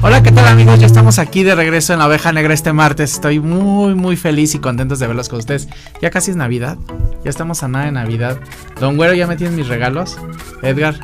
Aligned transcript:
Hola, 0.00 0.22
¿qué 0.22 0.30
tal 0.30 0.46
amigos? 0.46 0.78
Ya 0.78 0.86
estamos 0.86 1.18
aquí 1.18 1.42
de 1.42 1.56
regreso 1.56 1.92
en 1.92 1.98
la 1.98 2.06
oveja 2.06 2.32
negra 2.32 2.54
este 2.54 2.72
martes. 2.72 3.14
Estoy 3.14 3.40
muy, 3.40 3.96
muy 3.96 4.16
feliz 4.16 4.54
y 4.54 4.60
contentos 4.60 5.00
de 5.00 5.08
verlos 5.08 5.28
con 5.28 5.40
ustedes. 5.40 5.68
Ya 6.00 6.10
casi 6.10 6.30
es 6.30 6.36
Navidad. 6.36 6.78
Ya 7.24 7.30
estamos 7.30 7.64
a 7.64 7.68
nada 7.68 7.86
de 7.86 7.92
Navidad. 7.92 8.38
Don 8.80 8.96
Güero, 8.96 9.14
¿ya 9.14 9.26
me 9.26 9.36
tienes 9.36 9.56
mis 9.56 9.66
regalos? 9.66 10.16
Edgar, 10.62 11.00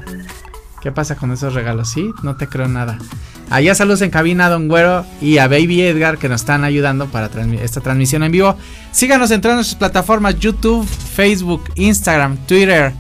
¿qué 0.85 0.93
pasa 0.93 1.17
con 1.17 1.33
esos 1.33 1.55
regalos? 1.55 1.89
Sí, 1.89 2.13
no 2.23 2.37
te 2.37 2.47
creo 2.47 2.69
nada. 2.69 2.99
Allá 3.49 3.75
saludos 3.75 4.03
en 4.03 4.11
cabina 4.11 4.51
Don 4.51 4.69
Güero 4.69 5.07
y 5.19 5.39
a 5.39 5.49
Baby 5.49 5.81
Edgar 5.81 6.19
que 6.19 6.29
nos 6.29 6.43
están 6.43 6.63
ayudando 6.63 7.07
para 7.07 7.31
esta 7.55 7.81
transmisión 7.81 8.23
en 8.23 8.31
vivo. 8.31 8.59
Síganos 8.93 9.31
en 9.31 9.41
todas 9.41 9.57
nuestras 9.57 9.79
plataformas 9.79 10.39
YouTube, 10.39 10.87
Facebook, 10.87 11.65
Instagram, 11.77 12.37
Twitter 12.47 12.93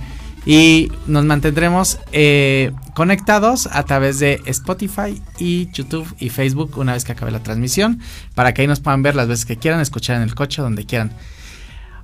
y 0.46 0.90
nos 1.06 1.26
mantendremos 1.26 1.98
eh, 2.12 2.72
conectados 2.94 3.68
a 3.70 3.82
través 3.82 4.18
de 4.18 4.40
Spotify 4.46 5.20
y 5.38 5.70
YouTube 5.70 6.06
y 6.18 6.30
Facebook 6.30 6.78
una 6.78 6.94
vez 6.94 7.04
que 7.04 7.12
acabe 7.12 7.32
la 7.32 7.42
transmisión 7.42 8.00
para 8.34 8.54
que 8.54 8.62
ahí 8.62 8.66
nos 8.66 8.80
puedan 8.80 9.02
ver 9.02 9.14
las 9.14 9.28
veces 9.28 9.44
que 9.44 9.58
quieran, 9.58 9.80
escuchar 9.80 10.16
en 10.16 10.22
el 10.22 10.34
coche, 10.34 10.62
donde 10.62 10.86
quieran. 10.86 11.12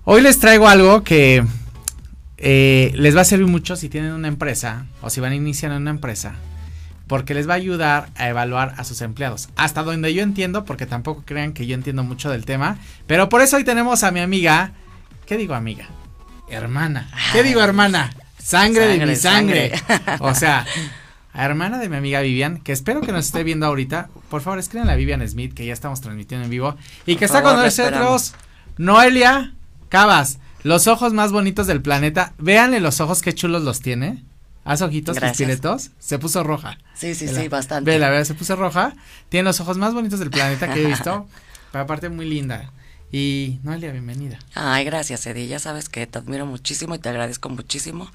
Hoy 0.04 0.20
les 0.20 0.38
traigo 0.40 0.68
algo 0.68 1.04
que 1.04 1.42
eh, 2.40 2.90
les 2.94 3.16
va 3.16 3.20
a 3.20 3.24
servir 3.24 3.46
mucho 3.46 3.76
si 3.76 3.88
tienen 3.88 4.12
una 4.12 4.28
empresa 4.28 4.86
o 5.02 5.10
si 5.10 5.20
van 5.20 5.32
a 5.32 5.36
iniciar 5.36 5.72
en 5.72 5.82
una 5.82 5.90
empresa 5.90 6.34
porque 7.10 7.34
les 7.34 7.48
va 7.48 7.54
a 7.54 7.56
ayudar 7.56 8.08
a 8.14 8.28
evaluar 8.28 8.74
a 8.76 8.84
sus 8.84 9.00
empleados. 9.00 9.48
Hasta 9.56 9.82
donde 9.82 10.14
yo 10.14 10.22
entiendo, 10.22 10.64
porque 10.64 10.86
tampoco 10.86 11.24
crean 11.26 11.54
que 11.54 11.66
yo 11.66 11.74
entiendo 11.74 12.04
mucho 12.04 12.30
del 12.30 12.44
tema, 12.44 12.78
pero 13.08 13.28
por 13.28 13.42
eso 13.42 13.56
hoy 13.56 13.64
tenemos 13.64 14.04
a 14.04 14.12
mi 14.12 14.20
amiga, 14.20 14.74
¿qué 15.26 15.36
digo 15.36 15.54
amiga? 15.54 15.88
Hermana. 16.48 17.10
¿Qué 17.32 17.42
digo 17.42 17.62
hermana? 17.62 18.14
Sangre, 18.40 18.96
de 18.96 19.04
mi 19.04 19.16
sangre. 19.16 19.72
O 20.20 20.36
sea, 20.36 20.64
a 21.32 21.44
hermana 21.44 21.78
de 21.78 21.88
mi 21.88 21.96
amiga 21.96 22.20
Vivian, 22.20 22.58
que 22.58 22.70
espero 22.70 23.00
que 23.00 23.10
nos 23.10 23.26
esté 23.26 23.42
viendo 23.42 23.66
ahorita. 23.66 24.08
Por 24.28 24.40
favor, 24.40 24.60
escríbanle 24.60 24.92
a 24.92 24.96
Vivian 24.96 25.26
Smith, 25.28 25.52
que 25.52 25.66
ya 25.66 25.72
estamos 25.72 26.00
transmitiendo 26.00 26.44
en 26.44 26.50
vivo. 26.50 26.76
Y 27.06 27.16
que 27.16 27.24
está 27.24 27.42
con 27.42 27.56
nosotros 27.56 28.34
Noelia 28.78 29.54
Cabas, 29.88 30.38
los 30.62 30.86
ojos 30.86 31.12
más 31.12 31.32
bonitos 31.32 31.66
del 31.66 31.82
planeta. 31.82 32.34
Véanle 32.38 32.80
los 32.80 33.00
ojos, 33.00 33.22
qué 33.22 33.34
chulos 33.34 33.62
los 33.62 33.80
tiene. 33.80 34.24
Haz 34.64 34.82
ojitos, 34.82 35.18
pispiretos. 35.18 35.90
Se 35.98 36.18
puso 36.18 36.42
roja. 36.42 36.78
Sí, 36.94 37.14
sí, 37.14 37.28
sí, 37.28 37.48
bastante. 37.48 37.90
Ve, 37.90 37.98
la 37.98 38.10
verdad, 38.10 38.24
se 38.24 38.34
puso 38.34 38.56
roja. 38.56 38.94
Tiene 39.28 39.44
los 39.44 39.60
ojos 39.60 39.78
más 39.78 39.94
bonitos 39.94 40.18
del 40.20 40.30
planeta 40.30 40.72
que 40.72 40.82
he 40.82 40.86
visto. 40.86 41.26
pero 41.72 41.84
aparte, 41.84 42.08
muy 42.08 42.28
linda. 42.28 42.70
Y 43.10 43.58
Noelia, 43.64 43.90
bienvenida. 43.90 44.38
Ay, 44.54 44.84
gracias, 44.84 45.26
Eddie. 45.26 45.48
Ya 45.48 45.58
sabes 45.58 45.88
que 45.88 46.06
te 46.06 46.18
admiro 46.18 46.46
muchísimo 46.46 46.94
y 46.94 46.98
te 46.98 47.08
agradezco 47.08 47.48
muchísimo 47.48 48.10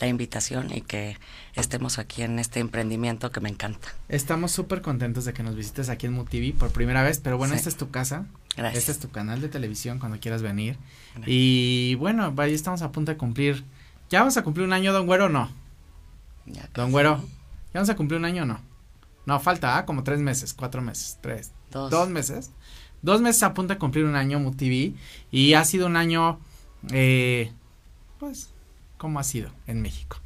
la 0.00 0.08
invitación 0.08 0.72
y 0.74 0.80
que 0.80 1.16
estemos 1.54 1.98
aquí 1.98 2.22
en 2.22 2.38
este 2.38 2.60
emprendimiento 2.60 3.30
que 3.30 3.40
me 3.40 3.48
encanta. 3.48 3.88
Estamos 4.08 4.52
súper 4.52 4.82
contentos 4.82 5.24
de 5.24 5.32
que 5.32 5.42
nos 5.42 5.54
visites 5.54 5.88
aquí 5.88 6.06
en 6.06 6.12
MUTV 6.12 6.54
por 6.58 6.72
primera 6.72 7.02
vez, 7.02 7.20
pero 7.22 7.38
bueno, 7.38 7.54
esta 7.54 7.68
es 7.68 7.76
tu 7.76 7.90
casa. 7.90 8.26
Gracias. 8.56 8.78
Este 8.78 8.92
es 8.92 8.98
tu 8.98 9.10
canal 9.10 9.40
de 9.40 9.48
televisión 9.48 9.98
cuando 9.98 10.18
quieras 10.20 10.42
venir. 10.42 10.76
Y 11.26 11.94
bueno, 11.96 12.32
ahí 12.36 12.54
estamos 12.54 12.82
a 12.82 12.92
punto 12.92 13.12
de 13.12 13.18
cumplir. 13.18 13.64
¿Ya 14.10 14.20
vamos 14.20 14.36
a 14.36 14.42
cumplir 14.42 14.66
un 14.66 14.72
año, 14.72 14.92
don 14.92 15.06
Güero, 15.06 15.26
o 15.26 15.28
no? 15.28 15.50
don 16.74 16.92
Güero, 16.92 17.16
¿ya 17.16 17.80
vamos 17.80 17.88
a 17.88 17.96
cumplir 17.96 18.18
un 18.18 18.26
año 18.26 18.42
o 18.42 18.46
no? 18.46 18.60
No, 19.26 19.40
falta, 19.40 19.78
¿ah? 19.78 19.86
Como 19.86 20.04
tres 20.04 20.20
meses, 20.20 20.52
cuatro 20.52 20.82
meses, 20.82 21.18
tres. 21.22 21.52
Dos. 21.70 21.90
Dos 21.90 22.08
meses 22.08 22.50
dos 23.04 23.20
meses 23.20 23.42
a 23.42 23.52
punto 23.52 23.74
de 23.74 23.78
cumplir 23.78 24.06
un 24.06 24.16
año 24.16 24.40
MUTV 24.40 24.94
y 25.30 25.54
ha 25.54 25.64
sido 25.64 25.86
un 25.86 25.96
año, 25.96 26.40
eh, 26.90 27.52
pues, 28.18 28.50
¿cómo 28.96 29.20
ha 29.20 29.24
sido 29.24 29.50
en 29.66 29.82
México? 29.82 30.16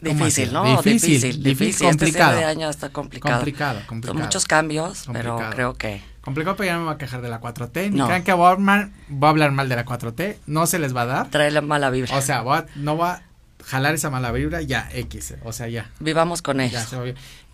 Difícil, 0.00 0.52
¿no? 0.52 0.62
Difícil, 0.76 1.20
difícil, 1.20 1.42
difícil 1.42 1.88
complicado. 1.88 2.34
Este 2.34 2.44
año 2.44 2.70
está 2.70 2.90
complicado. 2.90 3.34
Complicado, 3.34 3.80
complicado. 3.88 4.24
muchos 4.24 4.44
cambios, 4.46 5.08
pero 5.12 5.40
creo 5.50 5.74
que... 5.74 6.00
Complicado, 6.28 6.56
pero 6.56 6.66
ya 6.66 6.74
no 6.74 6.80
me 6.80 6.84
voy 6.84 6.94
a 6.94 6.98
quejar 6.98 7.22
de 7.22 7.30
la 7.30 7.40
4T. 7.40 7.90
Ni 7.90 8.02
crean 8.02 8.22
que 8.22 8.34
voy 8.34 8.48
a, 8.48 8.50
hablar, 8.50 8.90
voy 9.08 9.26
a 9.28 9.30
hablar 9.30 9.50
mal 9.50 9.66
de 9.70 9.76
la 9.76 9.86
4T. 9.86 10.36
No 10.46 10.66
se 10.66 10.78
les 10.78 10.94
va 10.94 11.02
a 11.02 11.06
dar. 11.06 11.30
Trae 11.30 11.50
la 11.50 11.62
mala 11.62 11.88
vibra. 11.88 12.14
O 12.14 12.20
sea, 12.20 12.44
no 12.76 12.98
va 12.98 13.12
a 13.12 13.22
jalar 13.64 13.94
esa 13.94 14.10
mala 14.10 14.30
vibra, 14.30 14.60
ya, 14.60 14.90
X. 14.92 15.36
O 15.42 15.54
sea, 15.54 15.68
ya. 15.68 15.90
Vivamos 16.00 16.42
con 16.42 16.60
eso. 16.60 17.02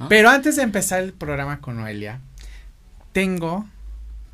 Pero 0.09 0.29
antes 0.29 0.57
de 0.57 0.63
empezar 0.63 1.05
el 1.05 1.13
programa 1.13 1.61
con 1.61 1.77
Noelia, 1.77 2.19
tengo 3.13 3.65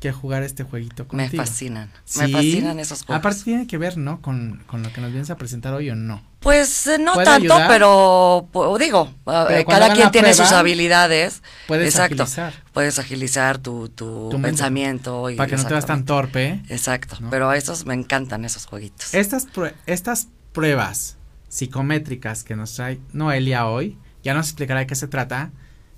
que 0.01 0.11
jugar 0.11 0.41
este 0.41 0.63
jueguito 0.63 1.07
contigo. 1.07 1.29
Me 1.31 1.37
fascinan, 1.37 1.91
me 2.17 2.27
fascinan 2.27 2.79
esos 2.79 3.03
juegos. 3.03 3.19
Aparte 3.19 3.43
tiene 3.43 3.67
que 3.67 3.77
ver, 3.77 3.97
¿no? 3.97 4.19
Con, 4.19 4.63
con 4.65 4.81
lo 4.81 4.91
que 4.91 4.99
nos 4.99 5.11
vienes 5.11 5.29
a 5.29 5.37
presentar 5.37 5.75
hoy 5.75 5.91
o 5.91 5.95
no. 5.95 6.23
Pues 6.39 6.87
eh, 6.87 6.97
no 6.97 7.13
tanto, 7.21 7.55
pero 7.67 8.49
digo, 8.79 9.13
eh, 9.51 9.63
cada 9.69 9.93
quien 9.93 10.09
tiene 10.09 10.33
sus 10.33 10.51
habilidades. 10.53 11.43
Puedes 11.67 11.93
Exacto. 11.93 12.23
agilizar. 12.23 12.53
Puedes 12.73 12.97
agilizar 12.97 13.59
tu, 13.59 13.89
tu, 13.89 14.39
pensamiento. 14.41 15.29
Y 15.29 15.35
para 15.35 15.47
que 15.47 15.55
no 15.55 15.63
te 15.63 15.69
veas 15.69 15.85
tan 15.85 16.03
torpe. 16.03 16.63
Exacto, 16.67 17.17
pero 17.29 17.53
esos 17.53 17.85
me 17.85 17.93
encantan 17.93 18.43
esos 18.43 18.65
jueguitos. 18.65 19.13
Estas, 19.13 19.47
estas 19.85 20.29
pruebas 20.51 21.17
psicométricas 21.47 22.43
que 22.43 22.55
nos 22.55 22.73
trae 22.73 22.99
Noelia 23.13 23.67
hoy, 23.67 23.99
ya 24.23 24.33
nos 24.33 24.47
explicará 24.47 24.79
de 24.79 24.87
qué 24.87 24.95
se 24.95 25.07
trata, 25.07 25.51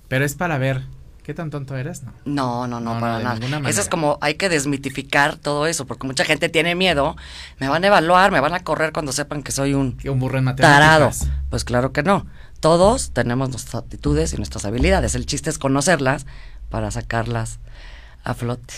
pero 0.08 0.26
es 0.26 0.34
para 0.34 0.58
ver 0.58 0.82
¿Qué 1.24 1.32
tan 1.32 1.48
tonto 1.48 1.74
eres? 1.74 2.02
No, 2.26 2.66
no, 2.66 2.80
no, 2.80 2.94
no, 2.94 3.00
para 3.00 3.18
nada. 3.18 3.70
Eso 3.70 3.80
es 3.80 3.88
como, 3.88 4.18
hay 4.20 4.34
que 4.34 4.50
desmitificar 4.50 5.36
todo 5.36 5.66
eso, 5.66 5.86
porque 5.86 6.06
mucha 6.06 6.22
gente 6.26 6.50
tiene 6.50 6.74
miedo, 6.74 7.16
me 7.58 7.70
van 7.70 7.82
a 7.82 7.86
evaluar, 7.86 8.30
me 8.30 8.40
van 8.40 8.52
a 8.52 8.62
correr 8.62 8.92
cuando 8.92 9.10
sepan 9.10 9.42
que 9.42 9.50
soy 9.50 9.72
un, 9.72 9.96
un 10.04 10.20
burro 10.20 10.38
en 10.38 10.54
tarado. 10.54 11.10
Pues 11.48 11.64
claro 11.64 11.92
que 11.92 12.02
no. 12.02 12.26
Todos 12.60 13.12
tenemos 13.12 13.48
nuestras 13.48 13.82
actitudes 13.82 14.34
y 14.34 14.36
nuestras 14.36 14.66
habilidades. 14.66 15.14
El 15.14 15.24
chiste 15.24 15.48
es 15.48 15.58
conocerlas 15.58 16.26
para 16.68 16.90
sacarlas 16.90 17.58
a 18.22 18.34
flote. 18.34 18.74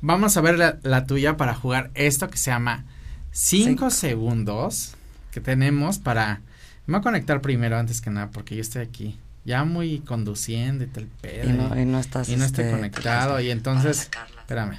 Vamos 0.00 0.36
a 0.36 0.40
ver 0.40 0.78
la, 0.80 1.06
tuya 1.06 1.36
para 1.36 1.52
jugar 1.52 1.90
esto 1.94 2.28
que 2.28 2.38
se 2.38 2.52
llama 2.52 2.84
5 3.32 3.90
segundos 3.90 4.94
que 5.32 5.40
tenemos 5.40 5.98
para... 5.98 6.42
Me 6.86 6.92
voy 6.92 7.00
a 7.00 7.02
conectar 7.02 7.40
primero 7.40 7.76
antes 7.76 8.00
que 8.00 8.10
nada 8.10 8.30
porque 8.30 8.54
yo 8.54 8.60
estoy 8.60 8.82
aquí 8.82 9.18
ya 9.48 9.64
muy 9.64 10.00
conduciendo 10.00 10.84
y 10.84 10.88
tal 10.88 11.06
pedo. 11.22 11.48
Y 11.48 11.52
no, 11.54 11.80
y 11.80 11.86
no 11.86 11.98
estás. 11.98 12.28
Y 12.28 12.36
no 12.36 12.44
estoy 12.44 12.66
este, 12.66 12.76
conectado. 12.76 13.40
Y 13.40 13.50
entonces. 13.50 14.10
Espérame. 14.40 14.78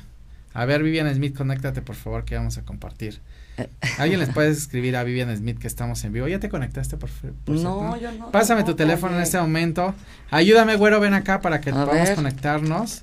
A 0.53 0.65
ver, 0.65 0.83
Vivian 0.83 1.11
Smith, 1.13 1.35
conéctate 1.35 1.81
por 1.81 1.95
favor 1.95 2.23
que 2.23 2.35
vamos 2.35 2.59
a 2.59 2.61
compartir. 2.61 3.19
Eh. 3.57 3.67
¿Alguien 3.97 4.19
les 4.19 4.29
puede 4.33 4.51
escribir 4.51 4.95
a 4.95 5.03
Vivian 5.03 5.35
Smith 5.35 5.57
que 5.57 5.65
estamos 5.65 6.03
en 6.03 6.13
vivo? 6.13 6.27
¿Ya 6.27 6.39
te 6.39 6.49
conectaste 6.49 6.97
por, 6.97 7.09
favor? 7.09 7.35
No, 7.47 7.97
yo 7.97 8.11
no. 8.11 8.29
Pásame 8.29 8.63
tu 8.63 8.75
teléfono 8.75 9.15
en 9.15 9.23
este 9.23 9.39
momento. 9.39 9.95
Ayúdame, 10.29 10.75
güero, 10.75 10.99
ven 10.99 11.15
acá 11.15 11.41
para 11.41 11.61
que 11.61 11.71
podamos 11.71 12.11
conectarnos 12.11 13.01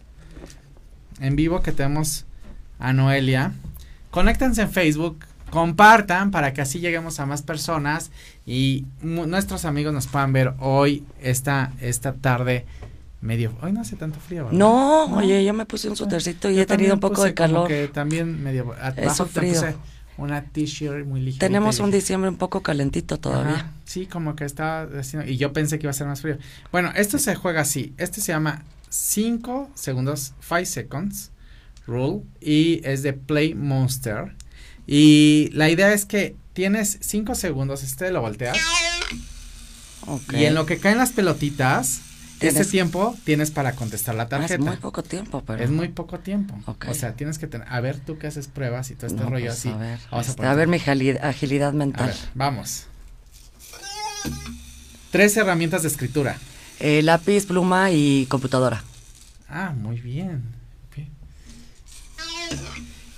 en 1.21 1.35
vivo 1.35 1.63
que 1.63 1.73
tenemos 1.73 2.27
a 2.79 2.93
Noelia. 2.93 3.55
Conéctense 4.13 4.63
en 4.63 4.71
Facebook, 4.71 5.19
compartan 5.51 6.31
para 6.31 6.53
que 6.53 6.61
así 6.61 6.79
lleguemos 6.79 7.19
a 7.19 7.27
más 7.27 7.43
personas 7.43 8.13
y 8.47 8.87
nuestros 9.03 9.65
amigos 9.65 9.93
nos 9.93 10.07
puedan 10.07 10.33
ver 10.33 10.55
hoy, 10.61 11.05
esta, 11.21 11.73
esta 11.81 12.15
tarde 12.15 12.65
medio, 13.21 13.53
hoy 13.61 13.73
no 13.73 13.81
hace 13.81 13.97
tanto 13.97 14.21
frío. 14.21 14.49
No, 14.53 15.07
oye, 15.17 15.45
yo 15.45 15.53
me 15.53 15.67
puse 15.67 15.89
un 15.91 15.97
suétercito 15.97 16.49
y 16.49 16.61
he 16.61 16.67
tenido 16.67 16.95
un 16.95 17.01
poco 17.01 17.25
de 17.25 17.35
calor. 17.35 17.67
que 17.67 17.89
también 17.89 18.43
medio, 18.43 18.75
abajo 18.81 19.27
te 19.27 19.75
una 20.19 20.45
t-shirt 20.45 21.07
muy 21.07 21.21
ligera. 21.21 21.47
Tenemos 21.47 21.79
un 21.79 21.91
diciembre 21.91 22.31
un 22.31 22.37
poco 22.37 22.63
calentito 22.63 23.19
todavía. 23.19 23.73
sí, 23.85 24.07
como 24.07 24.35
que 24.35 24.45
está 24.45 24.89
y 25.27 25.37
yo 25.37 25.53
pensé 25.53 25.79
que 25.79 25.87
iba 25.87 25.91
a 25.91 25.95
ser 25.95 26.07
más 26.07 26.23
frío. 26.23 26.39
Bueno, 26.73 26.91
esto 26.95 27.19
se 27.19 27.35
juega 27.35 27.63
así, 27.63 27.93
este 27.99 28.21
se 28.21 28.33
llama 28.33 28.63
5 28.89 29.71
segundos, 29.75 30.35
5 30.41 30.65
seconds 30.65 31.33
rule 31.87 32.23
y 32.41 32.81
es 32.85 33.03
de 33.03 33.13
Play 33.13 33.55
Monster. 33.55 34.35
Y 34.87 35.51
la 35.53 35.69
idea 35.69 35.93
es 35.93 36.07
que 36.07 36.37
tienes 36.57 36.97
cinco 37.03 37.35
segundos, 37.35 37.83
este 37.83 38.11
lo 38.11 38.23
volteas. 38.23 38.57
Y 40.33 40.47
en 40.47 40.55
lo 40.55 40.65
que 40.65 40.79
caen 40.79 40.97
las 40.97 41.13
pelotitas, 41.13 42.01
ese 42.41 42.65
tiempo 42.65 43.15
tienes 43.25 43.51
para 43.51 43.73
contestar 43.73 44.15
la 44.15 44.29
tarjeta. 44.29 44.55
es 44.55 44.61
muy 44.61 44.77
poco 44.77 45.03
tiempo, 45.03 45.43
pero. 45.47 45.63
Es 45.63 45.71
muy 45.71 45.89
poco 45.89 46.19
tiempo. 46.19 46.59
O 46.89 46.95
sea, 46.95 47.13
tienes 47.13 47.39
que 47.39 47.47
tener. 47.47 47.69
A 47.71 47.81
ver, 47.81 47.99
tú 47.99 48.19
que 48.19 48.27
haces 48.27 48.49
pruebas 48.49 48.91
y 48.91 48.95
todo 48.95 49.07
este 49.07 49.23
rollo 49.23 49.47
pues, 49.47 49.59
así. 49.59 49.69
A 49.69 49.77
ver, 49.77 49.99
este, 50.21 50.47
a, 50.47 50.55
ver 50.55 50.69
mi 50.69 50.79
agilidad 50.79 51.75
mental. 51.75 52.15
vamos. 52.35 52.87
Tres 55.11 55.37
herramientas 55.37 55.83
de 55.83 55.89
escritura: 55.89 56.39
eh, 56.81 57.03
lápiz, 57.03 57.45
pluma 57.45 57.91
y 57.91 58.25
computadora. 58.27 58.83
Ah, 59.51 59.75
muy 59.77 60.01
bien. 60.01 60.43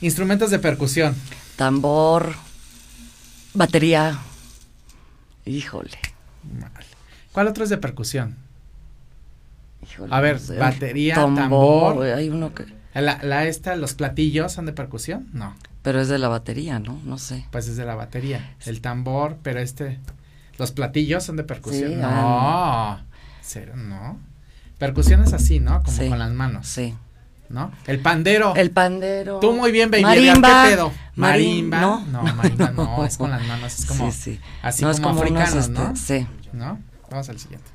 Instrumentos 0.00 0.50
de 0.50 0.58
percusión 0.58 1.14
tambor, 1.56 2.36
batería. 3.54 4.18
Híjole. 5.44 5.98
¿Cuál 7.32 7.48
otro 7.48 7.64
es 7.64 7.70
de 7.70 7.78
percusión? 7.78 8.36
Híjole, 9.82 10.14
A 10.14 10.20
ver, 10.20 10.40
no 10.48 10.56
batería, 10.58 11.14
tambor, 11.14 11.36
tambor. 11.94 12.06
Hay 12.06 12.28
uno 12.28 12.52
que. 12.54 12.66
La, 12.94 13.20
la 13.22 13.44
esta, 13.46 13.76
los 13.76 13.94
platillos 13.94 14.52
son 14.52 14.66
de 14.66 14.72
percusión? 14.72 15.28
No, 15.32 15.54
Pero 15.82 16.00
es 16.00 16.08
de 16.08 16.18
la 16.18 16.28
batería, 16.28 16.78
¿no? 16.80 17.00
No 17.04 17.18
sé. 17.18 17.46
pues 17.52 17.68
es 17.68 17.76
de 17.76 17.84
la 17.84 17.94
batería. 17.94 18.56
El 18.66 18.80
tambor, 18.80 19.38
pero 19.42 19.60
este, 19.60 20.00
los 20.58 20.72
platillos 20.72 21.22
son 21.22 21.36
de 21.36 21.44
percusión. 21.44 21.90
Sí, 21.90 21.96
no, 21.96 22.08
ah. 22.10 23.02
cero, 23.40 23.74
no. 23.76 24.18
Percusión 24.78 25.22
es 25.22 25.32
así, 25.32 25.60
¿no? 25.60 25.82
Como 25.82 25.96
Sí. 25.96 26.08
con 26.08 26.18
las 26.18 26.32
manos, 26.32 26.66
Sí. 26.66 26.94
¿No? 27.48 27.72
El 27.86 28.00
pandero. 28.00 28.54
El 28.56 28.70
pandero. 28.70 29.40
Tú 29.40 29.52
muy 29.52 29.72
bien, 29.72 29.90
baby. 29.90 30.02
Marimba. 30.02 30.64
¿Qué 30.64 30.70
pedo? 30.70 30.88
Marim- 31.16 31.70
Marimba. 31.70 31.80
no. 31.80 32.06
No, 32.06 32.22
marimba 32.34 32.70
no, 32.72 33.04
es 33.06 33.16
con 33.16 33.30
las 33.30 33.44
manos, 33.46 33.78
es 33.78 33.86
como 33.86 34.10
sí, 34.12 34.18
sí. 34.34 34.40
así 34.62 34.82
no, 34.84 34.90
es 34.90 35.00
como 35.00 35.20
como 35.20 35.22
africanos, 35.22 35.54
este, 35.66 35.72
¿no? 35.72 35.96
Sí. 35.96 36.26
¿No? 36.52 36.80
Vamos 37.10 37.28
al 37.28 37.38
siguiente. 37.38 37.68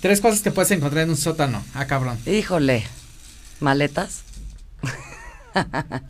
Tres 0.00 0.20
cosas 0.20 0.42
que 0.42 0.50
puedes 0.50 0.70
encontrar 0.70 1.04
en 1.04 1.10
un 1.10 1.16
sótano. 1.16 1.62
Ah, 1.74 1.86
cabrón. 1.86 2.18
Híjole. 2.26 2.84
Maletas, 3.60 4.22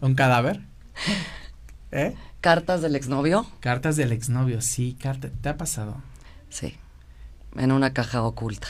Un 0.02 0.14
cadáver. 0.14 0.60
¿Eh? 1.90 2.14
cartas 2.42 2.82
del 2.82 2.94
exnovio. 2.96 3.46
Cartas 3.60 3.96
del 3.96 4.12
exnovio, 4.12 4.60
sí, 4.60 4.96
carta. 5.00 5.28
¿Te 5.40 5.48
ha 5.48 5.56
pasado? 5.56 5.96
Sí. 6.50 6.76
En 7.56 7.72
una 7.72 7.92
caja 7.94 8.22
oculta. 8.22 8.68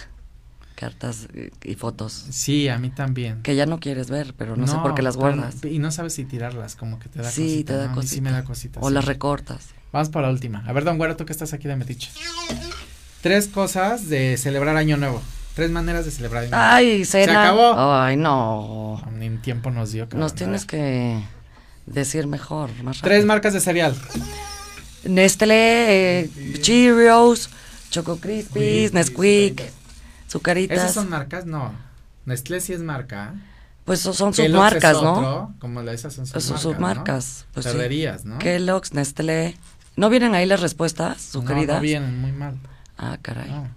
Cartas 0.78 1.26
eh, 1.34 1.50
y 1.64 1.74
fotos 1.74 2.12
Sí, 2.30 2.68
a 2.68 2.78
mí 2.78 2.90
también. 2.90 3.42
que 3.42 3.56
ya 3.56 3.66
no 3.66 3.80
quieres 3.80 4.10
ver, 4.10 4.32
pero 4.38 4.56
no, 4.56 4.68
sé 4.68 4.76
por 4.76 4.94
qué 4.94 5.02
las 5.02 5.16
pero 5.16 5.34
guardas. 5.34 5.56
y 5.64 5.80
no 5.80 5.90
sabes 5.90 6.14
si 6.14 6.24
tirarlas, 6.24 6.76
como 6.76 7.00
que 7.00 7.08
te 7.08 7.20
da 7.20 7.28
Sí, 7.30 7.42
cosita. 7.64 7.72
te 7.72 7.78
da 7.78 7.86
¿no? 7.86 7.92
A 7.92 7.96
mí 7.96 8.02
sí 8.02 8.08
cosita. 8.08 8.22
me 8.22 8.30
da 8.30 8.44
cosita. 8.44 8.80
O 8.80 8.88
sí. 8.88 8.94
las 8.94 9.04
recortas. 9.04 9.66
Vamos 9.92 10.08
por 10.10 10.22
la 10.22 10.30
última. 10.30 10.62
A 10.68 10.72
ver, 10.72 10.84
don 10.84 10.96
Güero, 10.96 11.16
tú 11.16 11.24
que 11.26 11.32
estás 11.32 11.52
aquí 11.52 11.66
de 11.66 11.74
metiche. 11.74 12.10
Tres 13.22 13.48
cosas 13.48 14.08
de 14.08 14.36
celebrar 14.36 14.76
Año 14.76 14.96
Nuevo. 14.96 15.20
Tres 15.56 15.72
maneras 15.72 16.04
de 16.04 16.12
celebrar 16.12 16.42
Año 16.44 16.50
Nuevo. 16.52 16.64
Ay, 16.64 17.04
cena. 17.04 17.42
acabó? 17.42 17.74
Ay, 17.76 18.16
no. 18.16 19.02
Ni 19.18 19.30
tiempo 19.38 19.72
nos 19.72 19.90
dio. 19.90 20.04
cabrón. 20.04 20.20
Nos 20.20 20.34
tienes 20.36 20.64
que 20.64 21.20
decir 21.86 22.28
mejor, 22.28 22.70
más 22.84 23.00
Tres 23.00 23.24
marcas 23.24 23.52
de 23.52 23.60
cereal. 23.60 23.96
Nestlé, 25.04 26.20
eh, 26.20 26.30
Cheerios, 26.60 27.50
Choco 27.90 28.18
Crispies, 28.18 28.92
Nesquik, 28.92 29.62
¿Esas 30.28 30.32
Zucaritas. 30.32 30.94
son 30.94 31.08
marcas? 31.08 31.46
No. 31.46 31.72
Nestlé 32.26 32.60
sí 32.60 32.72
es 32.74 32.80
marca. 32.80 33.34
Pues 33.84 34.00
so- 34.00 34.12
son 34.12 34.32
Kellogg's 34.34 34.52
submarcas, 34.70 34.96
es 34.96 35.02
¿no? 35.02 35.54
Como 35.60 35.82
la, 35.82 35.92
esas 35.94 36.12
son 36.14 36.26
Pues 36.26 36.44
submarcas. 36.44 36.62
son 36.62 36.74
submarcas. 36.74 37.44
¿no? 37.46 37.52
Pues 37.54 37.66
sí. 37.66 38.28
¿no? 38.28 38.38
Kellogg's, 38.38 38.92
Nestlé. 38.92 39.56
¿No 39.96 40.10
vienen 40.10 40.34
ahí 40.34 40.44
las 40.46 40.60
respuestas, 40.60 41.16
no, 41.34 41.40
Zucaritas? 41.40 41.76
no 41.76 41.82
vienen, 41.82 42.20
muy 42.20 42.32
mal. 42.32 42.56
Ah, 42.98 43.16
caray. 43.22 43.48
No. 43.50 43.68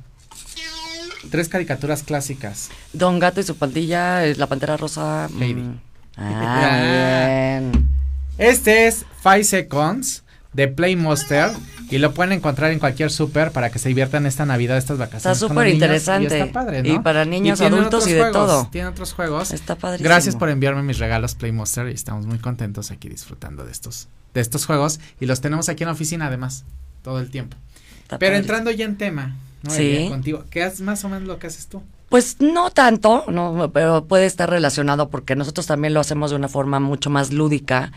Tres 1.30 1.48
caricaturas 1.50 2.04
clásicas. 2.04 2.70
Don 2.94 3.20
Gato 3.20 3.40
y 3.40 3.44
su 3.44 3.56
pandilla, 3.56 4.26
eh, 4.26 4.36
la 4.36 4.48
Pantera 4.48 4.76
Rosa. 4.78 5.30
mm. 5.32 5.42
Heidi. 5.42 5.80
Ah, 6.18 6.78
bien. 6.82 7.90
Este 8.38 8.86
es 8.88 9.06
Five 9.24 9.46
Seconds 9.46 10.24
de 10.54 10.68
Play 10.68 10.96
Monster 10.96 11.52
y 11.90 11.98
lo 11.98 12.14
pueden 12.14 12.34
encontrar 12.34 12.72
en 12.72 12.80
cualquier 12.80 13.12
súper 13.12 13.52
para 13.52 13.70
que 13.70 13.80
se 13.80 13.90
diviertan 13.90 14.26
esta 14.26 14.46
Navidad, 14.46 14.78
estas 14.78 14.98
vacaciones. 14.98 15.38
Está 15.38 15.48
súper 15.48 15.68
interesante. 15.68 16.38
Y 16.38 16.42
está 16.42 16.52
padre, 16.52 16.84
¿no? 16.84 16.94
Y 16.94 17.00
para 17.00 17.26
niños, 17.26 17.60
tienen 17.60 17.80
adultos 17.80 18.08
y 18.08 18.14
de 18.14 18.20
juegos, 18.20 18.34
todo. 18.34 18.70
Tiene 18.72 18.88
otros 18.88 19.14
juegos. 19.14 19.52
Está 19.52 19.76
padrísimo. 19.76 20.08
Gracias 20.08 20.36
por 20.36 20.50
enviarme 20.50 20.84
mis 20.84 21.00
regalos 21.00 21.36
Play 21.36 21.52
Monster 21.52 21.90
y 21.90 21.94
estamos 21.94 22.26
muy 22.26 22.40
contentos 22.40 22.92
aquí 22.92 23.10
disfrutando 23.10 23.66
de 23.66 23.72
estos 23.72 24.08
de 24.34 24.42
estos 24.42 24.66
juegos 24.66 25.00
y 25.20 25.26
los 25.26 25.42
tenemos 25.42 25.70
aquí 25.70 25.84
en 25.84 25.88
la 25.88 25.94
oficina 25.94 26.28
además 26.28 26.64
todo 27.04 27.20
el 27.20 27.30
tiempo. 27.30 27.58
Está 28.04 28.20
Pero 28.20 28.36
entrando 28.36 28.72
ya 28.72 28.86
en 28.86 28.98
tema, 28.98 29.36
¿no? 29.64 29.72
Sí. 29.72 30.08
Contigo, 30.10 30.46
¿qué 30.50 30.66
es 30.66 30.82
más 30.82 31.04
o 31.04 31.10
menos 31.10 31.28
lo 31.28 31.40
que 31.40 31.48
haces 31.48 31.68
tú? 31.68 31.82
Pues 32.10 32.38
no 32.42 32.72
tanto, 32.72 33.24
no, 33.30 33.72
pero 33.74 34.06
puede 34.06 34.26
estar 34.26 34.50
relacionado 34.50 35.10
porque 35.10 35.36
nosotros 35.36 35.66
también 35.66 35.94
lo 35.94 36.02
hacemos 36.02 36.32
de 36.32 36.36
una 36.36 36.50
forma 36.50 36.80
mucho 36.80 37.10
más 37.10 37.32
lúdica 37.32 37.92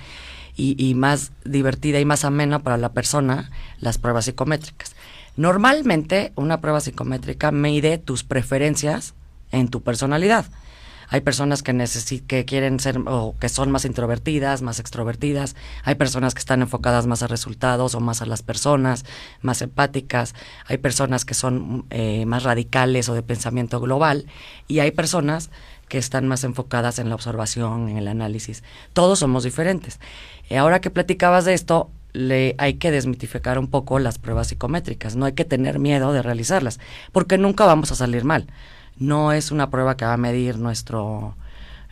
y, 0.57 0.77
y 0.79 0.95
más 0.95 1.33
divertida 1.45 2.01
y 2.01 2.05
más 2.05 2.25
amena 2.25 2.61
para 2.61 2.77
la 2.77 2.93
persona, 2.93 3.51
las 3.79 3.99
pruebas 3.99 4.27
psicométricas. 4.27 4.95
Normalmente 5.37 6.33
una 6.37 6.61
prueba 6.61 6.81
psicométrica 6.81 7.51
mide 7.51 7.99
tus 7.99 8.23
preferencias 8.25 9.15
en 9.51 9.69
tu 9.69 9.83
personalidad. 9.83 10.47
Hay 11.11 11.21
personas 11.21 11.63
que 11.63 11.75
necesi- 11.75 12.27
que 12.27 12.45
quieren 12.45 12.81
ser 12.81 12.99
o 13.07 13.35
que 13.39 13.49
son 13.51 13.71
más 13.71 13.85
introvertidas, 13.85 14.63
más 14.63 14.81
extrovertidas. 14.81 15.55
Hay 15.85 15.97
personas 15.97 16.35
que 16.35 16.39
están 16.39 16.63
enfocadas 16.63 17.07
más 17.07 17.23
a 17.23 17.27
resultados 17.27 17.95
o 17.95 18.01
más 18.01 18.23
a 18.23 18.27
las 18.27 18.43
personas, 18.43 19.05
más 19.43 19.61
empáticas. 19.61 20.35
Hay 20.67 20.79
personas 20.79 21.25
que 21.25 21.35
son 21.35 21.85
eh, 21.91 22.25
más 22.27 22.43
radicales 22.43 23.09
o 23.11 23.15
de 23.15 23.23
pensamiento 23.23 23.81
global. 23.81 24.27
Y 24.67 24.79
hay 24.79 24.93
personas 24.93 25.51
que 25.95 25.99
están 25.99 26.27
más 26.27 26.43
enfocadas 26.43 26.99
en 26.99 27.09
la 27.09 27.15
observación, 27.15 27.89
en 27.89 27.99
el 27.99 28.09
análisis. 28.09 28.65
Todos 28.95 29.21
somos 29.21 29.45
diferentes. 29.45 30.01
Y 30.51 30.57
ahora 30.57 30.81
que 30.81 30.91
platicabas 30.91 31.45
de 31.45 31.55
esto, 31.55 31.89
le 32.13 32.57
hay 32.59 32.75
que 32.75 32.91
desmitificar 32.91 33.61
un 33.61 33.69
poco 33.69 34.01
las 34.01 34.19
pruebas 34.19 34.49
psicométricas. 34.49 35.15
No 35.15 35.25
hay 35.25 35.35
que 35.35 35.45
tener 35.45 35.79
miedo 35.79 36.13
de 36.13 36.21
realizarlas, 36.21 36.81
porque 37.13 37.39
nunca 37.39 37.65
vamos 37.65 37.93
a 37.93 37.95
salir 37.95 38.25
mal. 38.25 38.49
No 38.99 39.31
es 39.31 39.53
una 39.53 39.71
prueba 39.71 39.97
que 39.97 40.05
va 40.05 40.15
a 40.15 40.17
medir 40.17 40.59
nuestro 40.59 41.37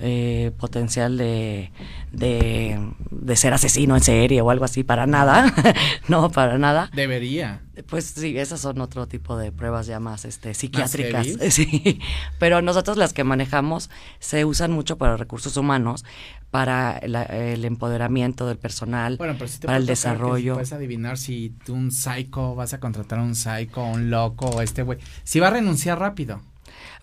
eh, 0.05 0.51
potencial 0.59 1.17
de, 1.17 1.71
de, 2.11 2.79
de 3.11 3.37
ser 3.37 3.55
asesino 3.55 3.95
en 3.97 4.03
serie 4.03 4.41
o 4.43 4.51
algo 4.51 4.65
así, 4.65 4.83
para 4.85 5.07
nada. 5.07 5.55
no, 6.09 6.31
para 6.31 6.59
nada. 6.59 6.91
Debería. 6.93 7.63
Pues 7.89 8.05
sí, 8.07 8.37
esas 8.37 8.61
son 8.61 8.81
otro 8.81 9.07
tipo 9.09 9.37
de 9.39 9.51
pruebas 9.53 9.87
ya 9.87 9.99
más 10.01 10.25
este, 10.25 10.53
psiquiátricas. 10.55 11.27
Sí, 11.51 12.01
pero 12.39 12.61
nosotros 12.63 12.97
las 12.97 13.13
que 13.15 13.25
manejamos 13.25 13.89
se 14.19 14.45
usan 14.45 14.73
mucho 14.73 14.99
para 14.99 15.17
recursos 15.17 15.57
humanos, 15.57 16.05
para 16.51 17.01
la- 17.07 17.23
el 17.23 17.65
empoderamiento 17.65 18.47
del 18.47 18.59
personal, 18.59 19.17
Bueno, 19.17 19.35
pero 19.39 19.49
si 19.49 19.61
te 19.61 19.67
para 19.67 19.79
el 19.79 19.87
desarrollo. 19.87 20.55
Puedes 20.55 20.73
adivinar 20.73 21.17
si 21.17 21.55
tú 21.65 21.75
un 21.75 21.91
psycho 21.93 22.55
vas 22.55 22.75
a 22.75 22.81
contratar 22.81 23.21
a 23.21 23.23
un 23.23 23.35
psycho, 23.35 23.83
un 23.85 24.11
loco 24.11 24.47
o 24.47 24.61
este 24.61 24.83
güey. 24.83 24.99
Si 25.25 25.41
va 25.41 25.47
a 25.49 25.51
renunciar 25.53 25.99
rápido. 25.99 26.43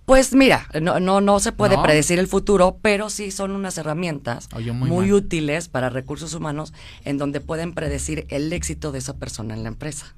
Pues 0.10 0.34
mira, 0.34 0.68
no, 0.82 1.00
no, 1.00 1.22
no 1.22 1.40
se 1.40 1.52
puede 1.52 1.76
¿No? 1.76 1.84
predecir 1.84 2.18
el 2.18 2.26
futuro, 2.28 2.80
pero 2.82 3.12
sí 3.12 3.30
son 3.30 3.52
unas 3.52 3.78
herramientas 3.78 4.50
Oye, 4.56 4.72
muy 4.72 5.14
útiles 5.14 5.68
para 5.68 5.92
recursos 5.92 6.34
humanos 6.34 6.74
en 7.06 7.20
donde 7.20 7.42
pueden 7.42 7.76
predecir 7.76 8.26
el 8.30 8.52
éxito 8.52 8.92
de 8.92 8.98
esa 8.98 9.18
persona 9.18 9.54
en 9.54 9.62
la 9.62 9.70
empresa. 9.70 10.16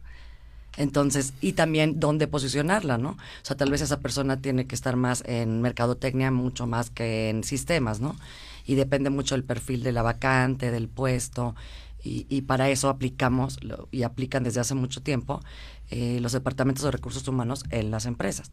Entonces, 0.78 1.34
y 1.42 1.52
también 1.52 2.00
dónde 2.00 2.30
posicionarla, 2.30 2.98
¿no? 2.98 3.10
O 3.10 3.18
sea, 3.42 3.58
tal 3.58 3.70
vez 3.70 3.82
esa 3.82 4.00
persona 4.00 4.38
tiene 4.38 4.66
que 4.66 4.76
estar 4.76 4.96
más 4.96 5.26
en 5.28 5.62
mercadotecnia 5.62 6.32
mucho 6.32 6.68
más 6.68 6.90
que 6.90 7.30
en 7.30 7.44
sistemas, 7.44 8.00
¿no? 8.00 8.16
Y 8.66 8.76
depende 8.76 9.10
mucho 9.10 9.36
del 9.36 9.44
perfil 9.44 9.84
de 9.84 9.92
la 9.92 10.04
vacante, 10.04 10.72
del 10.72 10.88
puesto, 10.88 11.54
y, 12.02 12.28
y 12.30 12.44
para 12.44 12.70
eso 12.70 12.88
aplicamos, 12.88 13.62
lo- 13.62 13.90
y 13.92 14.04
aplican 14.04 14.44
desde 14.46 14.62
hace 14.62 14.74
mucho 14.74 15.02
tiempo, 15.02 15.42
eh, 15.90 16.20
los 16.22 16.32
departamentos 16.32 16.86
de 16.86 16.92
recursos 16.92 17.28
humanos 17.28 17.66
en 17.72 17.92
las 17.92 18.06
empresas. 18.06 18.52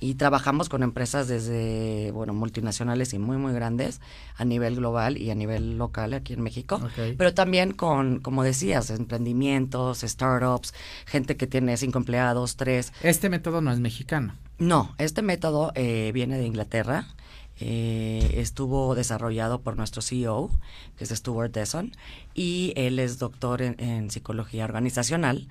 Y 0.00 0.14
trabajamos 0.14 0.68
con 0.68 0.84
empresas 0.84 1.26
desde, 1.26 2.12
bueno, 2.12 2.32
multinacionales 2.32 3.12
y 3.14 3.18
muy, 3.18 3.36
muy 3.36 3.52
grandes 3.52 4.00
a 4.36 4.44
nivel 4.44 4.76
global 4.76 5.18
y 5.18 5.30
a 5.30 5.34
nivel 5.34 5.76
local 5.76 6.14
aquí 6.14 6.34
en 6.34 6.40
México. 6.40 6.80
Pero 7.16 7.34
también 7.34 7.72
con, 7.72 8.20
como 8.20 8.44
decías, 8.44 8.90
emprendimientos, 8.90 10.00
startups, 10.02 10.72
gente 11.06 11.36
que 11.36 11.48
tiene 11.48 11.76
cinco 11.76 11.98
empleados, 11.98 12.56
tres. 12.56 12.92
Este 13.02 13.28
método 13.28 13.60
no 13.60 13.72
es 13.72 13.80
mexicano. 13.80 14.34
No, 14.58 14.94
este 14.98 15.22
método 15.22 15.72
eh, 15.74 16.12
viene 16.14 16.38
de 16.38 16.46
Inglaterra. 16.46 17.06
eh, 17.60 18.34
estuvo 18.36 18.94
desarrollado 18.94 19.60
por 19.62 19.76
nuestro 19.76 20.00
CEO, 20.00 20.50
que 20.96 21.04
es 21.04 21.10
Stuart 21.10 21.52
Desson, 21.52 21.92
y 22.34 22.72
él 22.76 22.98
es 23.00 23.18
doctor 23.18 23.62
en, 23.62 23.74
en 23.80 24.10
psicología 24.10 24.64
organizacional. 24.64 25.48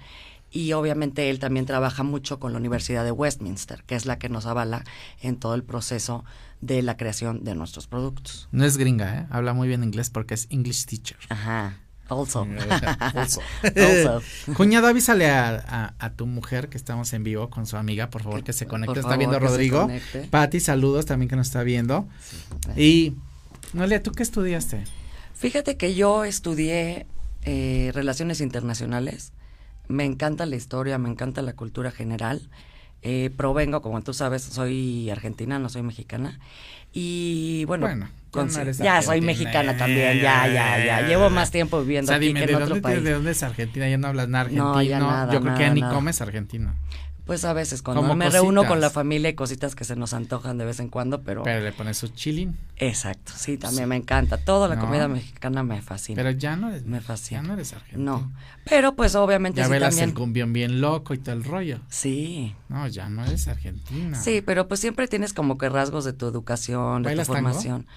Y 0.57 0.73
obviamente 0.73 1.29
él 1.29 1.37
también 1.37 1.67
trabaja 1.67 2.01
mucho 2.01 2.39
con 2.39 2.51
la 2.51 2.57
Universidad 2.57 3.03
de 3.03 3.11
Westminster, 3.11 3.83
que 3.83 3.93
es 3.95 4.07
la 4.07 4.17
que 4.17 4.27
nos 4.27 4.47
avala 4.47 4.83
en 5.21 5.35
todo 5.37 5.53
el 5.53 5.63
proceso 5.63 6.25
de 6.61 6.81
la 6.81 6.97
creación 6.97 7.43
de 7.43 7.53
nuestros 7.53 7.85
productos. 7.85 8.49
No 8.51 8.65
es 8.65 8.77
gringa, 8.77 9.19
¿eh? 9.19 9.27
Habla 9.29 9.53
muy 9.53 9.67
bien 9.67 9.83
inglés 9.83 10.09
porque 10.09 10.33
es 10.33 10.47
English 10.49 10.85
teacher. 10.85 11.17
Ajá. 11.29 11.77
Also. 12.09 12.47
Also. 13.13 13.41
Also. 13.75 14.21
Cuñado, 14.55 14.87
avísale 14.87 15.29
a, 15.29 15.63
a- 15.67 15.93
a 15.99 16.09
tu 16.13 16.25
mujer 16.25 16.69
que 16.69 16.77
estamos 16.77 17.13
en 17.13 17.23
vivo 17.23 17.51
con 17.51 17.67
su 17.67 17.77
amiga, 17.77 18.09
por 18.09 18.23
favor, 18.23 18.43
que 18.43 18.53
se 18.53 18.65
conecte. 18.65 18.93
Está 18.99 19.09
favor, 19.11 19.17
viendo 19.19 19.39
Rodrigo. 19.39 19.87
Pati, 20.31 20.59
saludos 20.59 21.05
también 21.05 21.29
que 21.29 21.35
nos 21.35 21.47
está 21.47 21.61
viendo. 21.61 22.07
Y, 22.75 23.13
Noelia, 23.73 24.01
¿tú 24.01 24.11
qué 24.11 24.23
estudiaste? 24.23 24.85
Fíjate 25.35 25.77
que 25.77 25.93
yo 25.93 26.23
estudié 26.23 27.05
eh, 27.43 27.91
relaciones 27.93 28.41
internacionales. 28.41 29.33
Me 29.87 30.05
encanta 30.05 30.45
la 30.45 30.55
historia, 30.55 30.97
me 30.97 31.09
encanta 31.09 31.41
la 31.41 31.53
cultura 31.53 31.91
general. 31.91 32.49
Eh, 33.03 33.29
provengo, 33.35 33.81
como 33.81 34.01
tú 34.01 34.13
sabes, 34.13 34.41
soy 34.41 35.09
argentina, 35.09 35.59
no 35.59 35.69
soy 35.69 35.83
mexicana. 35.83 36.39
Y 36.93 37.65
bueno, 37.65 37.85
Bueno, 37.85 38.09
ya 38.83 39.01
soy 39.01 39.21
mexicana 39.21 39.77
también, 39.77 40.19
ya, 40.19 40.47
ya, 40.47 40.83
ya. 40.83 41.07
Llevo 41.07 41.29
más 41.29 41.51
tiempo 41.51 41.81
viviendo 41.81 42.13
aquí 42.13 42.33
que 42.33 42.43
en 42.43 42.55
otro 42.55 42.81
país. 42.81 43.03
¿De 43.03 43.13
dónde 43.13 43.31
es 43.31 43.43
Argentina? 43.43 43.87
Ya 43.87 43.97
no 43.97 44.07
hablas 44.07 44.29
nada 44.29 44.45
argentino. 44.45 44.73
No, 44.73 44.81
ya 44.81 44.99
nada, 44.99 45.33
Yo 45.33 45.41
creo 45.41 45.55
que 45.55 45.61
ya 45.61 45.73
ni 45.73 45.81
comes 45.81 46.21
argentino. 46.21 46.73
Pues 47.27 47.43
a 47.45 47.53
veces, 47.53 47.81
cuando 47.81 48.15
me 48.15 48.29
reúno 48.29 48.65
con 48.65 48.79
la 48.79 48.89
familia 48.89 49.29
y 49.29 49.33
cositas 49.33 49.75
que 49.75 49.83
se 49.83 49.95
nos 49.95 50.13
antojan 50.13 50.57
de 50.57 50.65
vez 50.65 50.79
en 50.79 50.87
cuando, 50.87 51.21
pero... 51.21 51.43
Pero 51.43 51.63
le 51.63 51.73
pones 51.73 51.97
su 51.97 52.07
chilín. 52.07 52.57
Exacto, 52.77 53.33
sí, 53.35 53.57
también 53.57 53.89
me 53.89 53.97
encanta. 53.97 54.37
Toda 54.37 54.67
la 54.69 54.79
comida 54.79 55.07
mexicana 55.07 55.61
me 55.61 55.81
fascina. 55.81 56.15
Pero 56.15 56.31
ya 56.31 56.55
no 56.55 56.69
eres... 56.69 56.85
Me 56.85 57.01
fascina. 57.01 57.41
Ya 57.41 57.47
no 57.47 57.53
eres 57.53 57.73
argentino. 57.73 58.19
No, 58.19 58.31
pero 58.63 58.95
pues 58.95 59.15
obviamente 59.15 59.57
ya 59.57 59.65
sí 59.65 59.79
también... 59.79 60.09
el 60.09 60.15
cumbión 60.15 60.53
bien 60.53 60.79
loco 60.79 61.13
y 61.13 61.17
todo 61.17 61.35
el 61.35 61.43
rollo. 61.43 61.81
Sí. 61.89 62.55
No, 62.69 62.87
ya 62.87 63.09
no 63.09 63.25
eres 63.25 63.47
argentina. 63.47 64.17
Sí, 64.17 64.41
pero 64.41 64.67
pues 64.67 64.79
siempre 64.79 65.07
tienes 65.07 65.33
como 65.33 65.57
que 65.57 65.67
rasgos 65.67 66.05
de 66.05 66.13
tu 66.13 66.27
educación, 66.27 67.03
de 67.03 67.15
tu 67.15 67.25
formación. 67.25 67.87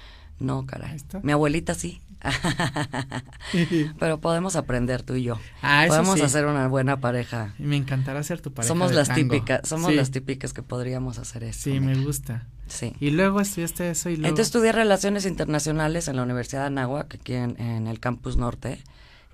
No, 0.41 0.67
caray. 0.67 1.01
Mi 1.23 1.33
abuelita 1.33 1.75
sí. 1.75 2.01
Pero 3.99 4.21
podemos 4.21 4.57
aprender 4.57 5.03
tú 5.03 5.15
y 5.15 5.23
yo. 5.23 5.39
Ah, 5.63 5.85
podemos 5.89 6.21
hacer 6.21 6.47
una 6.47 6.69
buena 6.69 7.01
pareja. 7.01 7.55
Me 7.59 7.77
encantará 7.77 8.23
ser 8.23 8.41
tu 8.41 8.53
pareja. 8.53 8.69
Somos 8.69 8.93
las 8.93 9.13
típicas, 9.15 9.67
somos 9.69 9.95
las 9.95 10.11
típicas 10.11 10.53
que 10.53 10.63
podríamos 10.63 11.19
hacer 11.19 11.45
eso. 11.45 11.71
Sí, 11.71 11.81
me 11.81 11.95
gusta. 11.97 12.47
Sí. 12.67 12.93
Y 13.01 13.11
luego 13.11 13.41
estudiaste 13.41 13.91
eso 13.91 14.11
y 14.11 14.17
luego. 14.17 14.29
Entonces 14.29 14.49
estudié 14.49 14.73
relaciones 14.73 15.27
internacionales 15.27 16.09
en 16.09 16.17
la 16.17 16.23
Universidad 16.23 16.63
de 16.63 16.67
Anáhuac, 16.67 17.15
aquí 17.15 17.35
en, 17.35 17.87
el 17.87 18.01
campus 18.01 18.37
norte. 18.37 18.83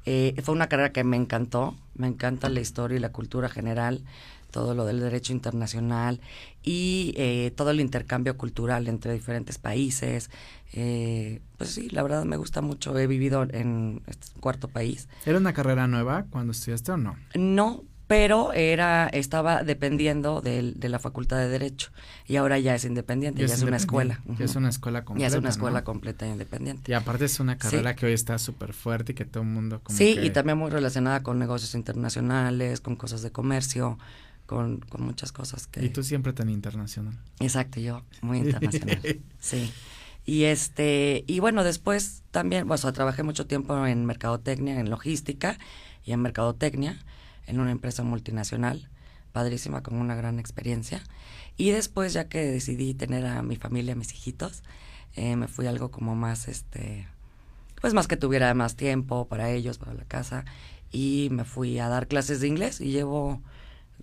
Eh, 0.04 0.34
fue 0.42 0.54
una 0.54 0.68
carrera 0.68 0.92
que 0.92 1.04
me 1.04 1.16
encantó. 1.16 1.76
Me 1.94 2.06
encanta 2.06 2.48
la 2.48 2.60
historia 2.60 2.96
y 2.96 3.00
la 3.00 3.10
cultura 3.10 3.48
general 3.48 4.02
todo 4.56 4.74
lo 4.74 4.86
del 4.86 5.00
derecho 5.00 5.34
internacional 5.34 6.18
y 6.62 7.12
eh, 7.18 7.52
todo 7.54 7.72
el 7.72 7.78
intercambio 7.78 8.38
cultural 8.38 8.88
entre 8.88 9.12
diferentes 9.12 9.58
países. 9.58 10.30
Eh, 10.72 11.42
pues 11.58 11.72
sí, 11.72 11.90
la 11.90 12.02
verdad 12.02 12.24
me 12.24 12.38
gusta 12.38 12.62
mucho. 12.62 12.98
He 12.98 13.06
vivido 13.06 13.42
en 13.42 14.00
este 14.06 14.28
cuarto 14.40 14.68
país. 14.68 15.08
¿Era 15.26 15.36
una 15.36 15.52
carrera 15.52 15.86
nueva 15.88 16.24
cuando 16.30 16.52
estudiaste 16.52 16.92
o 16.92 16.96
no? 16.96 17.18
No, 17.34 17.84
pero 18.06 18.52
era 18.54 19.08
estaba 19.08 19.62
dependiendo 19.62 20.40
de, 20.40 20.72
de, 20.74 20.88
la 20.88 20.98
Facultad 20.98 21.38
de 21.38 21.48
Derecho 21.48 21.90
y 22.26 22.36
ahora 22.36 22.58
ya 22.58 22.74
es 22.74 22.84
independiente, 22.84 23.46
ya, 23.46 23.52
es, 23.52 23.62
una 23.62 23.76
escuela. 23.76 24.22
Ya 24.38 24.44
es 24.44 24.54
una 24.54 24.68
escuela 24.68 25.04
completa. 25.04 25.28
Ya 25.28 25.34
es 25.34 25.38
una 25.38 25.50
escuela 25.50 25.84
completa 25.84 26.24
e 26.24 26.30
independiente. 26.30 26.90
Y 26.90 26.94
aparte 26.94 27.24
es 27.24 27.40
una 27.40 27.58
carrera 27.58 27.94
que 27.96 28.06
hoy 28.06 28.12
está 28.12 28.38
súper 28.38 28.72
fuerte 28.72 29.12
y 29.12 29.14
que 29.14 29.24
todo 29.24 29.42
el 29.42 29.48
mundo 29.48 29.80
como 29.82 29.98
Sí, 29.98 30.18
y 30.22 30.30
también 30.30 30.56
muy 30.56 30.70
relacionada 30.70 31.22
con 31.22 31.38
negocios 31.38 31.74
internacionales, 31.74 32.80
con 32.80 32.96
cosas 32.96 33.22
de 33.22 33.32
comercio 33.32 33.98
con, 34.46 34.78
con 34.80 35.02
muchas 35.02 35.32
cosas 35.32 35.66
que... 35.66 35.84
Y 35.84 35.90
tú 35.90 36.02
siempre 36.02 36.32
tan 36.32 36.48
internacional. 36.48 37.18
Exacto, 37.40 37.80
yo 37.80 38.02
muy 38.22 38.38
internacional. 38.46 39.00
sí. 39.38 39.70
Y 40.24 40.44
este, 40.44 41.24
y 41.28 41.38
bueno, 41.38 41.62
después 41.62 42.24
también, 42.32 42.66
bueno, 42.66 42.92
trabajé 42.92 43.22
mucho 43.22 43.46
tiempo 43.46 43.86
en 43.86 44.04
mercadotecnia, 44.04 44.80
en 44.80 44.90
logística 44.90 45.56
y 46.04 46.12
en 46.12 46.20
mercadotecnia, 46.20 46.98
en 47.46 47.60
una 47.60 47.70
empresa 47.70 48.02
multinacional, 48.02 48.90
padrísima, 49.30 49.84
con 49.84 49.94
una 49.94 50.16
gran 50.16 50.40
experiencia. 50.40 51.00
Y 51.56 51.70
después, 51.70 52.12
ya 52.12 52.28
que 52.28 52.44
decidí 52.44 52.92
tener 52.92 53.24
a 53.24 53.42
mi 53.42 53.54
familia, 53.54 53.92
a 53.92 53.96
mis 53.96 54.12
hijitos, 54.12 54.64
eh, 55.14 55.36
me 55.36 55.46
fui 55.46 55.68
algo 55.68 55.92
como 55.92 56.16
más, 56.16 56.48
este, 56.48 57.06
pues 57.80 57.94
más 57.94 58.08
que 58.08 58.16
tuviera 58.16 58.52
más 58.54 58.74
tiempo 58.74 59.28
para 59.28 59.50
ellos, 59.50 59.78
para 59.78 59.94
la 59.94 60.04
casa, 60.04 60.44
y 60.90 61.28
me 61.30 61.44
fui 61.44 61.78
a 61.78 61.88
dar 61.88 62.08
clases 62.08 62.40
de 62.40 62.48
inglés 62.48 62.80
y 62.80 62.90
llevo 62.90 63.42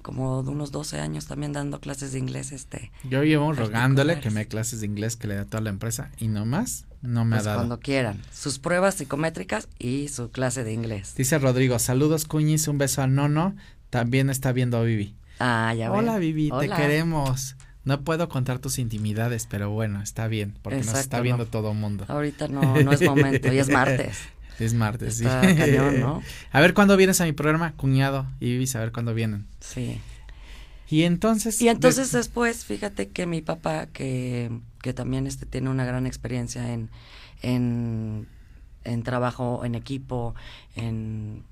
como 0.04 0.44
de 0.44 0.52
unos 0.52 0.72
12 0.72 1.00
años 1.00 1.26
también 1.26 1.54
dando 1.54 1.80
clases 1.80 2.12
de 2.12 2.20
inglés. 2.20 2.52
este 2.52 2.92
Yo 3.10 3.24
llevo 3.24 3.52
rogándole 3.54 4.20
que 4.20 4.30
me 4.30 4.42
dé 4.42 4.48
clases 4.48 4.82
de 4.82 4.86
inglés 4.86 5.16
que 5.16 5.28
le 5.28 5.36
da 5.36 5.46
toda 5.46 5.62
la 5.62 5.72
empresa 5.72 6.12
y 6.20 6.28
nomás 6.28 6.86
no 7.02 7.26
me 7.26 7.36
ha 7.36 7.40
pues 7.40 7.46
dado. 7.46 7.58
Cuando 7.60 7.80
quieran. 7.80 8.22
Sus 8.32 8.60
pruebas 8.60 8.96
psicométricas 8.96 9.68
y 9.80 10.10
su 10.10 10.30
clase 10.30 10.64
de 10.64 10.74
inglés. 10.74 11.16
Dice 11.16 11.40
Rodrigo, 11.40 11.80
saludos 11.80 12.26
Cuñiz, 12.26 12.68
un 12.68 12.78
beso 12.78 13.02
a 13.02 13.08
Nono. 13.08 13.56
También 13.90 14.30
está 14.30 14.52
viendo 14.52 14.78
a 14.78 14.84
Vivi. 14.84 15.16
Ah, 15.40 15.74
ya 15.76 15.92
Hola 15.92 16.20
Vivi, 16.20 16.52
te 16.60 16.70
queremos. 16.70 17.56
No 17.86 18.02
puedo 18.02 18.30
contar 18.30 18.60
tus 18.60 18.80
intimidades, 18.80 19.46
pero 19.50 19.70
bueno, 19.70 20.02
está 20.02 20.28
bien, 20.28 20.58
porque 20.62 20.80
nos 20.80 20.98
está 20.98 21.20
viendo 21.20 21.46
todo 21.48 21.72
el 21.72 21.78
mundo. 21.78 22.06
Ahorita 22.08 22.48
no, 22.48 22.62
no 22.82 22.92
es 22.94 23.02
momento, 23.02 23.50
hoy 23.50 23.60
es 23.60 23.70
martes. 23.70 24.18
Es 24.60 24.74
martes, 24.74 25.18
sí. 25.18 25.26
¿no? 26.00 26.22
A 26.52 26.62
ver 26.62 26.74
cuándo 26.74 26.96
vienes 26.98 27.20
a 27.22 27.26
mi 27.26 27.34
programa, 27.34 27.74
cuñado 27.74 28.28
y 28.40 28.52
Vivis, 28.52 28.76
a 28.76 28.80
ver 28.80 28.92
cuándo 28.92 29.14
vienen. 29.14 29.48
Sí. 29.60 30.00
Y 30.90 31.04
entonces. 31.04 31.60
Y 31.62 31.70
entonces 31.70 32.12
después, 32.12 32.66
fíjate 32.66 33.10
que 33.10 33.26
mi 33.26 33.42
papá, 33.42 33.88
que, 33.88 34.52
que 34.82 34.94
también 34.94 35.26
este, 35.26 35.46
tiene 35.46 35.70
una 35.70 35.86
gran 35.86 36.06
experiencia 36.06 36.72
en, 36.72 36.90
en, 37.42 38.28
en 38.84 39.04
trabajo 39.04 39.66
en 39.66 39.76
equipo, 39.76 40.36
en, 40.76 41.44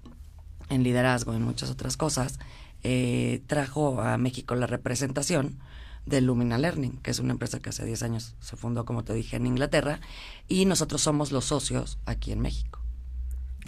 en 0.69 0.83
liderazgo, 0.83 1.33
en 1.33 1.41
muchas 1.41 1.71
otras 1.71 1.97
cosas, 1.97 2.39
eh, 2.83 3.41
trajo 3.47 4.01
a 4.01 4.17
México 4.17 4.55
la 4.55 4.67
representación 4.67 5.57
de 6.05 6.21
Lumina 6.21 6.57
Learning, 6.57 6.97
que 6.97 7.11
es 7.11 7.19
una 7.19 7.33
empresa 7.33 7.59
que 7.59 7.69
hace 7.69 7.85
10 7.85 8.03
años 8.03 8.35
se 8.39 8.55
fundó, 8.55 8.85
como 8.85 9.03
te 9.03 9.13
dije, 9.13 9.37
en 9.37 9.45
Inglaterra, 9.45 9.99
y 10.47 10.65
nosotros 10.65 11.01
somos 11.01 11.31
los 11.31 11.45
socios 11.45 11.99
aquí 12.05 12.31
en 12.31 12.41
México. 12.41 12.80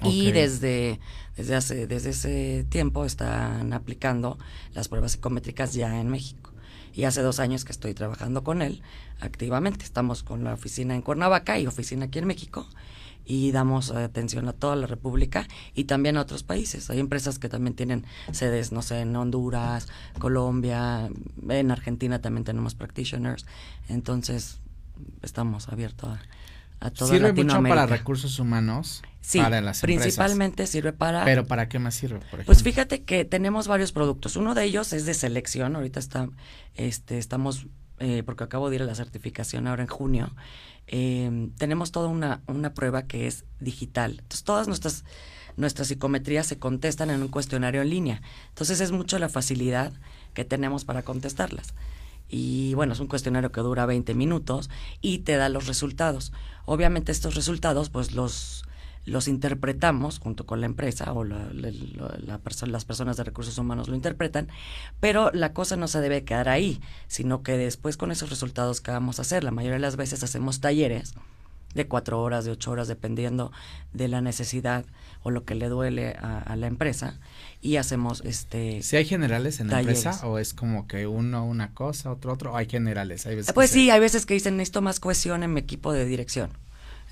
Y 0.02 0.32
desde, 0.32 1.00
desde, 1.36 1.56
hace, 1.56 1.88
desde 1.88 2.10
ese 2.10 2.66
tiempo 2.70 3.06
están 3.06 3.74
aplicando 3.74 4.38
las 4.74 4.88
pruebas 4.88 5.14
psicométricas 5.14 5.74
ya 5.74 6.00
en 6.00 6.10
México. 6.10 6.52
Y 6.94 7.06
hace 7.06 7.22
dos 7.22 7.40
años 7.40 7.66
que 7.66 7.72
estoy 7.72 7.94
trabajando 7.94 8.44
con 8.44 8.62
él 8.62 8.82
activamente. 9.20 9.84
Estamos 9.84 10.24
con 10.24 10.44
la 10.44 10.54
oficina 10.54 10.96
en 10.96 11.02
Cuernavaca 11.02 11.58
y 11.60 11.68
oficina 11.68 12.06
aquí 12.06 12.20
en 12.20 12.28
México 12.28 12.68
y 13.26 13.52
damos 13.52 13.92
atención 13.92 14.48
a 14.48 14.54
toda 14.54 14.76
la 14.76 14.88
República 14.88 15.48
y 15.74 15.86
también 15.86 16.18
a 16.18 16.22
otros 16.22 16.44
países. 16.44 16.90
Hay 16.90 17.00
empresas 17.00 17.40
que 17.40 17.50
también 17.50 17.76
tienen 17.76 18.06
sedes, 18.32 18.72
no 18.72 18.82
sé, 18.82 19.02
en 19.02 19.16
Honduras, 19.16 19.88
Colombia, 20.20 21.10
en 21.48 21.72
Argentina 21.72 22.22
también 22.22 22.44
tenemos 22.44 22.76
practitioners. 22.76 23.46
Entonces, 23.88 24.60
estamos 25.22 25.70
abiertos 25.70 26.10
a, 26.10 26.22
¿Sirve 26.94 27.34
mucho 27.34 27.62
para 27.64 27.86
recursos 27.86 28.40
humanos? 28.40 29.02
Sí, 29.22 29.40
para 29.40 29.62
las 29.62 29.80
principalmente 29.80 30.68
sirve 30.68 30.92
para... 30.92 31.24
¿Pero 31.24 31.46
para 31.46 31.70
qué 31.70 31.80
más 31.80 31.96
sirve, 31.96 32.20
por 32.20 32.26
ejemplo? 32.26 32.46
Pues 32.46 32.62
fíjate 32.62 33.04
que 33.04 33.24
tenemos 33.24 33.68
varios 33.68 33.94
productos. 33.94 34.36
Uno 34.36 34.54
de 34.54 34.66
ellos 34.66 34.92
es 34.92 35.06
de 35.06 35.14
selección. 35.14 35.78
Ahorita 35.78 36.00
está, 36.00 36.28
este, 36.76 37.18
estamos, 37.20 37.68
eh, 38.00 38.24
porque 38.26 38.44
acabo 38.44 38.70
de 38.70 38.76
ir 38.76 38.82
a 38.82 38.86
la 38.86 38.96
certificación 38.96 39.68
ahora 39.68 39.84
en 39.84 39.88
junio. 39.88 40.36
Eh, 40.88 41.50
tenemos 41.58 41.94
toda 41.94 42.10
una, 42.10 42.42
una 42.48 42.74
prueba 42.74 43.04
que 43.04 43.28
es 43.28 43.46
digital. 43.62 44.12
Entonces, 44.12 44.44
todas 44.44 44.68
nuestras, 44.68 45.06
nuestras 45.56 45.88
psicometrías 45.88 46.46
se 46.46 46.60
contestan 46.60 47.10
en 47.10 47.22
un 47.22 47.30
cuestionario 47.30 47.82
en 47.82 47.90
línea. 47.90 48.22
Entonces, 48.50 48.82
es 48.82 48.92
mucho 48.92 49.20
la 49.20 49.30
facilidad 49.30 49.94
que 50.34 50.44
tenemos 50.44 50.84
para 50.84 51.04
contestarlas 51.04 51.74
y 52.34 52.74
bueno, 52.74 52.94
es 52.94 53.00
un 53.00 53.06
cuestionario 53.06 53.52
que 53.52 53.62
dura 53.62 53.86
20 53.86 54.16
minutos 54.16 54.72
y 55.02 55.20
te 55.20 55.36
da 55.36 55.50
los 55.50 55.68
resultados. 55.68 56.34
Obviamente 56.66 57.12
estos 57.12 57.36
resultados 57.36 57.92
pues 57.92 58.14
los, 58.14 58.66
los 59.06 59.28
interpretamos 59.28 60.18
junto 60.18 60.48
con 60.48 60.60
la 60.60 60.66
empresa 60.66 61.14
o 61.14 61.24
la, 61.24 61.52
las 61.54 62.86
personas 62.86 63.18
de 63.18 63.24
recursos 63.24 63.60
humanos 63.60 63.88
lo 63.88 63.94
interpretan, 63.94 64.48
pero 65.00 65.30
la 65.32 65.54
cosa 65.54 65.76
no 65.76 65.88
se 65.88 66.02
debe 66.02 66.24
quedar 66.24 66.50
ahí, 66.50 66.82
sino 67.08 67.44
que 67.44 67.56
después 67.56 67.98
con 67.98 68.12
esos 68.12 68.32
resultados 68.32 68.82
que 68.82 68.90
vamos 68.90 69.20
a 69.20 69.22
hacer, 69.22 69.44
la 69.44 69.52
mayoría 69.52 69.76
de 69.76 69.82
las 69.82 69.96
veces 69.96 70.24
hacemos 70.24 70.60
talleres 70.60 71.14
de 71.74 71.88
cuatro 71.88 72.22
horas, 72.22 72.46
de 72.46 72.52
ocho 72.52 72.72
horas, 72.72 72.88
dependiendo 72.88 73.52
de 73.94 74.08
la 74.08 74.22
necesidad 74.22 74.86
o 75.24 75.32
lo 75.32 75.44
que 75.44 75.56
le 75.56 75.70
duele 75.70 76.16
a, 76.20 76.56
la 76.56 76.68
empresa 76.68 77.20
y 77.64 77.78
hacemos 77.78 78.22
este 78.26 78.84
si 78.84 78.98
hay 78.98 79.06
generales 79.06 79.60
en 79.60 79.70
la 79.70 79.80
empresa 79.80 80.28
o 80.28 80.38
es 80.38 80.54
como 80.54 80.86
que 80.86 81.08
uno 81.08 81.46
una 81.46 81.74
cosa 81.74 82.12
otro 82.12 82.34
otro 82.34 82.52
o 82.52 82.58
hay 82.58 82.68
generales 82.68 83.26
hay 83.26 83.36
veces 83.38 83.54
pues 83.54 83.70
sí 83.72 83.90
hay 83.90 84.00
veces 84.00 84.26
que 84.26 84.34
dicen 84.34 84.58
necesito 84.58 84.82
más 84.82 85.00
cohesión 85.00 85.44
en 85.44 85.54
mi 85.54 85.62
equipo 85.62 85.94
de 85.94 86.06
dirección 86.06 86.52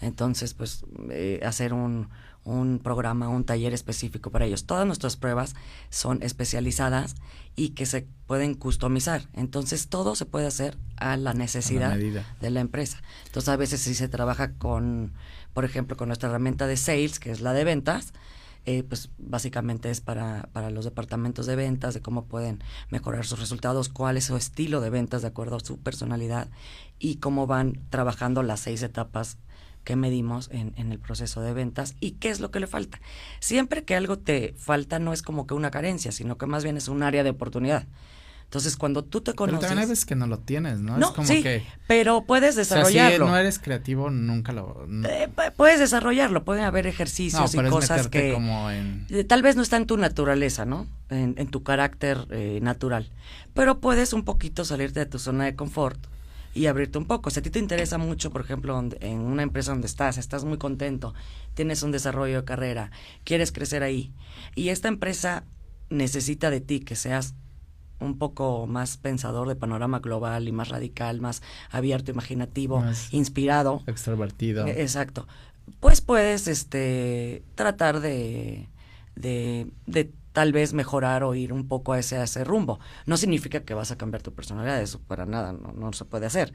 entonces 0.01 0.53
pues 0.53 0.83
eh, 1.09 1.39
hacer 1.43 1.73
un 1.73 2.09
un 2.43 2.79
programa, 2.79 3.29
un 3.29 3.43
taller 3.43 3.73
específico 3.73 4.31
para 4.31 4.45
ellos. 4.45 4.65
Todas 4.65 4.87
nuestras 4.87 5.15
pruebas 5.15 5.55
son 5.89 6.23
especializadas 6.23 7.15
y 7.55 7.69
que 7.69 7.85
se 7.85 8.07
pueden 8.25 8.55
customizar. 8.55 9.27
Entonces 9.33 9.87
todo 9.89 10.15
se 10.15 10.25
puede 10.25 10.47
hacer 10.47 10.77
a 10.97 11.17
la 11.17 11.33
necesidad 11.33 11.95
de 11.95 12.49
la 12.49 12.59
empresa. 12.59 13.01
Entonces 13.25 13.49
a 13.49 13.57
veces 13.57 13.81
si 13.81 13.93
se 13.93 14.07
trabaja 14.07 14.53
con, 14.53 15.13
por 15.53 15.65
ejemplo, 15.65 15.97
con 15.97 16.09
nuestra 16.09 16.29
herramienta 16.29 16.65
de 16.65 16.77
sales, 16.77 17.19
que 17.19 17.31
es 17.31 17.41
la 17.41 17.53
de 17.53 17.63
ventas, 17.63 18.13
eh, 18.65 18.83
pues 18.83 19.09
básicamente 19.17 19.89
es 19.89 20.01
para, 20.01 20.49
para 20.53 20.69
los 20.69 20.85
departamentos 20.85 21.45
de 21.45 21.55
ventas, 21.55 21.93
de 21.93 22.01
cómo 22.01 22.25
pueden 22.25 22.63
mejorar 22.89 23.25
sus 23.25 23.39
resultados, 23.39 23.89
cuál 23.89 24.17
es 24.17 24.25
su 24.25 24.37
estilo 24.37 24.81
de 24.81 24.89
ventas 24.89 25.23
de 25.23 25.29
acuerdo 25.29 25.55
a 25.55 25.59
su 25.59 25.79
personalidad 25.79 26.49
y 26.99 27.15
cómo 27.15 27.47
van 27.47 27.79
trabajando 27.89 28.43
las 28.43 28.59
seis 28.59 28.83
etapas 28.83 29.37
que 29.83 29.95
medimos 29.95 30.49
en, 30.51 30.73
en, 30.77 30.91
el 30.91 30.99
proceso 30.99 31.41
de 31.41 31.53
ventas 31.53 31.95
y 31.99 32.11
qué 32.11 32.29
es 32.29 32.39
lo 32.39 32.51
que 32.51 32.59
le 32.59 32.67
falta. 32.67 33.01
Siempre 33.39 33.83
que 33.83 33.95
algo 33.95 34.19
te 34.19 34.53
falta 34.57 34.99
no 34.99 35.11
es 35.11 35.23
como 35.23 35.47
que 35.47 35.55
una 35.55 35.71
carencia, 35.71 36.11
sino 36.11 36.37
que 36.37 36.45
más 36.45 36.63
bien 36.63 36.77
es 36.77 36.87
un 36.87 37.01
área 37.01 37.23
de 37.23 37.31
oportunidad. 37.31 37.87
Entonces, 38.51 38.75
cuando 38.75 39.05
tú 39.05 39.21
te 39.21 39.31
Pero 39.31 39.35
conoces... 39.37 39.61
también 39.61 39.79
hay 39.79 39.89
veces 39.89 40.03
que 40.03 40.13
no 40.13 40.27
lo 40.27 40.39
tienes, 40.39 40.79
¿no? 40.79 40.97
no, 40.97 41.05
es 41.07 41.11
como 41.13 41.25
sí, 41.25 41.41
que. 41.41 41.63
pero 41.87 42.25
puedes 42.25 42.49
O 42.57 42.65
sea, 42.65 42.65
si 42.65 42.69
desarrollarlo. 42.95 43.27
no 43.29 43.37
eres 43.37 43.59
creativo, 43.59 44.09
nunca 44.09 44.51
lo. 44.51 44.85
Eh, 45.07 45.29
pu- 45.33 45.53
puedes 45.53 45.79
desarrollarlo, 45.79 46.43
pueden 46.43 46.65
haber 46.65 46.85
ejercicios 46.85 47.41
no, 47.41 47.47
y 47.49 47.63
pero 47.63 47.69
cosas 47.71 48.09
que 48.09 48.33
como 48.33 48.69
en. 48.69 49.07
eh, 49.09 49.23
tal 49.23 49.41
vez 49.41 49.55
no 49.55 49.61
está 49.61 49.77
en 49.77 49.85
tu 49.85 49.95
naturaleza, 49.95 50.65
¿no? 50.65 50.85
En, 51.09 51.35
en 51.37 51.47
tu 51.47 51.63
carácter 51.63 52.27
eh, 52.29 52.59
natural. 52.61 53.09
Pero 53.53 53.79
puedes 53.79 54.11
un 54.11 54.25
poquito 54.25 54.65
salirte 54.65 54.99
de 54.99 55.05
tu 55.05 55.17
zona 55.17 55.45
de 55.45 55.55
confort 55.55 55.97
y 56.53 56.65
abrirte 56.65 56.97
un 56.97 57.05
poco. 57.05 57.29
Si 57.29 57.39
a 57.39 57.41
ti 57.41 57.51
te 57.51 57.59
interesa 57.59 57.97
mucho, 57.99 58.31
por 58.31 58.41
ejemplo, 58.41 58.77
en 58.99 59.19
una 59.19 59.43
empresa 59.43 59.71
donde 59.71 59.87
estás, 59.87 60.17
estás 60.17 60.43
muy 60.43 60.57
contento, 60.57 61.13
tienes 61.53 61.83
un 61.83 61.93
desarrollo 61.93 62.35
de 62.41 62.43
carrera, 62.43 62.91
quieres 63.23 63.53
crecer 63.53 63.81
ahí, 63.81 64.11
y 64.55 64.67
esta 64.69 64.89
empresa 64.89 65.45
necesita 65.89 66.49
de 66.49 66.59
ti 66.59 66.81
que 66.81 66.97
seas 66.97 67.33
un 68.01 68.17
poco 68.17 68.67
más 68.67 68.97
pensador 68.97 69.47
de 69.47 69.55
panorama 69.55 69.99
global 69.99 70.47
y 70.47 70.51
más 70.51 70.69
radical, 70.69 71.21
más 71.21 71.41
abierto, 71.69 72.11
imaginativo, 72.11 72.81
Más 72.81 73.13
inspirado. 73.13 73.83
Extrovertido. 73.87 74.67
Eh, 74.67 74.81
Exacto. 74.81 75.27
Pues 75.79 76.01
puedes 76.01 76.47
este 76.47 77.43
tratar 77.55 78.01
de, 78.01 78.67
de, 79.15 79.71
de 79.85 80.11
tal 80.33 80.51
vez 80.51 80.73
mejorar 80.73 81.23
o 81.23 81.35
ir 81.35 81.53
un 81.53 81.67
poco 81.67 81.93
a 81.93 81.99
ese, 81.99 82.17
a 82.17 82.23
ese 82.23 82.43
rumbo. 82.43 82.79
No 83.05 83.15
significa 83.17 83.61
que 83.61 83.73
vas 83.73 83.91
a 83.91 83.97
cambiar 83.97 84.21
tu 84.21 84.33
personalidad, 84.33 84.81
eso 84.81 84.99
para 85.07 85.25
nada, 85.25 85.53
no, 85.53 85.71
no 85.73 85.93
se 85.93 86.05
puede 86.05 86.25
hacer. 86.25 86.53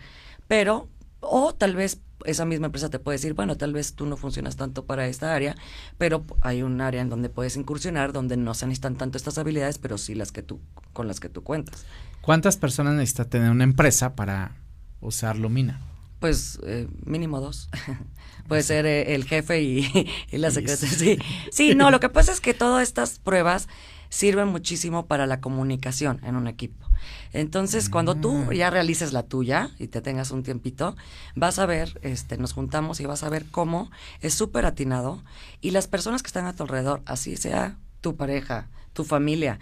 Pero, 0.48 0.88
o 1.20 1.54
tal 1.54 1.74
vez 1.76 2.00
esa 2.24 2.44
misma 2.44 2.66
empresa 2.66 2.90
te 2.90 2.98
puede 2.98 3.16
decir, 3.18 3.34
bueno, 3.34 3.56
tal 3.56 3.72
vez 3.72 3.94
tú 3.94 4.06
no 4.06 4.16
funcionas 4.16 4.56
tanto 4.56 4.84
para 4.84 5.06
esta 5.06 5.34
área, 5.34 5.54
pero 5.98 6.24
hay 6.40 6.62
un 6.62 6.80
área 6.80 7.00
en 7.00 7.08
donde 7.08 7.28
puedes 7.28 7.56
incursionar, 7.56 8.12
donde 8.12 8.36
no 8.36 8.54
se 8.54 8.66
necesitan 8.66 8.96
tanto 8.96 9.18
estas 9.18 9.38
habilidades, 9.38 9.78
pero 9.78 9.98
sí 9.98 10.14
las 10.14 10.32
que 10.32 10.42
tú, 10.42 10.60
con 10.92 11.08
las 11.08 11.20
que 11.20 11.28
tú 11.28 11.42
cuentas. 11.42 11.84
¿Cuántas 12.20 12.56
personas 12.56 12.94
necesita 12.94 13.26
tener 13.26 13.50
una 13.50 13.64
empresa 13.64 14.14
para 14.14 14.56
usar 15.00 15.36
Lumina? 15.36 15.80
Pues 16.18 16.58
eh, 16.64 16.88
mínimo 17.04 17.40
dos. 17.40 17.68
Puede 18.48 18.62
ser 18.62 18.86
eh, 18.86 19.14
el 19.14 19.24
jefe 19.24 19.62
y, 19.62 20.10
y 20.32 20.38
la 20.38 20.50
secretaria. 20.50 21.18
sí, 21.52 21.74
no, 21.74 21.90
lo 21.90 22.00
que 22.00 22.08
pasa 22.08 22.32
es 22.32 22.40
que 22.40 22.54
todas 22.54 22.82
estas 22.82 23.18
pruebas 23.18 23.68
sirven 24.08 24.48
muchísimo 24.48 25.06
para 25.06 25.26
la 25.26 25.40
comunicación 25.40 26.20
en 26.24 26.36
un 26.36 26.46
equipo. 26.46 26.85
Entonces, 27.32 27.88
cuando 27.88 28.14
tú 28.14 28.32
Mm. 28.32 28.52
ya 28.52 28.70
realices 28.70 29.12
la 29.12 29.22
tuya 29.22 29.70
y 29.78 29.88
te 29.88 30.00
tengas 30.00 30.30
un 30.30 30.42
tiempito, 30.42 30.96
vas 31.34 31.58
a 31.58 31.66
ver, 31.66 31.98
este, 32.02 32.36
nos 32.38 32.52
juntamos 32.52 33.00
y 33.00 33.06
vas 33.06 33.22
a 33.22 33.28
ver 33.28 33.44
cómo 33.50 33.90
es 34.20 34.34
súper 34.34 34.66
atinado 34.66 35.22
y 35.60 35.70
las 35.72 35.88
personas 35.88 36.22
que 36.22 36.28
están 36.28 36.46
a 36.46 36.54
tu 36.54 36.62
alrededor, 36.62 37.02
así 37.06 37.36
sea 37.36 37.76
tu 38.00 38.16
pareja, 38.16 38.68
tu 38.92 39.04
familia, 39.04 39.58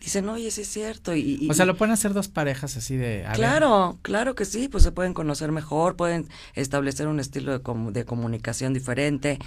dicen, 0.00 0.28
oye, 0.28 0.50
sí 0.50 0.60
es 0.60 0.68
cierto. 0.68 1.14
Y, 1.14 1.38
y- 1.40 1.50
O 1.50 1.54
sea, 1.54 1.64
lo 1.64 1.76
pueden 1.76 1.92
hacer 1.94 2.12
dos 2.12 2.28
parejas 2.28 2.76
así 2.76 2.96
de. 2.96 3.24
a 3.24 3.28
ver, 3.30 3.36
Claro, 3.36 3.98
claro 4.02 4.34
que 4.34 4.44
sí, 4.44 4.68
pues 4.68 4.84
se 4.84 4.92
pueden 4.92 5.14
conocer 5.14 5.52
mejor, 5.52 5.96
pueden 5.96 6.28
establecer 6.54 7.08
un 7.08 7.18
estilo 7.20 7.52
de, 7.52 7.62
comu- 7.62 7.92
de 7.92 8.04
comunicación 8.04 8.74
diferente, 8.74 9.38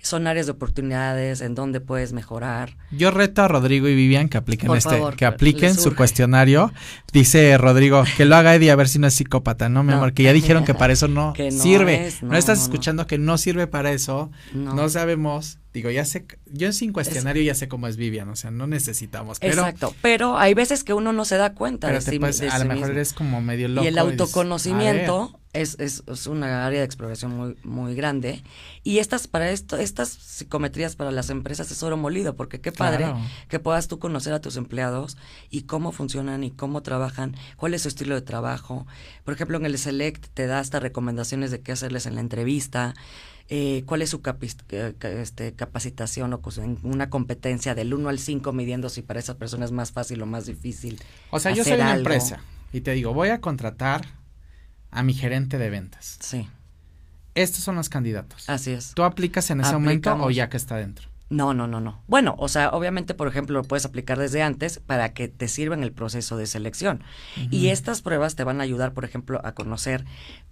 son 0.00 0.26
áreas 0.26 0.46
de 0.46 0.52
oportunidades 0.52 1.40
en 1.40 1.54
donde 1.54 1.80
puedes 1.80 2.12
mejorar. 2.12 2.76
Yo 2.90 3.10
reto 3.10 3.42
a 3.42 3.48
Rodrigo 3.48 3.88
y 3.88 3.94
Vivian 3.94 4.28
que 4.28 4.36
apliquen 4.38 4.68
Por 4.68 4.78
este, 4.78 4.90
favor, 4.90 5.16
que 5.16 5.26
apliquen 5.26 5.74
su 5.74 5.94
cuestionario. 5.94 6.72
Dice 7.12 7.56
Rodrigo 7.58 8.04
que 8.16 8.24
lo 8.24 8.36
haga 8.36 8.54
Eddie 8.54 8.70
a 8.70 8.76
ver 8.76 8.88
si 8.88 8.98
no 8.98 9.06
es 9.06 9.14
psicópata, 9.14 9.68
no, 9.68 9.82
mi 9.82 9.90
No. 9.90 9.96
amor, 9.98 10.12
que 10.12 10.22
ya 10.22 10.32
dijeron 10.32 10.64
que 10.64 10.74
para 10.74 10.92
eso 10.92 11.08
no, 11.08 11.34
sirve. 11.50 12.06
es, 12.06 12.22
no, 12.22 12.30
no, 12.30 12.36
estás 12.36 12.62
escuchando 12.62 13.06
que 13.06 13.18
no 13.18 13.38
sirve 13.38 13.66
para 13.66 13.92
eso. 13.92 14.30
No. 14.54 14.88
Sabemos. 14.88 15.58
Digo, 15.74 15.90
ya 15.90 16.06
sé, 16.06 16.24
yo 16.46 16.72
sin 16.72 16.90
cuestionario 16.94 17.42
ya 17.42 17.54
sé 17.54 17.68
cómo 17.68 17.86
es 17.86 17.98
Vivian, 17.98 18.30
o 18.30 18.36
sea, 18.36 18.50
no 18.50 18.66
necesitamos. 18.66 19.38
Pero, 19.40 19.52
Exacto, 19.60 19.94
pero 20.00 20.38
hay 20.38 20.54
veces 20.54 20.84
que 20.84 20.94
uno 20.94 21.12
no 21.12 21.26
se 21.26 21.36
da 21.36 21.52
cuenta 21.52 21.88
pero 21.88 21.98
de 21.98 22.04
te 22.06 22.10
sí, 22.12 22.18
puedes- 22.18 22.38
de 22.40 22.48
a 22.48 22.58
lo 22.60 22.64
mejor 22.64 22.76
mismo. 22.76 22.92
eres 22.94 23.12
como 23.12 23.42
medio 23.42 23.68
loco. 23.68 23.84
y 23.84 23.88
el 23.88 23.98
autoconocimiento 23.98 25.38
es, 25.56 25.76
es, 25.80 26.02
es 26.06 26.26
una 26.26 26.66
área 26.66 26.80
de 26.80 26.84
exploración 26.86 27.36
muy, 27.36 27.56
muy 27.64 27.94
grande. 27.94 28.42
Y 28.84 28.98
estas, 28.98 29.26
para 29.26 29.50
esto, 29.50 29.76
estas 29.76 30.08
psicometrías 30.08 30.96
para 30.96 31.10
las 31.10 31.30
empresas 31.30 31.70
es 31.70 31.82
oro 31.82 31.96
molido, 31.96 32.36
porque 32.36 32.60
qué 32.60 32.72
padre 32.72 33.04
Claro. 33.04 33.18
que 33.48 33.58
puedas 33.58 33.88
tú 33.88 33.98
conocer 33.98 34.32
a 34.32 34.40
tus 34.40 34.56
empleados 34.56 35.16
y 35.50 35.62
cómo 35.62 35.92
funcionan 35.92 36.44
y 36.44 36.50
cómo 36.50 36.82
trabajan, 36.82 37.34
cuál 37.56 37.74
es 37.74 37.82
su 37.82 37.88
estilo 37.88 38.14
de 38.14 38.22
trabajo. 38.22 38.86
Por 39.24 39.34
ejemplo, 39.34 39.56
en 39.58 39.66
el 39.66 39.78
Select 39.78 40.26
te 40.34 40.46
da 40.46 40.60
hasta 40.60 40.80
recomendaciones 40.80 41.50
de 41.50 41.60
qué 41.60 41.72
hacerles 41.72 42.06
en 42.06 42.14
la 42.14 42.20
entrevista. 42.20 42.94
eh, 43.48 43.84
cuál 43.86 44.02
es 44.02 44.10
su 44.10 44.20
este, 45.02 45.52
capacitación 45.54 46.32
o 46.32 46.40
una 46.82 47.08
competencia 47.10 47.76
del 47.76 47.94
1 47.94 48.08
al 48.08 48.18
5 48.18 48.52
midiendo 48.52 48.88
si 48.88 49.02
para 49.02 49.20
esa 49.20 49.36
persona 49.38 49.64
es 49.64 49.70
más 49.72 49.92
fácil 49.92 50.20
o 50.22 50.26
más 50.26 50.46
difícil. 50.46 51.00
O 51.30 51.38
sea, 51.38 51.52
yo 51.52 51.62
soy 51.62 51.74
una 51.74 51.92
algo. 51.92 51.98
empresa 52.00 52.40
y 52.72 52.80
te 52.80 52.90
digo, 52.92 53.14
voy 53.14 53.28
a 53.28 53.40
contratar 53.40 54.15
a 54.96 55.02
mi 55.02 55.12
gerente 55.14 55.58
de 55.58 55.70
ventas. 55.70 56.18
Sí, 56.20 56.48
Estos 57.34 57.62
son 57.62 57.76
los 57.76 57.88
candidatos. 57.88 58.48
así 58.48 58.70
es. 58.72 58.92
¿Tú 58.94 59.04
aplicas 59.04 59.50
en 59.50 59.60
ese 59.60 59.72
momento 59.74 60.14
o 60.14 60.30
ya 60.30 60.48
que 60.48 60.56
está 60.56 60.76
dentro? 60.76 61.08
No, 61.28 61.52
no, 61.54 61.66
no, 61.66 61.80
no. 61.80 62.00
Bueno, 62.06 62.36
o 62.38 62.48
sea, 62.48 62.70
obviamente, 62.70 63.12
por 63.12 63.26
ejemplo, 63.28 63.58
lo 63.58 63.64
puedes 63.64 63.84
aplicar 63.84 64.16
desde 64.18 64.42
antes 64.42 64.78
para 64.78 65.12
que 65.12 65.26
te 65.28 65.48
sirva 65.48 65.74
en 65.74 65.82
el 65.82 65.92
proceso 65.92 66.36
de 66.36 66.46
selección. 66.46 67.02
Y 67.50 67.68
estas 67.68 68.00
pruebas 68.00 68.36
te 68.36 68.44
van 68.44 68.60
a 68.60 68.64
ayudar, 68.64 68.92
por 68.92 69.04
ejemplo, 69.04 69.40
a 69.44 69.52
conocer 69.52 70.04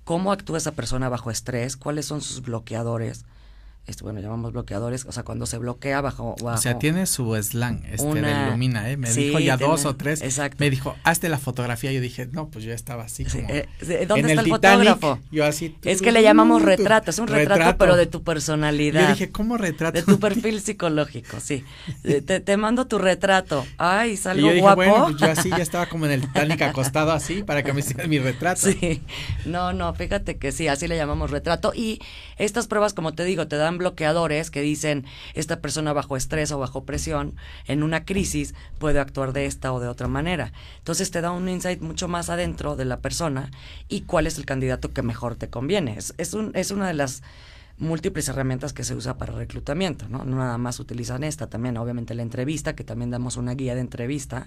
cómo 0.02 0.32
actúa 0.32 0.58
esa 0.58 0.72
persona 0.72 1.08
bajo 1.08 1.30
estrés, 1.30 1.76
cuáles 1.76 2.06
son 2.06 2.20
sus 2.20 2.42
bloqueadores. 2.42 3.24
Esto, 3.86 4.04
bueno, 4.04 4.18
llamamos 4.20 4.52
bloqueadores, 4.52 5.04
o 5.04 5.12
sea, 5.12 5.24
cuando 5.24 5.44
se 5.44 5.58
bloquea 5.58 6.00
bajo... 6.00 6.36
O 6.42 6.56
sea, 6.56 6.72
bajo- 6.72 6.78
tiene 6.80 7.04
su 7.04 7.34
slang, 7.42 7.82
este, 7.84 8.06
Una- 8.06 8.44
de 8.46 8.50
Lumina, 8.52 8.88
¿eh? 8.90 8.96
Me 8.96 9.08
Sí, 9.08 9.24
dijo 9.26 9.38
ya 9.40 9.58
tiene- 9.58 9.70
dos 9.72 9.84
o 9.84 9.94
tres. 9.94 10.22
exacto. 10.22 10.56
Me 10.60 10.70
dijo, 10.70 10.96
hazte 11.04 11.28
la 11.28 11.36
fotografía. 11.36 11.92
Yo 11.92 12.00
dije, 12.00 12.26
no, 12.32 12.48
pues 12.48 12.64
yo 12.64 12.72
estaba 12.72 13.04
así 13.04 13.26
Sí, 13.26 13.42
como... 13.42 13.50
eh, 13.52 13.68
de- 13.82 14.06
¿Dónde 14.06 14.32
en 14.32 14.38
está 14.38 14.40
el, 14.40 14.44
Titanic, 14.54 14.88
fotógrafo? 14.88 15.18
Yo 15.30 15.44
así... 15.44 15.76
Es 15.84 16.00
que 16.00 16.12
le 16.12 16.22
llamamos 16.22 16.62
retrato, 16.62 17.10
es 17.10 17.18
un 17.18 17.28
retrato, 17.28 17.76
pero 17.76 17.94
de 17.96 18.06
tu 18.06 18.22
personalidad. 18.22 19.02
Yo 19.02 19.08
dije, 19.08 19.30
¿cómo 19.30 19.58
retrato? 19.58 19.98
De 19.98 20.02
tu 20.02 20.18
perfil 20.18 20.60
psicológico, 20.62 21.38
sí. 21.40 21.62
Eh, 22.04 22.22
Te, 22.22 22.40
te 22.40 22.56
mando 22.56 22.86
tu 22.86 22.96
retrato. 22.98 23.66
Ay, 23.76 24.12
Y 24.12 24.16
salgo 24.16 24.42
yo 24.46 24.48
dije, 24.48 24.60
guapo. 24.62 24.76
bueno, 24.76 25.04
pues 25.10 25.16
yo 25.18 25.26
así 25.30 25.50
ya 25.50 25.56
estaba 25.58 25.86
como 25.90 26.06
en 26.06 26.12
el 26.12 26.20
Titanic 26.22 26.62
acostado 26.62 27.12
así 27.12 27.42
para 27.42 27.62
que 27.62 27.72
me 27.74 27.80
hicieran 27.80 28.08
mi 28.08 28.18
retrato. 28.18 28.60
Sí, 28.62 29.02
no, 29.44 29.72
no, 29.74 29.92
fíjate 29.94 30.36
que 30.38 30.52
sí, 30.52 30.68
así 30.68 30.88
le 30.88 30.96
llamamos 30.96 31.30
retrato. 31.30 31.72
Y 31.74 31.98
estas 32.38 32.66
pruebas, 32.66 32.94
como 32.94 33.12
te 33.14 33.24
digo, 33.24 33.46
te 33.46 33.56
dan 33.56 33.73
bloqueadores 33.78 34.50
que 34.50 34.60
dicen 34.60 35.04
esta 35.34 35.60
persona 35.60 35.92
bajo 35.92 36.16
estrés 36.16 36.52
o 36.52 36.58
bajo 36.58 36.84
presión, 36.84 37.36
en 37.66 37.82
una 37.82 38.04
crisis, 38.04 38.54
puede 38.78 39.00
actuar 39.00 39.32
de 39.32 39.46
esta 39.46 39.72
o 39.72 39.80
de 39.80 39.88
otra 39.88 40.08
manera. 40.08 40.52
Entonces 40.78 41.10
te 41.10 41.20
da 41.20 41.30
un 41.30 41.48
insight 41.48 41.80
mucho 41.80 42.08
más 42.08 42.30
adentro 42.30 42.76
de 42.76 42.84
la 42.84 43.00
persona 43.00 43.50
y 43.88 44.02
cuál 44.02 44.26
es 44.26 44.38
el 44.38 44.46
candidato 44.46 44.92
que 44.92 45.02
mejor 45.02 45.36
te 45.36 45.48
conviene. 45.48 45.96
Es, 45.96 46.14
es, 46.18 46.34
un, 46.34 46.52
es 46.54 46.70
una 46.70 46.88
de 46.88 46.94
las 46.94 47.22
múltiples 47.78 48.28
herramientas 48.28 48.72
que 48.72 48.84
se 48.84 48.94
usa 48.94 49.18
para 49.18 49.32
reclutamiento, 49.32 50.08
¿no? 50.08 50.24
No 50.24 50.36
nada 50.36 50.58
más 50.58 50.78
utilizan 50.78 51.24
esta, 51.24 51.48
también 51.48 51.76
obviamente 51.76 52.14
la 52.14 52.22
entrevista, 52.22 52.76
que 52.76 52.84
también 52.84 53.10
damos 53.10 53.36
una 53.36 53.54
guía 53.54 53.74
de 53.74 53.80
entrevista, 53.80 54.46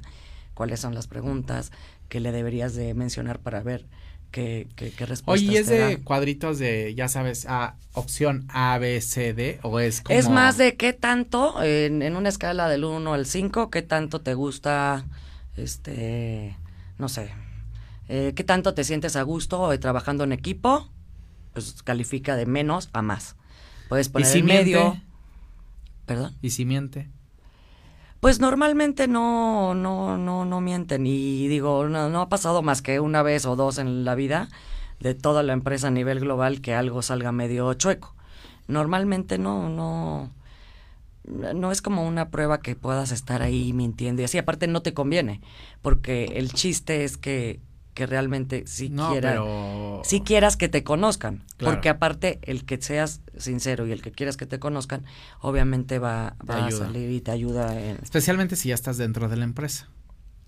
cuáles 0.54 0.80
son 0.80 0.96
las 0.96 1.08
preguntas 1.08 1.72
que 2.10 2.20
le 2.20 2.32
deberías 2.32 2.74
de 2.74 2.94
mencionar 2.94 3.40
para 3.40 3.62
ver 3.62 3.86
qué, 4.32 4.68
qué, 4.76 4.92
qué 4.92 5.06
respuestas 5.06 5.48
Oye, 5.48 5.54
¿y 5.54 5.58
es 5.58 5.68
te 5.68 5.74
de 5.74 5.98
cuadritos 6.04 6.60
de, 6.60 6.94
ya 6.96 7.08
sabes, 7.08 7.46
a 7.48 7.76
opción 7.94 8.46
A, 8.50 8.78
B, 8.78 9.02
C, 9.02 9.34
D 9.34 9.60
o 9.64 9.80
es 9.80 10.02
como... 10.02 10.18
Es 10.18 10.30
más 10.30 10.58
de 10.58 10.76
qué 10.76 10.94
tanto, 10.94 11.62
en, 11.64 12.02
en 12.02 12.16
una 12.16 12.30
escala 12.30 12.70
del 12.70 12.84
1 12.84 13.14
al 13.14 13.26
5, 13.26 13.70
qué 13.70 13.82
tanto 13.82 14.22
te 14.22 14.34
gusta, 14.34 15.06
este, 15.56 16.56
no 16.98 17.10
sé, 17.10 17.32
eh, 18.10 18.34
qué 18.36 18.44
tanto 18.44 18.74
te 18.74 18.84
sientes 18.84 19.16
a 19.16 19.22
gusto 19.24 19.72
eh, 19.74 19.78
trabajando 19.78 20.24
en 20.24 20.32
equipo, 20.32 20.90
pues 21.54 21.82
califica 21.84 22.36
de 22.36 22.46
menos 22.46 22.90
a 22.94 23.02
más. 23.02 23.36
Puedes 23.90 24.08
¿Y 24.08 24.12
poner 24.12 24.28
si 24.28 24.40
en 24.40 24.46
medio. 24.46 25.02
Perdón. 26.06 26.36
¿Y 26.42 26.52
si 26.52 26.66
miente? 26.66 27.10
Pues 28.20 28.40
normalmente 28.40 29.08
no, 29.08 29.76
no, 29.76 30.18
no, 30.18 30.46
no 30.46 30.62
mienten. 30.62 31.06
Y 31.06 31.48
digo, 31.48 31.88
no, 31.88 32.10
no 32.10 32.22
ha 32.22 32.30
pasado 32.30 32.62
más 32.62 32.82
que 32.82 33.00
una 33.00 33.22
vez 33.22 33.46
o 33.46 33.56
dos 33.56 33.78
en 33.78 34.06
la 34.06 34.16
vida 34.16 34.50
de 35.00 35.14
toda 35.14 35.44
la 35.44 35.54
empresa 35.54 35.88
a 35.88 35.92
nivel 35.92 36.20
global 36.20 36.62
que 36.62 36.74
algo 36.74 37.02
salga 37.02 37.32
medio 37.32 37.74
chueco. 37.76 38.16
Normalmente 38.68 39.38
no, 39.38 39.70
no, 39.70 40.32
no 41.28 41.72
es 41.72 41.82
como 41.82 42.08
una 42.08 42.30
prueba 42.30 42.60
que 42.60 42.76
puedas 42.76 43.12
estar 43.12 43.42
ahí 43.42 43.74
mintiendo 43.74 44.22
y 44.22 44.26
así. 44.26 44.38
Aparte 44.38 44.68
no 44.68 44.82
te 44.82 44.94
conviene, 44.94 45.42
porque 45.82 46.26
el 46.36 46.52
chiste 46.52 47.04
es 47.04 47.18
que, 47.18 47.60
que 47.98 48.06
realmente 48.06 48.64
si 48.68 48.90
no, 48.90 49.10
quiera, 49.10 49.32
pero... 49.32 50.02
si 50.04 50.22
quieras 50.22 50.56
que 50.56 50.70
te 50.70 50.84
conozcan, 50.84 51.44
Claro. 51.58 51.74
porque 51.74 51.90
aparte 51.90 52.38
el 52.44 52.64
que 52.64 52.80
seas 52.80 53.22
sincero 53.40 53.88
y 53.88 53.92
el 53.92 54.04
que 54.04 54.12
quieras 54.12 54.38
que 54.38 54.46
te 54.46 54.60
conozcan, 54.60 55.04
obviamente 55.42 55.98
va, 55.98 56.36
va 56.48 56.68
a 56.68 56.70
salir 56.70 57.10
y 57.10 57.22
te 57.22 57.32
ayuda 57.32 57.74
en, 57.82 57.98
Especialmente 58.04 58.56
si 58.56 58.70
ya 58.70 58.76
estás 58.76 58.98
dentro 58.98 59.30
de 59.30 59.36
la 59.38 59.46
empresa. 59.46 59.90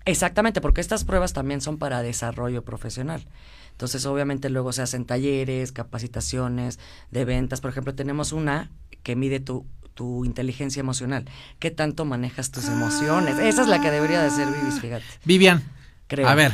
Exactamente, 0.04 0.60
porque 0.60 0.80
estas 0.80 1.02
pruebas 1.02 1.32
también 1.32 1.60
son 1.60 1.76
para 1.76 2.02
desarrollo 2.02 2.64
profesional. 2.64 3.26
Entonces, 3.72 4.06
obviamente 4.06 4.48
luego 4.48 4.72
se 4.72 4.82
hacen 4.82 5.04
talleres, 5.04 5.72
capacitaciones 5.72 6.78
de 7.10 7.24
ventas. 7.24 7.60
Por 7.60 7.70
ejemplo, 7.70 7.96
tenemos 7.96 8.30
una 8.30 8.70
que 9.02 9.16
mide 9.16 9.40
tu, 9.40 9.66
tu 9.94 10.24
inteligencia 10.24 10.78
emocional. 10.78 11.24
¿Qué 11.58 11.72
tanto 11.72 12.04
manejas 12.04 12.52
tus 12.52 12.68
emociones? 12.68 13.38
Esa 13.40 13.62
es 13.62 13.68
la 13.68 13.80
que 13.80 13.90
debería 13.90 14.22
de 14.22 14.30
ser 14.30 14.46
Vivis, 14.46 14.80
fíjate. 14.80 15.04
Vivian, 15.24 15.64
creo. 16.06 16.28
A 16.28 16.36
ver, 16.36 16.52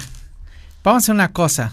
vamos 0.86 1.02
a 1.02 1.04
hacer 1.04 1.14
una 1.16 1.32
cosa. 1.32 1.72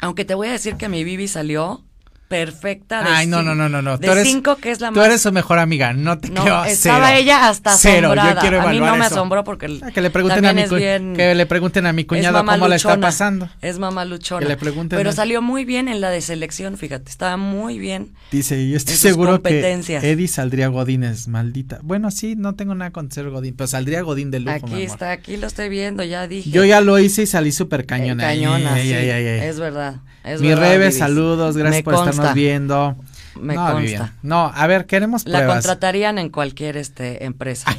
Aunque 0.00 0.24
te 0.24 0.34
voy 0.34 0.48
a 0.48 0.52
decir 0.52 0.76
que 0.76 0.88
mi 0.88 1.04
Bibi 1.04 1.28
salió 1.28 1.84
perfecta 2.32 3.02
de 3.04 3.10
Ay, 3.10 3.26
no, 3.26 3.42
no, 3.42 3.54
no, 3.54 3.68
no, 3.68 3.82
no. 3.82 3.98
De 3.98 4.06
Tú 4.06 4.12
eres- 4.12 4.26
cinco, 4.26 4.56
que 4.56 4.70
es 4.70 4.80
la 4.80 4.90
Tú 4.90 5.00
eres 5.02 5.20
su 5.22 5.32
mejor 5.32 5.58
amiga, 5.58 5.92
no 5.92 6.18
te 6.18 6.28
no, 6.30 6.42
creo 6.42 6.64
estaba 6.64 7.06
cero. 7.08 7.18
ella 7.20 7.48
hasta 7.48 7.76
Cero, 7.76 8.08
asombrada. 8.08 8.34
yo 8.34 8.40
quiero 8.40 8.56
a 8.56 8.60
mí 8.60 8.66
evaluar 8.76 8.90
no 8.92 8.96
me 8.98 9.06
eso. 9.06 9.14
asombró 9.14 9.44
porque 9.44 9.66
el- 9.66 9.82
Ah, 9.82 9.90
que 9.92 10.00
le 10.00 10.10
pregunten 10.10 10.44
a 10.46 10.52
mi 10.52 10.62
es 10.62 10.70
bien- 10.72 11.14
que 11.14 11.34
le 11.34 11.46
pregunten 11.46 11.86
a 11.86 11.92
mi 11.92 12.02
es 12.02 12.08
cuñado 12.08 12.38
cómo 12.38 12.68
le 12.68 12.76
está 12.76 12.88
mamaluchona, 12.88 13.00
pasando. 13.06 13.48
Es 13.60 13.78
mamaluchona. 13.78 14.40
Que 14.40 14.48
le 14.48 14.56
pregunten 14.56 14.96
Pero 14.98 15.10
a- 15.10 15.12
salió 15.12 15.42
muy 15.42 15.64
bien 15.64 15.88
en 15.88 16.00
la 16.00 16.10
de 16.10 16.20
selección, 16.20 16.76
fíjate, 16.76 17.10
estaba 17.10 17.36
muy 17.36 17.78
bien. 17.78 18.12
Dice, 18.30 18.68
yo 18.68 18.76
estoy 18.76 18.96
seguro 18.96 19.42
que. 19.42 19.62
Eddie 20.02 20.28
saldría 20.28 20.68
Godínez, 20.68 21.28
maldita. 21.28 21.78
Bueno, 21.82 22.10
sí, 22.10 22.34
no 22.36 22.54
tengo 22.54 22.74
nada 22.74 22.90
contra 22.90 23.14
ser 23.14 23.30
Godín, 23.30 23.54
pero 23.56 23.66
saldría 23.66 24.02
Godín 24.02 24.30
de 24.30 24.40
lujo, 24.40 24.52
mi 24.52 24.58
Aquí 24.58 24.72
amor. 24.72 24.78
está, 24.94 25.10
aquí 25.10 25.36
lo 25.36 25.46
estoy 25.46 25.68
viendo, 25.68 26.02
ya 26.04 26.26
dije. 26.26 26.50
Yo 26.50 26.64
ya 26.64 26.80
lo 26.80 26.98
hice 26.98 27.22
y 27.22 27.26
salí 27.26 27.52
súper 27.52 27.80
Eh, 27.80 27.86
cañona. 27.86 28.22
cañona, 28.24 28.74
Ay, 28.74 28.88
sí, 28.88 28.94
ay, 28.94 29.10
ay, 29.10 29.26
ay. 29.26 29.40
es 29.48 29.58
verdad. 29.60 29.96
es 30.24 30.40
Mi 30.40 30.48
verdad, 30.48 30.70
Rebe, 30.70 30.92
saludos, 30.92 31.56
gracias 31.56 31.82
por 31.82 31.94
estarnos 31.94 32.21
consta, 32.22 32.34
viendo. 32.34 32.96
Me 33.40 33.54
no, 33.54 33.60
consta. 33.62 33.80
Vivian, 33.80 34.12
No, 34.22 34.52
a 34.54 34.66
ver, 34.66 34.86
queremos 34.86 35.24
La 35.26 35.38
pruebas. 35.38 35.64
contratarían 35.64 36.18
en 36.18 36.28
cualquier 36.30 36.76
este 36.76 37.24
empresa. 37.24 37.76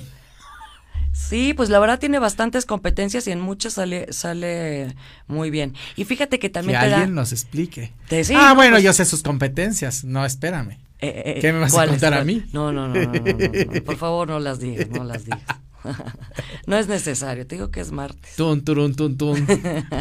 Sí, 1.12 1.54
pues 1.54 1.70
la 1.70 1.80
verdad 1.80 2.00
tiene 2.00 2.18
bastantes 2.20 2.66
competencias 2.66 3.28
y 3.28 3.32
en 3.32 3.40
muchas 3.40 3.74
sale 3.74 4.12
sale 4.12 4.96
muy 5.28 5.52
bien. 5.52 5.76
Y 5.96 6.06
fíjate 6.06 6.40
que 6.40 6.48
que 6.48 6.50
también 6.50 6.74
da 6.80 6.98
alguien 6.98 7.14
nos 7.14 7.32
explique. 7.32 7.94
te- 8.10 8.24
sí, 8.24 8.34
ah, 8.36 8.50
no, 8.50 8.56
bueno, 8.56 8.74
pues, 8.76 8.84
yo 8.84 8.94
sé 8.94 9.06
sus 9.06 9.22
competencias. 9.22 10.04
No, 10.04 10.26
espérame. 10.26 10.72
eh, 11.00 11.24
eh, 11.26 11.38
¿Qué 11.40 11.54
me 11.54 11.60
vas 11.60 11.72
a 11.72 11.76
¿cuáles, 11.76 11.92
contar 11.94 12.16
a 12.16 12.24
mí? 12.24 12.44
No, 12.52 12.72
no, 12.72 12.88
no, 12.88 12.96
no, 12.96 13.12
no, 13.14 13.22
no, 13.22 13.74
no, 13.74 13.84
por 13.84 13.98
favor 13.98 14.28
no 14.28 14.40
las 14.40 14.60
digas, 14.60 14.90
no 14.90 15.04
las 15.04 15.26
digas. 15.26 15.42
no 16.66 16.78
es 16.78 16.88
necesario, 16.88 17.46
te 17.46 17.56
digo 17.56 17.70
que 17.70 17.82
es 17.82 17.92
martes. 17.92 18.36
Tun, 18.36 18.64
turun, 18.64 18.96
tun, 18.96 19.16
tun. 19.18 19.46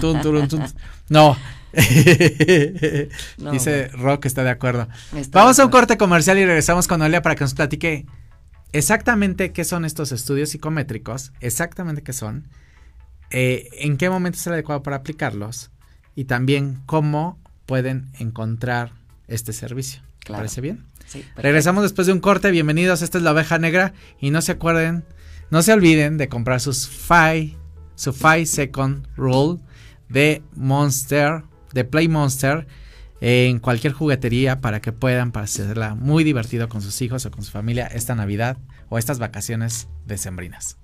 Tun, 0.00 0.22
turun, 0.22 0.48
tun. 0.48 0.64
No. 1.09 1.37
No, 3.38 3.50
Dice 3.52 3.88
Rock, 3.88 4.26
está 4.26 4.44
de 4.44 4.50
acuerdo. 4.50 4.88
Está 5.16 5.40
Vamos 5.40 5.56
de 5.56 5.62
a 5.62 5.66
un 5.66 5.72
corte 5.72 5.96
comercial 5.96 6.38
y 6.38 6.44
regresamos 6.44 6.87
con 6.87 6.98
Noelia 6.98 7.22
para 7.22 7.35
que 7.35 7.44
nos 7.44 7.54
platique 7.54 8.06
exactamente 8.72 9.52
qué 9.52 9.64
son 9.64 9.85
estos 9.85 10.12
estudios 10.12 10.50
psicométricos, 10.50 11.32
exactamente 11.40 12.02
qué 12.02 12.12
son, 12.12 12.48
eh, 13.30 13.68
en 13.72 13.96
qué 13.96 14.11
momento 14.11 14.38
es 14.38 14.46
el 14.46 14.54
adecuado 14.54 14.82
para 14.82 14.96
aplicarlos 14.96 15.70
y 16.14 16.24
también 16.24 16.80
cómo 16.87 17.38
pueden 17.66 18.11
encontrar 18.18 18.92
este 19.28 19.52
servicio. 19.52 20.02
¿Te 20.02 20.26
Claro. 20.26 20.40
¿Parece 20.40 20.61
bien? 20.61 20.85
Sí. 21.06 21.24
Regresamos 21.37 21.82
después 21.82 22.06
de 22.06 22.12
un 22.12 22.20
corte. 22.20 22.50
Bienvenidos. 22.50 23.02
Esta 23.02 23.18
es 23.18 23.24
la 23.24 23.32
oveja 23.32 23.58
negra. 23.58 23.92
Y 24.20 24.30
no 24.30 24.40
se 24.40 24.52
acuerden, 24.52 25.04
no 25.50 25.62
se 25.62 25.72
olviden 25.72 26.16
de 26.16 26.28
comprar 26.28 26.61
sus 26.61 26.88
Five, 26.88 27.56
su 27.96 28.12
Five 28.12 28.46
Second 28.46 29.08
Rule 29.16 29.61
de 30.08 30.42
Monster, 30.54 31.42
de 31.72 31.85
Play 31.85 32.08
Monster, 32.08 32.66
en 33.20 33.61
cualquier 33.61 33.92
juguetería 33.92 34.61
para 34.61 34.80
que 34.80 34.92
puedan 34.92 35.30
pasarla 35.30 35.94
muy 35.94 36.24
divertido 36.24 36.68
con 36.68 36.82
sus 36.82 37.00
hijos 37.02 37.24
o 37.24 37.30
con 37.30 37.44
su 37.44 37.52
familia 37.52 37.87
esta 37.87 38.16
Navidad 38.16 38.58
o 38.88 38.98
estas 38.98 39.20
vacaciones 39.20 39.88
decembrinas. 40.04 40.82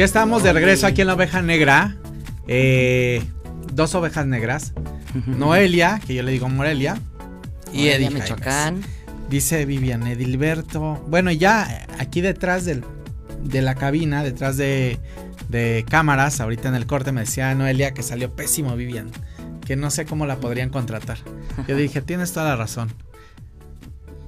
Ya 0.00 0.06
estamos 0.06 0.42
de 0.42 0.54
regreso 0.54 0.86
aquí 0.86 1.02
en 1.02 1.08
la 1.08 1.12
oveja 1.12 1.42
negra. 1.42 1.94
Eh, 2.48 3.22
dos 3.74 3.94
ovejas 3.94 4.24
negras. 4.24 4.72
Noelia, 5.26 6.00
que 6.06 6.14
yo 6.14 6.22
le 6.22 6.32
digo 6.32 6.48
Morelia. 6.48 6.98
Y 7.70 7.80
Morelia, 7.80 7.96
Eddie. 7.96 8.10
Michoacán. 8.10 8.80
Dice 9.28 9.66
Vivian 9.66 10.06
Edilberto. 10.06 11.04
Bueno, 11.06 11.30
ya 11.32 11.86
aquí 11.98 12.22
detrás 12.22 12.64
del- 12.64 12.82
de 13.44 13.60
la 13.60 13.74
cabina, 13.74 14.22
detrás 14.24 14.56
de, 14.56 14.98
de 15.50 15.84
cámaras, 15.86 16.40
ahorita 16.40 16.70
en 16.70 16.76
el 16.76 16.86
corte 16.86 17.12
me 17.12 17.20
decía 17.20 17.54
Noelia 17.54 17.92
que 17.92 18.02
salió 18.02 18.34
pésimo 18.34 18.76
Vivian. 18.76 19.10
Que 19.66 19.76
no 19.76 19.90
sé 19.90 20.06
cómo 20.06 20.24
la 20.24 20.36
podrían 20.36 20.70
contratar. 20.70 21.18
Yo 21.68 21.76
dije, 21.76 22.00
tienes 22.00 22.32
toda 22.32 22.46
la 22.48 22.56
razón. 22.56 22.90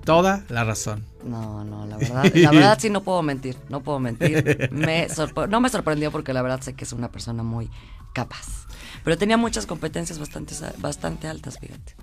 Toda 0.04 0.44
la 0.48 0.64
razón. 0.64 1.04
No, 1.24 1.62
no, 1.64 1.86
la 1.86 1.96
verdad, 1.96 2.32
la 2.34 2.50
verdad 2.50 2.78
sí 2.80 2.90
no 2.90 3.02
puedo 3.02 3.22
mentir, 3.22 3.56
no 3.68 3.80
puedo 3.80 3.98
mentir. 4.00 4.68
Me 4.72 5.06
no 5.48 5.60
me 5.60 5.68
sorprendió 5.68 6.10
porque 6.10 6.32
la 6.32 6.42
verdad 6.42 6.60
sé 6.60 6.74
que 6.74 6.84
es 6.84 6.92
una 6.92 7.08
persona 7.08 7.42
muy 7.42 7.70
capaz. 8.12 8.66
Pero 9.04 9.16
tenía 9.18 9.36
muchas 9.36 9.66
competencias 9.66 10.18
bastante, 10.18 10.54
bastante 10.78 11.28
altas, 11.28 11.58
fíjate. 11.58 11.94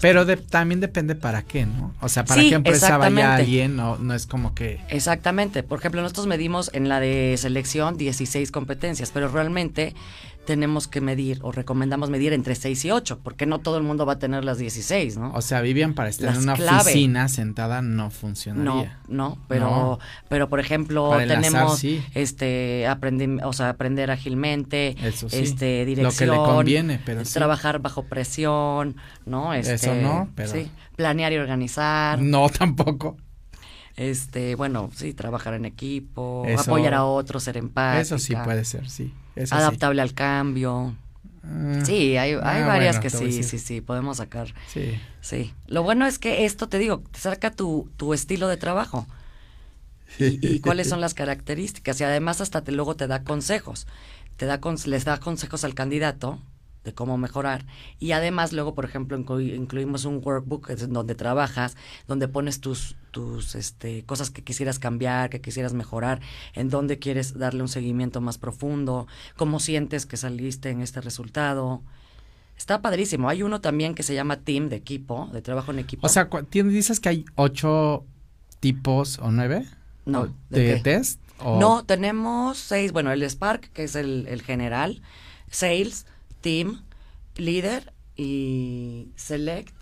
Pero 0.00 0.24
de- 0.24 0.36
también 0.36 0.80
depende 0.80 1.14
para 1.16 1.42
qué, 1.42 1.66
¿no? 1.66 1.92
O 2.00 2.08
sea, 2.08 2.24
para 2.24 2.40
Sí, 2.40 2.50
qué 2.50 2.54
empresa 2.54 2.98
vaya 2.98 3.34
alguien, 3.34 3.74
no, 3.74 3.96
no 3.96 4.14
es 4.14 4.26
como 4.26 4.54
que... 4.54 4.80
Exactamente. 4.90 5.62
Por 5.64 5.80
ejemplo, 5.80 6.02
nosotros 6.02 6.26
medimos 6.26 6.70
en 6.72 6.88
la 6.88 7.00
de 7.00 7.34
selección 7.38 7.96
16 7.96 8.52
competencias, 8.52 9.10
pero 9.12 9.28
realmente 9.28 9.94
tenemos 10.48 10.88
que 10.88 11.02
medir 11.02 11.40
o 11.42 11.52
recomendamos 11.52 12.08
medir 12.08 12.32
entre 12.32 12.54
6 12.54 12.86
y 12.86 12.90
8, 12.90 13.20
porque 13.22 13.44
no 13.44 13.58
todo 13.58 13.76
el 13.76 13.82
mundo 13.82 14.06
va 14.06 14.14
a 14.14 14.18
tener 14.18 14.46
las 14.46 14.56
16, 14.56 15.18
¿no? 15.18 15.30
O 15.34 15.42
sea, 15.42 15.60
Vivian 15.60 15.92
para 15.92 16.08
estar 16.08 16.34
en 16.34 16.40
una 16.40 16.54
clave. 16.54 16.80
oficina 16.80 17.28
sentada 17.28 17.82
no 17.82 18.04
No, 18.04 18.10
funcionaría. 18.10 18.98
no, 19.08 19.36
pero, 19.46 19.66
No. 19.68 19.98
pero 20.30 20.48
por 20.48 20.58
ejemplo 20.58 21.10
tenemos 21.18 21.78
sí. 21.80 22.02
este 22.14 22.86
aprender, 22.86 23.44
o 23.44 23.52
sea, 23.52 23.68
aprender 23.68 24.10
ágilmente, 24.10 24.96
Eso 25.06 25.28
sí. 25.28 25.36
este 25.36 25.80
Lo 25.80 25.84
que 25.84 25.94
dirección, 25.96 26.30
le 26.30 26.36
conviene, 26.36 26.98
pero 27.04 27.26
sí. 27.26 27.34
trabajar 27.34 27.80
bajo 27.80 28.04
presión, 28.04 28.96
¿no? 29.26 29.52
Este, 29.52 29.74
Eso 29.74 29.94
no, 29.96 30.30
pero- 30.34 30.48
sí, 30.50 30.70
planear 30.96 31.30
y 31.34 31.36
organizar, 31.36 32.22
No, 32.22 32.48
tampoco. 32.48 33.18
este, 33.96 34.54
bueno, 34.54 34.90
sí, 34.94 35.12
trabajar 35.12 35.54
en 35.54 35.64
equipo, 35.66 36.44
Eso- 36.46 36.62
apoyar 36.62 36.94
a 36.94 37.04
otros, 37.04 37.42
ser 37.42 37.56
empática, 37.58 38.00
Eso 38.00 38.18
sí 38.18 38.34
puede 38.44 38.64
ser, 38.64 38.88
sí. 38.88 39.12
Adaptable 39.50 40.02
al 40.02 40.14
cambio. 40.14 40.94
Ah, 41.44 41.80
Sí, 41.84 42.16
hay, 42.16 42.32
hay 42.32 42.62
Ah, 42.62 42.66
varias 42.66 42.96
bueno, 42.96 43.02
que 43.02 43.10
sí, 43.10 43.42
sí, 43.42 43.58
sí, 43.58 43.80
podemos 43.80 44.18
sacar. 44.18 44.54
Sí. 44.66 44.98
Sí. 45.20 45.54
Lo 45.66 45.82
bueno 45.82 46.06
es 46.06 46.18
que 46.18 46.44
esto, 46.44 46.68
te 46.68 46.78
digo, 46.78 47.02
te 47.10 47.20
saca 47.20 47.50
tu, 47.50 47.88
tu 47.96 48.14
estilo 48.14 48.48
de 48.48 48.56
trabajo. 48.56 49.06
Y, 50.18 50.38
y 50.46 50.60
cuáles 50.60 50.88
son 50.90 51.00
las 51.00 51.14
características. 51.14 52.00
Y 52.00 52.04
además 52.04 52.40
hasta 52.40 52.62
te, 52.62 52.72
luego 52.72 52.96
te 52.96 53.06
da 53.06 53.22
consejos. 53.24 53.86
Te 54.36 54.46
da 54.46 54.60
les 54.86 55.04
da 55.04 55.18
consejos 55.18 55.64
al 55.64 55.74
candidato 55.74 56.38
de 56.88 56.94
cómo 56.94 57.18
mejorar. 57.18 57.66
Y 57.98 58.12
además 58.12 58.52
luego, 58.52 58.74
por 58.74 58.84
ejemplo, 58.84 59.16
inclui- 59.18 59.54
incluimos 59.54 60.04
un 60.06 60.20
workbook 60.24 60.68
donde 60.88 61.14
trabajas, 61.14 61.76
donde 62.06 62.28
pones 62.28 62.60
tus, 62.60 62.96
tus 63.10 63.54
este, 63.54 64.04
cosas 64.04 64.30
que 64.30 64.42
quisieras 64.42 64.78
cambiar, 64.78 65.28
que 65.30 65.40
quisieras 65.40 65.74
mejorar, 65.74 66.20
en 66.54 66.70
dónde 66.70 66.98
quieres 66.98 67.38
darle 67.38 67.62
un 67.62 67.68
seguimiento 67.68 68.20
más 68.20 68.38
profundo, 68.38 69.06
cómo 69.36 69.60
sientes 69.60 70.06
que 70.06 70.16
saliste 70.16 70.70
en 70.70 70.80
este 70.80 71.00
resultado. 71.00 71.82
Está 72.56 72.80
padrísimo. 72.82 73.28
Hay 73.28 73.42
uno 73.42 73.60
también 73.60 73.94
que 73.94 74.02
se 74.02 74.14
llama 74.14 74.36
Team 74.40 74.68
de 74.68 74.76
equipo, 74.76 75.28
de 75.32 75.42
trabajo 75.42 75.70
en 75.72 75.78
equipo. 75.78 76.06
O 76.06 76.10
sea, 76.10 76.28
cu- 76.28 76.38
¿tien- 76.38 76.68
dices 76.70 76.98
que 77.00 77.08
hay 77.10 77.24
ocho 77.36 78.04
tipos 78.60 79.18
o 79.20 79.30
nueve 79.30 79.64
No, 80.06 80.22
o 80.22 80.26
¿de 80.50 80.60
de, 80.60 80.74
qué? 80.74 80.80
test. 80.80 81.20
o- 81.40 81.60
No, 81.60 81.84
tenemos 81.84 82.58
seis. 82.58 82.92
Bueno, 82.92 83.12
el 83.12 83.22
Spark, 83.22 83.70
que 83.72 83.84
es 83.84 83.94
el, 83.94 84.26
el 84.28 84.42
general, 84.42 85.02
Sales, 85.50 86.06
Team, 86.40 86.82
Leader 87.36 87.92
y 88.16 89.08
Select 89.16 89.74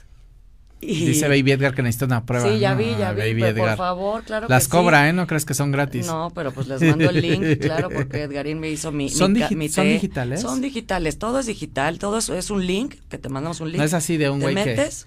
Y- 0.82 1.06
Dice 1.06 1.26
Baby 1.26 1.52
Edgar 1.52 1.74
que 1.74 1.82
necesita 1.82 2.04
una 2.04 2.26
prueba. 2.26 2.46
Sí, 2.52 2.58
ya 2.58 2.74
vi, 2.74 2.90
ya 2.98 3.12
vi, 3.14 3.20
Baby 3.20 3.40
pero 3.40 3.56
por 3.56 3.64
Edgar. 3.64 3.76
favor, 3.78 4.22
claro 4.24 4.46
Las 4.46 4.64
que 4.64 4.64
sí. 4.64 4.70
cobra, 4.72 5.08
¿eh? 5.08 5.12
No 5.14 5.26
crees 5.26 5.46
que 5.46 5.54
son 5.54 5.72
gratis. 5.72 6.06
No, 6.06 6.30
pero 6.34 6.52
pues 6.52 6.68
les 6.68 6.82
mando 6.82 7.08
el 7.08 7.20
link, 7.22 7.58
claro, 7.62 7.88
porque 7.88 8.24
Edgarín 8.24 8.60
me 8.60 8.70
hizo 8.70 8.92
mi... 8.92 9.08
¿Son 9.08 9.32
mi 9.32 9.40
mi 9.56 9.68
son 9.70 9.86
digitales? 9.88 10.42
Son 10.42 10.60
digitales, 10.60 11.18
todo 11.18 11.38
es 11.40 11.46
digital, 11.46 11.98
todo 11.98 12.18
es, 12.18 12.28
es 12.28 12.50
un 12.50 12.66
link, 12.66 12.96
que 13.08 13.16
te 13.16 13.30
mandamos 13.30 13.60
un 13.60 13.68
link. 13.68 13.78
No 13.78 13.84
es 13.84 13.94
así 13.94 14.18
de 14.18 14.28
un 14.28 14.38
Te 14.40 14.44
güey 14.44 14.54
que. 14.54 14.64
metes, 14.66 15.06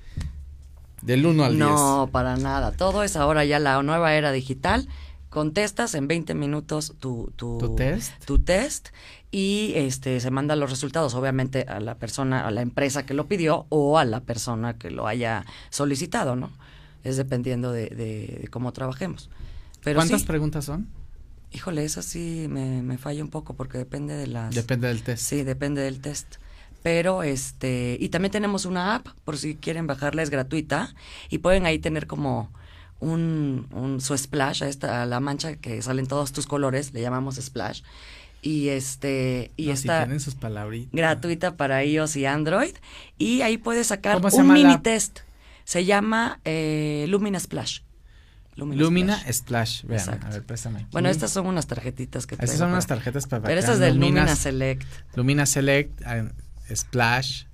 Del 1.04 1.24
1 1.26 1.44
al 1.44 1.52
10. 1.56 1.60
no, 1.60 2.10
para 2.12 2.36
nada, 2.36 2.72
todo 2.72 3.04
es 3.04 3.16
ahora 3.16 3.46
ya 3.46 3.60
la 3.60 3.82
nueva 3.84 4.16
era 4.16 4.32
digital, 4.32 4.88
contestas 5.30 5.94
en 5.94 6.08
20 6.08 6.34
minutos 6.34 6.96
tu, 7.00 7.32
tu, 7.36 7.60
¿Tu 7.60 7.76
test? 7.76 8.12
tu 8.26 8.40
test 8.40 8.88
y 9.32 9.74
este 9.76 10.20
se 10.20 10.32
mandan 10.32 10.60
los 10.60 10.70
resultados 10.70 11.14
obviamente 11.14 11.66
a 11.68 11.80
la 11.80 11.96
persona, 11.96 12.48
a 12.48 12.52
la 12.52 12.62
empresa 12.62 13.06
que 13.06 13.14
lo 13.14 13.28
pidió 13.28 13.66
o 13.70 13.98
a 14.00 14.06
la 14.06 14.22
persona 14.22 14.78
que 14.78 14.90
lo 14.92 15.08
haya 15.08 15.46
solicitado, 15.70 16.36
¿no? 16.36 16.50
Es 17.04 17.18
dependiendo 17.18 17.72
de, 17.72 17.88
de- 17.90 18.40
de 18.42 18.48
cómo 18.50 18.74
trabajemos. 18.74 19.30
Pero 19.84 19.98
¿Cuántas 20.00 20.22
sí, 20.22 20.28
preguntas 20.28 20.66
son? 20.66 20.88
híjole, 21.52 21.84
eso 21.84 22.02
sí 22.02 22.48
me, 22.50 22.82
me 22.84 22.98
falla 22.98 23.24
un 23.24 23.30
poco 23.30 23.56
porque 23.56 23.78
depende 23.78 24.16
de 24.16 24.28
las... 24.28 24.54
Depende 24.54 24.88
del 24.88 25.02
test. 25.02 25.24
Sí, 25.24 25.44
depende 25.44 25.82
del 25.82 26.00
test. 26.00 26.36
Pero 26.84 27.24
este, 27.24 27.98
y 28.00 28.10
también 28.10 28.32
tenemos 28.32 28.66
una 28.66 28.96
app, 28.96 29.08
por 29.26 29.38
si 29.38 29.56
quieren 29.56 29.88
bajarla, 29.88 30.22
es 30.22 30.30
gratuita, 30.30 30.94
y 31.30 31.40
pueden 31.40 31.66
ahí 31.66 31.80
tener 31.80 32.08
como 32.08 32.52
un, 33.00 33.68
un 33.72 34.00
su 34.00 34.18
splash, 34.18 34.64
a 34.64 34.68
esta, 34.70 35.02
a 35.02 35.06
la 35.06 35.20
mancha 35.20 35.56
que 35.56 35.82
salen 35.82 36.08
todos 36.08 36.32
tus 36.32 36.46
colores, 36.48 36.94
le 36.94 37.02
llamamos 37.02 37.36
splash. 37.36 37.82
Y 38.42 38.70
este, 38.70 39.52
y 39.58 39.68
No, 39.68 39.76
si 39.76 39.82
está 39.82 40.00
tienen 40.06 40.20
sus 40.20 40.36
palabritas. 40.36 40.92
gratuita 40.94 41.58
para 41.58 41.84
iOS 41.84 42.16
y 42.16 42.26
Android. 42.26 42.74
Y 43.18 43.42
ahí 43.42 43.58
puedes 43.58 43.88
sacar 43.88 44.16
¿Cómo 44.18 44.32
se 44.32 44.38
un 44.42 44.48
la 44.48 44.54
mini 44.54 44.78
test. 44.80 45.20
Se 45.66 45.84
llama 45.86 46.40
eh, 46.46 47.06
Lumina 47.10 47.40
Splash. 47.40 47.82
Lumina 48.56 49.18
Splash. 49.20 49.34
Splash. 49.34 49.84
Vean, 49.84 50.00
Exacto. 50.00 50.28
a 50.28 50.30
ver, 50.32 50.44
préstame. 50.46 50.86
Bueno, 50.92 51.10
estas 51.10 51.32
son 51.32 51.48
unas 51.48 51.68
tarjetitas 51.68 52.28
que 52.28 52.36
Estas 52.36 52.58
son 52.58 52.72
unas 52.72 52.88
tarjetas 52.88 53.26
para 53.28 53.44
Pero 53.44 53.60
estas 53.60 53.80
del 53.80 53.96
Lumina 53.96 54.36
Select. 54.36 54.84
Lumina 55.16 55.46
Select, 55.46 56.02
eh, 56.02 56.30
Splash, 56.76 57.46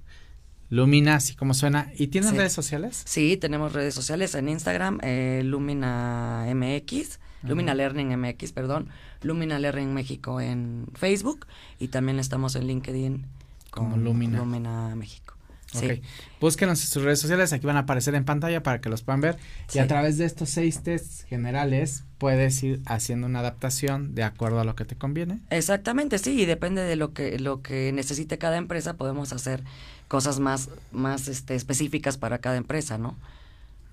Lumina, 0.69 1.15
así 1.15 1.35
como 1.35 1.53
suena. 1.53 1.91
¿Y 1.95 2.07
tienen 2.07 2.31
Sí. 2.31 2.37
redes 2.37 2.53
sociales? 2.53 3.03
Sí, 3.05 3.37
tenemos 3.37 3.73
redes 3.73 3.93
sociales 3.93 4.33
en 4.33 4.49
Instagram, 4.49 4.99
eh, 5.03 5.41
Lumina 5.45 6.45
MX, 6.47 7.19
Lumina 7.47 7.73
Learning 7.73 8.17
MX, 8.17 8.51
perdón, 8.51 8.89
Lumina 9.21 9.59
Learning 9.59 9.93
México 9.93 10.41
en 10.41 10.87
Facebook 10.93 11.45
y 11.79 11.89
también 11.89 12.19
estamos 12.19 12.55
en 12.55 12.67
LinkedIn 12.67 13.25
Como 13.69 13.91
con 13.91 14.03
Lumina. 14.03 14.39
Lumina 14.39 14.95
México. 14.95 15.35
Sí. 15.71 15.85
Ok. 15.85 15.99
Búsquenos 16.39 16.79
en 16.81 16.87
sus 16.87 17.03
redes 17.03 17.19
sociales, 17.19 17.51
aquí 17.51 17.65
van 17.65 17.75
a 17.77 17.81
aparecer 17.81 18.15
en 18.15 18.23
pantalla 18.23 18.63
para 18.63 18.79
que 18.79 18.89
los 18.89 19.01
puedan 19.01 19.21
ver. 19.21 19.37
Sí. 19.67 19.79
Y 19.79 19.81
a 19.81 19.87
través 19.87 20.17
de 20.17 20.25
estos 20.25 20.49
seis 20.49 20.83
tests 20.83 21.23
generales 21.23 22.03
puedes 22.17 22.61
ir 22.63 22.81
haciendo 22.85 23.27
una 23.27 23.39
adaptación 23.39 24.15
de 24.15 24.23
acuerdo 24.23 24.59
a 24.59 24.63
lo 24.63 24.75
que 24.75 24.85
te 24.85 24.95
conviene. 24.95 25.39
Exactamente, 25.49 26.17
sí, 26.17 26.39
y 26.41 26.45
depende 26.45 26.81
de 26.81 26.95
lo 26.95 27.13
que 27.13 27.39
lo 27.39 27.61
que 27.61 27.91
necesite 27.91 28.37
cada 28.37 28.57
empresa, 28.57 28.95
podemos 28.95 29.33
hacer 29.33 29.63
cosas 30.07 30.39
más 30.39 30.69
más 30.91 31.27
este 31.27 31.55
específicas 31.55 32.17
para 32.17 32.37
cada 32.37 32.57
empresa, 32.57 32.97
¿no? 32.97 33.17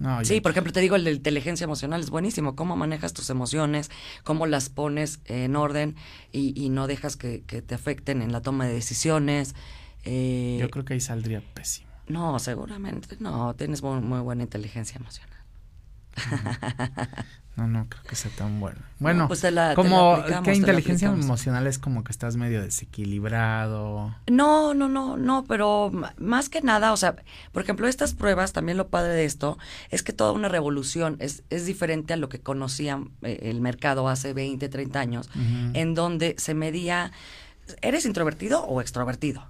No, 0.03 0.25
Sí, 0.25 0.41
por 0.41 0.51
ejemplo, 0.51 0.73
te 0.73 0.81
digo, 0.81 0.97
el 0.97 1.05
de 1.05 1.13
inteligencia 1.13 1.65
emocional 1.65 2.01
es 2.01 2.11
buenísimo. 2.11 2.57
Cómo 2.57 2.77
manejas 2.77 3.13
tus 3.13 3.31
emociones, 3.31 3.89
cómo 4.25 4.47
las 4.47 4.69
pones 4.69 5.21
en 5.27 5.55
orden 5.55 5.95
y, 6.33 6.61
y 6.61 6.71
no 6.71 6.89
dejas 6.89 7.17
que, 7.17 7.43
que 7.47 7.63
te 7.63 7.77
afecten 7.77 8.21
en 8.21 8.33
la 8.33 8.43
toma 8.43 8.67
de 8.67 8.75
decisiones. 8.75 9.55
Eh, 10.05 10.59
yo 10.61 10.71
creo 10.71 10.85
que 10.85 10.95
ahí 10.95 11.01
saldría 11.01 11.41
pésimo. 11.55 11.89
No, 12.09 12.39
seguramente 12.41 13.17
no. 13.21 13.55
Tienes 13.55 13.83
muy, 13.83 14.01
muy 14.01 14.19
buena 14.21 14.43
inteligencia 14.43 14.99
emocional. 14.99 15.39
No, 17.55 17.67
no 17.67 17.87
creo 17.87 18.03
que 18.05 18.17
sea 18.17 18.31
tan 18.31 18.61
bueno. 18.61 18.79
Bueno, 18.99 19.29
pues 19.29 19.43
la- 19.53 19.71
te 19.71 19.75
como 19.77 20.15
que 20.43 20.57
inteligencia 20.57 21.09
emocional 21.25 21.67
es 21.67 21.79
como 21.79 22.03
que 22.03 22.11
estás 22.11 22.37
medio 22.37 22.63
desequilibrado. 22.63 24.15
No, 24.31 24.75
no, 24.75 24.89
no, 24.89 25.17
no, 25.17 25.45
pero 25.45 25.91
más 26.19 26.49
que 26.49 26.63
nada, 26.63 26.93
o 26.93 26.97
sea, 26.97 27.17
por 27.53 27.63
ejemplo, 27.63 27.87
estas 27.89 28.15
pruebas, 28.15 28.53
también 28.53 28.79
lo 28.79 28.89
padre 28.89 29.13
de 29.13 29.25
esto, 29.25 29.59
es 29.91 30.03
que 30.03 30.13
toda 30.13 30.33
una 30.33 30.49
revolución 30.49 31.17
es, 31.21 31.43
es 31.51 31.67
diferente 31.67 32.15
a 32.15 32.17
lo 32.17 32.29
que 32.29 32.41
conocía 32.41 33.01
eh, 33.23 33.39
el 33.43 33.61
mercado 33.61 34.09
hace 34.09 34.33
20, 34.33 34.69
30 34.69 35.01
años, 35.01 35.29
en 35.75 35.95
donde 35.95 36.35
se 36.39 36.55
medía, 36.55 37.13
¿eres 37.83 38.07
introvertido 38.07 38.65
o 38.65 38.81
extrovertido? 38.81 39.45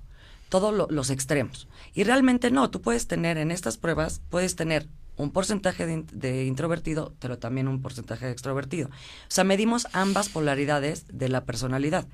Todos 0.48 0.74
lo- 0.74 0.88
los 0.90 1.08
extremos. 1.10 1.68
Y 1.94 2.04
realmente 2.04 2.50
no, 2.50 2.68
tú 2.70 2.82
puedes 2.82 3.06
tener 3.06 3.38
en 3.38 3.50
estas 3.50 3.78
pruebas, 3.78 4.20
puedes 4.28 4.54
tener 4.56 4.86
un 5.16 5.30
porcentaje 5.30 5.86
de, 5.86 5.92
in- 5.92 6.06
de 6.12 6.44
introvertido, 6.46 7.14
pero 7.20 7.38
también 7.38 7.68
un 7.68 7.82
porcentaje 7.82 8.26
de 8.26 8.32
extrovertido. 8.32 8.88
O 8.88 8.90
sea, 9.28 9.44
medimos 9.44 9.86
ambas 9.92 10.28
polaridades 10.28 11.06
de 11.12 11.28
la 11.28 11.44
personalidad. 11.44 12.06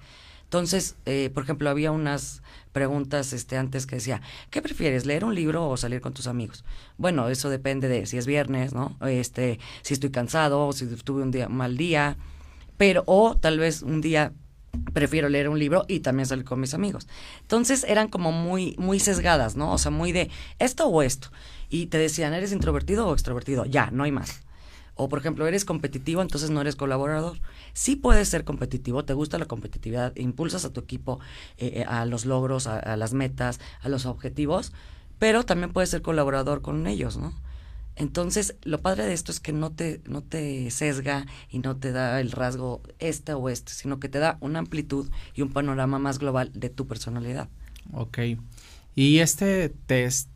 Entonces, 0.45 0.97
eh, 1.05 1.31
por 1.35 1.43
ejemplo, 1.43 1.69
había 1.69 1.93
unas 1.93 2.43
preguntas 2.73 3.35
este, 3.35 3.59
antes 3.59 3.87
que 3.87 3.97
decía, 3.97 4.23
¿qué 4.51 4.63
prefieres, 4.63 5.05
leer 5.05 5.25
un 5.25 5.35
libro 5.35 5.69
o 5.69 5.77
salir 5.77 6.01
con 6.01 6.15
tus 6.15 6.27
amigos? 6.27 6.65
Bueno, 6.97 7.29
eso 7.29 7.51
depende 7.51 7.87
de 7.87 8.07
si 8.07 8.17
es 8.17 8.27
viernes, 8.27 8.73
¿no? 8.73 8.97
Este, 9.07 9.61
si 9.83 9.93
estoy 9.93 10.11
cansado, 10.11 10.67
o 10.67 10.73
si 10.73 10.87
tuve 10.87 11.23
un 11.23 11.31
día 11.31 11.51
mal 11.51 11.77
día, 11.77 12.17
pero 12.79 13.03
o 13.07 13.37
tal 13.37 13.59
vez 13.59 13.83
un 13.83 14.01
día 14.01 14.33
prefiero 14.93 15.29
leer 15.29 15.49
un 15.49 15.59
libro 15.59 15.85
y 15.89 16.01
también 16.01 16.27
salir 16.27 16.45
con 16.45 16.61
mis 16.61 16.75
amigos. 16.75 17.07
Entonces 17.41 17.85
eran 17.85 18.09
como 18.09 18.33
muy 18.33 18.75
muy 18.79 19.01
sesgadas, 19.01 19.57
¿no? 19.57 19.73
O 19.73 19.79
sea, 19.79 19.91
muy 19.91 20.13
de 20.13 20.31
esto 20.59 20.87
o 20.87 21.03
esto. 21.03 21.29
Y 21.69 21.87
te 21.87 21.99
decían, 21.99 22.35
¿eres 22.35 22.53
introvertido 22.53 23.09
o 23.09 23.13
extrovertido? 23.13 23.65
Ya, 23.65 23.91
no 23.91 24.05
hay 24.05 24.13
más. 24.13 24.43
O, 24.95 25.09
por 25.09 25.21
ejemplo, 25.21 25.47
eres 25.47 25.65
competitivo, 25.65 26.23
entonces 26.23 26.51
no 26.51 26.61
eres 26.61 26.75
colaborador. 26.75 27.39
Sí 27.73 27.95
puedes 27.95 28.29
ser 28.29 28.45
competitivo, 28.45 29.05
te 29.05 29.13
gusta 29.13 29.39
la 29.39 29.45
competitividad, 29.45 30.15
impulsas 30.17 30.65
a 30.65 30.73
tu 30.73 30.81
equipo 30.81 31.21
eh, 31.57 31.73
eh, 31.77 31.85
a 31.87 32.05
los 32.05 32.25
logros, 32.25 32.67
a, 32.67 32.81
a 32.81 32.97
las 32.97 33.15
metas, 33.15 33.61
a 33.81 33.89
los 33.89 34.07
objetivos, 34.07 34.73
pero 35.21 35.45
también 35.45 35.73
puedes 35.73 35.91
ser 35.91 36.03
colaborador 36.03 36.63
con 36.63 36.87
ellos, 36.89 37.17
¿no? 37.17 37.33
Entonces, 37.99 38.55
lo 38.63 38.81
padre 38.81 39.05
de 39.07 39.13
esto 39.13 39.33
es 39.33 39.41
que 39.41 39.53
no 39.53 39.73
te, 39.73 40.01
no 40.07 40.23
te 40.23 40.71
sesga 40.71 41.27
y 41.51 41.59
no 41.59 41.77
te 41.77 41.93
da 41.93 42.21
el 42.21 42.31
rasgo 42.31 42.81
este 42.99 43.33
o 43.35 43.49
este, 43.49 43.73
sino 43.73 43.99
que 44.01 44.09
te 44.09 44.19
da 44.19 44.39
una 44.41 44.61
amplitud 44.61 45.11
y 45.35 45.43
un 45.43 45.53
panorama 45.53 45.99
más 45.99 46.19
global 46.19 46.51
de 46.55 46.71
tu 46.71 46.87
personalidad. 46.87 47.49
Ok. 47.93 48.19
Y 48.95 49.19
este 49.19 49.69
test, 49.69 50.29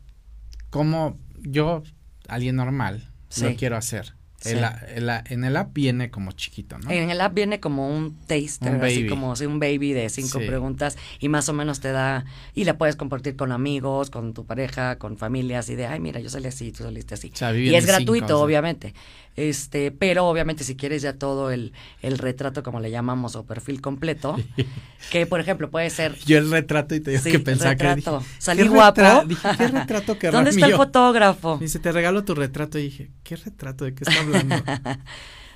como 0.69 1.17
yo, 1.41 1.83
alguien 2.27 2.55
normal, 2.55 3.09
Sí. 3.29 3.45
lo 3.45 3.55
quiero 3.55 3.77
hacer. 3.77 4.13
Sí. 4.43 4.51
El 4.51 5.09
el 5.09 5.09
en 5.29 5.43
el 5.43 5.55
app 5.57 5.73
viene 5.73 6.11
como 6.11 6.31
chiquito, 6.33 6.77
¿no? 6.77 6.91
En 6.91 7.09
el 7.09 7.19
app 7.21 7.33
viene 7.33 7.59
como 7.59 7.89
un 7.89 8.15
taster, 8.27 8.75
Un 8.75 8.83
así 8.83 9.07
como 9.07 9.35
si 9.35 9.45
un 9.45 9.59
baby 9.59 9.93
de 9.93 10.09
cinco 10.09 10.39
Sí. 10.39 10.45
preguntas 10.45 10.97
y 11.19 11.29
más 11.29 11.47
o 11.49 11.53
menos 11.53 11.79
te 11.79 11.91
da, 11.91 12.25
y 12.53 12.65
la 12.65 12.77
puedes 12.77 12.95
compartir 12.95 13.35
con 13.35 13.51
amigos, 13.51 14.09
con 14.09 14.33
tu 14.33 14.45
pareja, 14.45 14.97
con 14.97 15.17
familias 15.17 15.69
y 15.69 15.75
de, 15.75 15.87
ay, 15.87 15.99
mira, 15.99 16.19
yo 16.19 16.29
salí 16.29 16.47
así, 16.47 16.71
tú 16.71 16.83
saliste 16.83 17.13
así. 17.15 17.31
O 17.33 17.37
sea, 17.37 17.55
y 17.55 17.73
es 17.73 17.83
cinco, 17.85 17.97
gratuito, 17.97 18.25
o 18.41 18.47
sea. 18.47 18.93
Este, 19.35 19.91
pero 19.91 20.27
obviamente 20.27 20.63
si 20.63 20.75
quieres 20.75 21.01
ya 21.01 21.13
todo 21.13 21.49
el, 21.51 21.73
el 22.01 22.17
retrato, 22.19 22.61
como 22.61 22.79
le 22.79 22.91
llamamos, 22.91 23.35
o 23.35 23.45
perfil 23.45 23.81
completo, 23.81 24.35
que 25.11 25.25
por 25.25 25.39
ejemplo 25.39 25.69
puede 25.71 25.89
ser 25.89 26.15
Yo 26.25 26.37
el 26.37 26.51
retrato 26.51 26.93
y 26.95 26.99
te 26.99 27.11
digo 27.11 27.23
Sí, 27.23 27.31
que 27.31 27.39
pensaba 27.39 27.75
que 27.75 27.83
retrato. 27.95 28.19
dije, 28.19 28.31
Salí 28.39 28.63
¿qué 28.63 28.69
guapo. 28.69 29.01
retra- 29.01 29.25
Dije, 29.25 29.49
¿qué 29.57 29.67
retrato 29.67 30.19
querrá 30.19 30.37
¿Dónde 30.37 30.51
está 30.51 30.65
el 30.67 30.73
fotógrafo? 30.75 31.57
Dice, 31.57 31.79
te 31.79 31.91
regalo 31.91 32.23
tu 32.23 32.35
retrato 32.35 32.77
y 32.79 32.83
dije, 32.83 33.11
¿qué 33.23 33.35
retrato? 33.35 33.85
¿De 33.85 33.95
qué 33.95 34.03
está 34.03 34.19
hablando? 34.19 34.55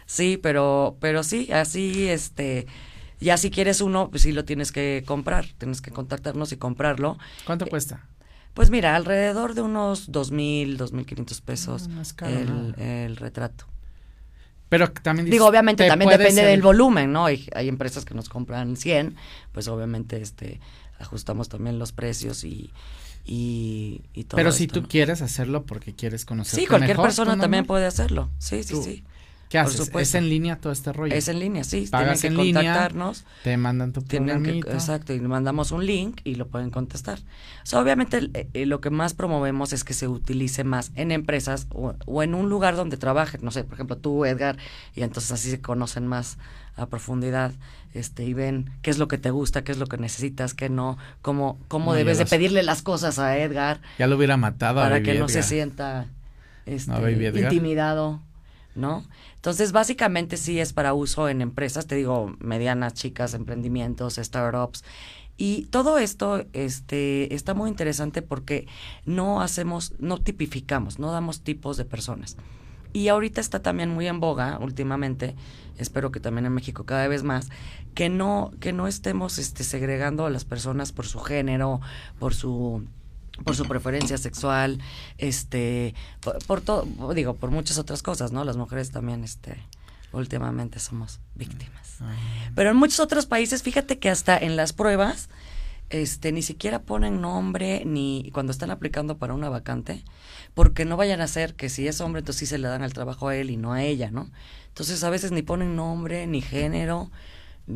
Sí, 0.06 0.40
pero, 0.42 0.98
pero 1.02 1.22
sí, 1.22 1.52
así, 1.52 2.08
este, 2.08 2.66
ya 3.20 3.36
si 3.36 3.52
quieres 3.52 3.82
uno, 3.82 4.10
pues 4.10 4.22
sí 4.22 4.32
lo 4.32 4.46
tienes 4.46 4.72
que 4.72 5.04
comprar, 5.06 5.46
tienes 5.58 5.82
que 5.82 5.92
contactarnos 5.92 6.54
y 6.54 6.58
comprarlo. 6.58 7.18
¿Cuánto 7.46 7.66
Eh, 7.66 7.70
cuesta? 7.70 8.06
Pues 8.58 8.70
mira, 8.72 8.96
alrededor 8.96 9.54
de 9.54 9.62
unos 9.62 10.12
dos 10.12 10.32
mil, 10.32 10.78
dos 10.78 10.92
mil 10.92 11.06
quinientos 11.06 11.42
pesos 11.42 11.88
no 11.88 12.02
es 12.02 12.12
caro, 12.12 12.32
el, 12.32 12.48
¿no? 12.76 12.84
el 12.84 13.16
retrato. 13.16 13.66
Pero 14.70 14.92
también 14.92 15.26
dices, 15.26 15.36
Digo, 15.36 15.48
obviamente 15.48 15.84
te 15.84 15.90
también 15.90 16.10
depende 16.10 16.42
ser- 16.42 16.50
del 16.50 16.62
volumen, 16.62 17.14
¿no? 17.14 17.26
Hay, 17.26 17.48
hay 17.56 17.70
empresas 17.70 18.04
que 18.04 18.14
nos 18.16 18.28
compran 18.30 18.76
100, 18.76 19.16
pues 19.54 19.68
obviamente 19.68 20.22
este 20.22 20.60
ajustamos 21.00 21.48
también 21.48 21.78
los 21.80 21.92
precios 21.92 22.44
y, 22.44 22.72
y, 23.26 24.02
y 24.16 24.24
todo 24.24 24.38
Pero 24.38 24.52
si 24.52 24.64
esto, 24.64 24.74
tú 24.76 24.82
¿no? 24.82 24.88
quieres 24.88 25.22
hacerlo 25.22 25.64
porque 25.66 25.94
quieres 25.94 26.26
conocer 26.26 26.60
Sí, 26.60 26.66
cualquier 26.66 26.90
mejor, 26.98 27.08
persona 27.10 27.38
también 27.40 27.66
puede 27.66 27.86
hacerlo. 27.86 28.30
Sí, 28.40 28.64
sí, 28.64 28.74
Tú- 28.74 28.84
sí. 28.84 29.04
¿Qué 29.50 29.60
por 29.60 29.68
haces? 29.72 29.90
¿Es 29.96 30.16
en 30.16 30.30
línea 30.30 30.58
todo 30.58 30.74
este 30.74 30.92
rollo? 30.92 31.16
Es 31.16 31.28
en 31.28 31.40
línea, 31.40 31.64
sí. 31.64 31.88
Pagas 31.90 32.20
tienen 32.22 32.38
en 32.38 32.38
que 32.38 32.44
línea, 32.44 32.74
contactarnos. 32.74 33.26
Te 33.44 33.58
mandan 33.58 33.94
tu 33.94 34.02
Tienen 34.02 34.44
que, 34.44 34.60
exacto, 34.60 35.14
y 35.14 35.20
le 35.20 35.28
mandamos 35.28 35.72
un 35.72 35.86
link 35.86 36.22
y 36.24 36.36
lo 36.36 36.48
pueden 36.48 36.70
contestar. 36.70 37.20
O 37.20 37.66
sea, 37.66 37.80
obviamente 37.80 38.18
el- 38.18 38.32
eh, 38.54 38.66
lo 38.66 38.82
que 38.82 38.90
más 38.90 39.14
promovemos 39.14 39.74
es 39.74 39.84
que 39.84 39.94
se 39.94 40.08
utilice 40.08 40.64
más 40.64 40.92
en 40.96 41.12
empresas 41.12 41.68
o, 41.74 41.94
o 42.06 42.24
en 42.24 42.34
un 42.36 42.50
lugar 42.50 42.76
donde 42.76 42.98
trabajen, 42.98 43.42
no 43.44 43.52
sé, 43.52 43.64
por 43.64 43.76
ejemplo 43.76 43.98
tú, 43.98 44.26
Edgar, 44.26 44.58
y 44.96 45.02
entonces 45.04 45.32
así 45.32 45.50
se 45.50 45.62
conocen 45.62 46.08
más 46.08 46.38
a 46.76 46.86
profundidad 46.88 47.54
este 47.94 48.24
y 48.24 48.34
ven 48.34 48.70
qué 48.82 48.92
es 48.92 49.00
lo 49.00 49.08
que 49.08 49.18
te 49.18 49.32
gusta, 49.32 49.64
qué 49.64 49.72
es 49.72 49.80
lo 49.80 49.88
que 49.88 49.98
necesitas, 49.98 50.54
qué 50.54 50.70
no, 50.70 50.98
cómo, 51.22 51.58
cómo 51.68 51.92
No, 51.92 51.98
debes 51.98 52.20
de 52.20 52.26
pedirle 52.26 52.62
las 52.64 52.82
cosas 52.84 53.18
a 53.18 53.38
Edgar 53.40 53.82
Ya 53.98 54.06
lo 54.08 54.16
hubiera 54.18 54.38
matado 54.38 54.82
para 54.82 55.02
que 55.02 55.16
no 55.16 55.28
se 55.28 55.42
sienta 55.42 56.06
este, 56.68 56.92
No, 56.92 57.10
intimidado, 57.10 58.22
¿no? 58.78 59.04
Entonces, 59.36 59.72
básicamente 59.72 60.38
sí 60.38 60.60
es 60.60 60.74
para 60.74 60.94
uso 60.94 61.28
en 61.30 61.42
empresas, 61.42 61.88
te 61.88 61.96
digo, 61.96 62.36
medianas, 62.40 62.94
chicas, 62.94 63.34
emprendimientos, 63.34 64.16
startups. 64.16 64.84
Y 65.36 65.66
todo 65.66 66.00
esto 66.00 66.46
este, 66.54 67.34
está 67.36 67.54
muy 67.54 67.70
interesante 67.70 68.22
porque 68.22 68.68
no 69.06 69.42
hacemos, 69.42 69.94
no 70.00 70.20
tipificamos, 70.20 70.98
no 70.98 71.12
damos 71.12 71.42
tipos 71.42 71.78
de 71.78 71.86
personas. 71.86 72.38
Y 72.94 73.10
ahorita 73.10 73.42
está 73.42 73.62
también 73.62 73.90
muy 73.90 74.08
en 74.08 74.20
boga 74.20 74.58
últimamente, 74.60 75.36
espero 75.78 76.12
que 76.12 76.20
también 76.20 76.46
en 76.48 76.54
México 76.54 76.86
cada 76.86 77.08
vez 77.08 77.22
más, 77.22 77.50
que 77.94 78.10
no, 78.10 78.52
que 78.60 78.74
no 78.74 78.88
estemos 78.88 79.38
este, 79.38 79.64
segregando 79.64 80.26
a 80.26 80.32
las 80.32 80.46
personas 80.46 80.92
por 80.92 81.06
su 81.06 81.20
género, 81.20 81.82
por 82.18 82.34
su 82.34 82.86
por 83.44 83.56
su 83.56 83.66
preferencia 83.66 84.18
sexual, 84.18 84.80
este, 85.18 85.94
por, 86.22 86.38
por 86.46 86.62
todo, 86.62 86.88
digo, 87.14 87.36
por 87.36 87.52
muchas 87.52 87.78
otras 87.78 88.02
cosas, 88.02 88.32
¿no? 88.32 88.44
Las 88.44 88.58
mujeres 88.58 88.92
también, 88.92 89.24
este, 89.24 89.58
últimamente 90.12 90.80
somos 90.80 91.20
víctimas. 91.36 92.00
Pero 92.56 92.72
en 92.72 92.78
muchos 92.78 93.00
otros 93.00 93.26
países, 93.26 93.64
fíjate 93.64 94.00
que 94.00 94.10
hasta 94.10 94.38
en 94.38 94.56
las 94.56 94.74
pruebas, 94.74 95.30
este, 95.90 96.32
ni 96.32 96.42
siquiera 96.42 96.82
ponen 96.82 97.22
nombre 97.22 97.84
ni 97.86 98.30
cuando 98.34 98.52
están 98.52 98.72
aplicando 98.72 99.18
para 99.18 99.34
una 99.34 99.50
vacante, 99.50 100.04
porque 100.54 100.86
no 100.86 100.98
vayan 100.98 101.22
a 101.22 101.28
ser 101.28 101.56
que 101.56 101.70
si 101.70 101.88
es 101.88 102.02
hombre, 102.02 102.20
entonces 102.20 102.40
sí 102.42 102.46
se 102.46 102.58
le 102.58 102.68
dan 102.68 102.84
el 102.84 102.94
trabajo 102.94 103.30
a 103.30 103.36
él 103.36 103.50
y 103.50 103.58
no 103.58 103.74
a 103.74 103.84
ella, 103.84 104.12
¿no? 104.12 104.30
Entonces 104.68 105.04
a 105.04 105.10
veces 105.10 105.32
ni 105.32 105.42
ponen 105.42 105.76
nombre, 105.76 106.28
ni 106.28 106.42
género. 106.42 107.10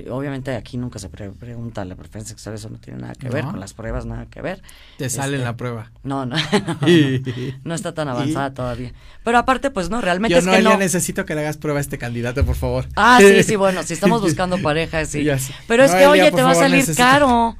Obviamente 0.10 0.56
aquí 0.56 0.77
nunca 0.77 0.99
se 0.99 1.10
pre- 1.10 1.32
pregunta 1.32 1.84
la 1.84 1.95
preferencia 1.95 2.30
sexual, 2.30 2.56
eso 2.56 2.69
no 2.69 2.77
tiene 2.77 3.01
nada 3.01 3.13
que 3.13 3.27
ver, 3.27 3.43
No. 3.43 3.51
con 3.51 3.60
las 3.60 3.73
pruebas 3.73 4.06
nada 4.06 4.25
que 4.27 4.41
ver. 4.41 4.62
Te 4.97 5.10
sale 5.10 5.34
en 5.34 5.41
Este, 5.41 5.45
la 5.45 5.58
prueba. 5.58 5.91
No, 6.04 6.25
no, 6.25 6.36
no, 6.82 6.88
no 7.65 7.75
está 7.75 7.93
tan 7.93 8.08
avanzada 8.08 8.54
todavía. 8.54 8.93
Pero 9.25 9.38
aparte, 9.38 9.69
pues 9.69 9.89
no, 9.89 9.99
realmente 9.99 10.32
Yo 10.34 10.39
es 10.39 10.45
no, 10.45 10.54
que 10.54 10.62
no. 10.62 10.77
necesito 10.77 11.25
que 11.25 11.36
le 11.36 11.41
hagas 11.41 11.58
prueba 11.58 11.80
a 11.80 11.82
este 11.82 11.97
candidato, 11.97 12.45
por 12.45 12.56
favor. 12.56 12.86
Ah, 12.95 13.17
sí, 13.19 13.43
sí, 13.43 13.56
bueno, 13.58 13.84
si 13.84 13.93
estamos 13.93 14.21
buscando 14.21 14.58
pareja, 14.62 15.04
sí. 15.06 15.27
Pero 15.67 15.84
es 15.84 15.91
que, 15.91 16.08
oye, 16.08 16.32
te 16.32 16.41
va 16.41 16.51
a 16.51 16.56
salir 16.56 16.80
necesito- 16.86 16.95
caro. 17.04 17.58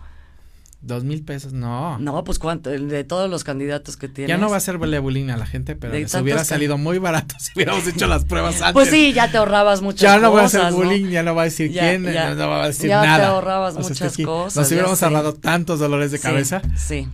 Dos 0.84 1.04
mil 1.04 1.24
pesos, 1.24 1.54
no. 1.54 2.00
No, 2.00 2.24
pues 2.24 2.40
cuánto, 2.40 2.72
de 2.72 3.04
todos 3.04 3.30
los 3.30 3.44
candidatos 3.44 3.98
que 3.98 4.08
tienes. 4.08 4.30
Ya 4.30 4.38
no 4.40 4.50
va 4.50 4.58
a 4.58 4.60
ser 4.60 4.80
bullying 5.00 5.30
a 5.30 5.38
la 5.38 5.46
gente, 5.46 5.76
pero 5.76 5.94
les 5.94 6.12
hubiera 6.16 6.44
salido 6.44 6.80
muy 6.80 6.98
barato 6.98 7.36
si 7.40 7.52
hubiéramos 7.56 7.86
hecho 7.86 8.08
las 8.08 8.26
pruebas 8.26 8.56
antes. 8.62 8.74
Pues 8.74 8.90
sí, 8.90 9.14
ya 9.14 9.30
te 9.32 9.38
ahorrabas 9.38 9.84
muchas 9.84 10.02
Ya 10.02 10.18
no 10.18 10.30
a 10.30 10.32
cosas. 10.32 10.56
hacer 10.56 10.72
¿no? 10.72 10.78
bullying, 10.78 11.10
ya 11.12 11.22
no 11.22 11.36
va 11.36 11.44
a 11.44 11.46
decir 11.46 11.72
Ya- 11.72 11.82
quién, 11.82 12.06
ya- 12.12 12.34
no 12.34 12.48
va 12.50 12.64
a 12.64 12.68
decir 12.68 12.90
ya 12.90 13.02
te 13.02 13.08
nada. 13.08 13.28
ahorrabas 13.28 13.76
O 13.76 13.84
sea, 13.84 13.90
muchas 13.90 14.18
cosas, 14.26 14.56
Nos 14.58 14.72
hubiéramos 14.72 15.04
ahorrado 15.04 15.34
tantos 15.36 15.80
dolores 15.80 16.10
de 16.12 16.18
cabeza. 16.20 16.62
Sí, 16.76 17.04
sí, 17.04 17.08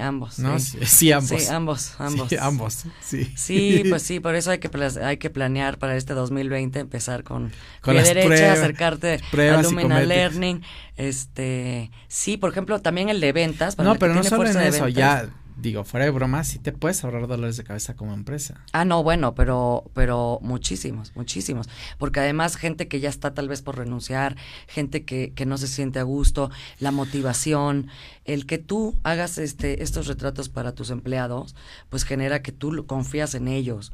ambos. 0.00 0.38
¿No? 0.38 0.58
Sí, 0.58 0.78
Sí, 0.80 0.86
sí, 0.86 1.12
ambos. 1.12 1.28
Sí, 1.42 1.48
ambos, 1.50 1.94
ambos. 1.98 2.28
Sí, 2.28 2.36
ambos. 2.40 2.84
Sí. 3.00 3.32
Sí, 3.36 3.82
pues 3.88 4.02
sí, 4.02 4.20
por 4.20 4.34
eso 4.34 4.50
hay 4.50 4.58
que, 4.58 4.70
hay 5.02 5.16
que 5.16 5.30
planear 5.30 5.78
para 5.78 5.96
este 5.96 6.12
2020 6.14 6.78
empezar 6.80 7.24
con, 7.24 7.50
Con 7.80 7.92
pie 7.92 7.94
las 7.94 8.08
derecha, 8.08 8.28
pruebas- 8.28 8.58
acercarte 8.58 9.20
a 9.50 9.62
Lumina. 9.62 10.00
Learning. 10.02 10.62
Este, 10.96 11.90
sí, 12.08 12.36
por 12.36 12.50
ejemplo, 12.50 12.80
también 12.80 13.08
el 13.08 13.20
de 13.20 13.32
ventas. 13.32 13.76
para 13.76 13.88
No, 13.88 13.96
pero 13.98 14.14
no 14.14 14.22
solo 14.22 14.44
en 14.44 14.50
eso, 14.60 14.84
ventas. 14.84 14.94
ya, 14.94 15.28
digo, 15.56 15.84
fuera 15.84 16.06
de 16.06 16.10
broma, 16.10 16.44
sí 16.44 16.58
te 16.58 16.72
puedes 16.72 17.02
ahorrar 17.04 17.26
dolores 17.26 17.56
de 17.56 17.64
cabeza 17.64 17.94
como 17.94 18.14
empresa. 18.14 18.64
Ah, 18.72 18.84
no, 18.84 19.02
bueno, 19.02 19.34
pero, 19.34 19.90
pero 19.94 20.38
muchísimos, 20.42 21.12
muchísimos. 21.14 21.68
Porque 21.98 22.20
además 22.20 22.56
gente 22.56 22.88
que 22.88 23.00
ya 23.00 23.08
está 23.08 23.34
tal 23.34 23.48
vez 23.48 23.62
por 23.62 23.76
renunciar, 23.76 24.36
gente 24.66 25.04
que, 25.04 25.32
que 25.34 25.46
no 25.46 25.58
se 25.58 25.68
siente 25.68 25.98
a 25.98 26.04
gusto, 26.04 26.50
la 26.78 26.90
motivación, 26.90 27.88
el 28.24 28.46
que 28.46 28.58
tú 28.58 28.98
hagas 29.02 29.38
este, 29.38 29.82
estos 29.82 30.06
retratos 30.06 30.48
para 30.48 30.74
tus 30.74 30.90
empleados, 30.90 31.54
pues 31.88 32.04
genera 32.04 32.42
que 32.42 32.52
tú 32.52 32.86
confías 32.86 33.34
en 33.34 33.48
ellos. 33.48 33.92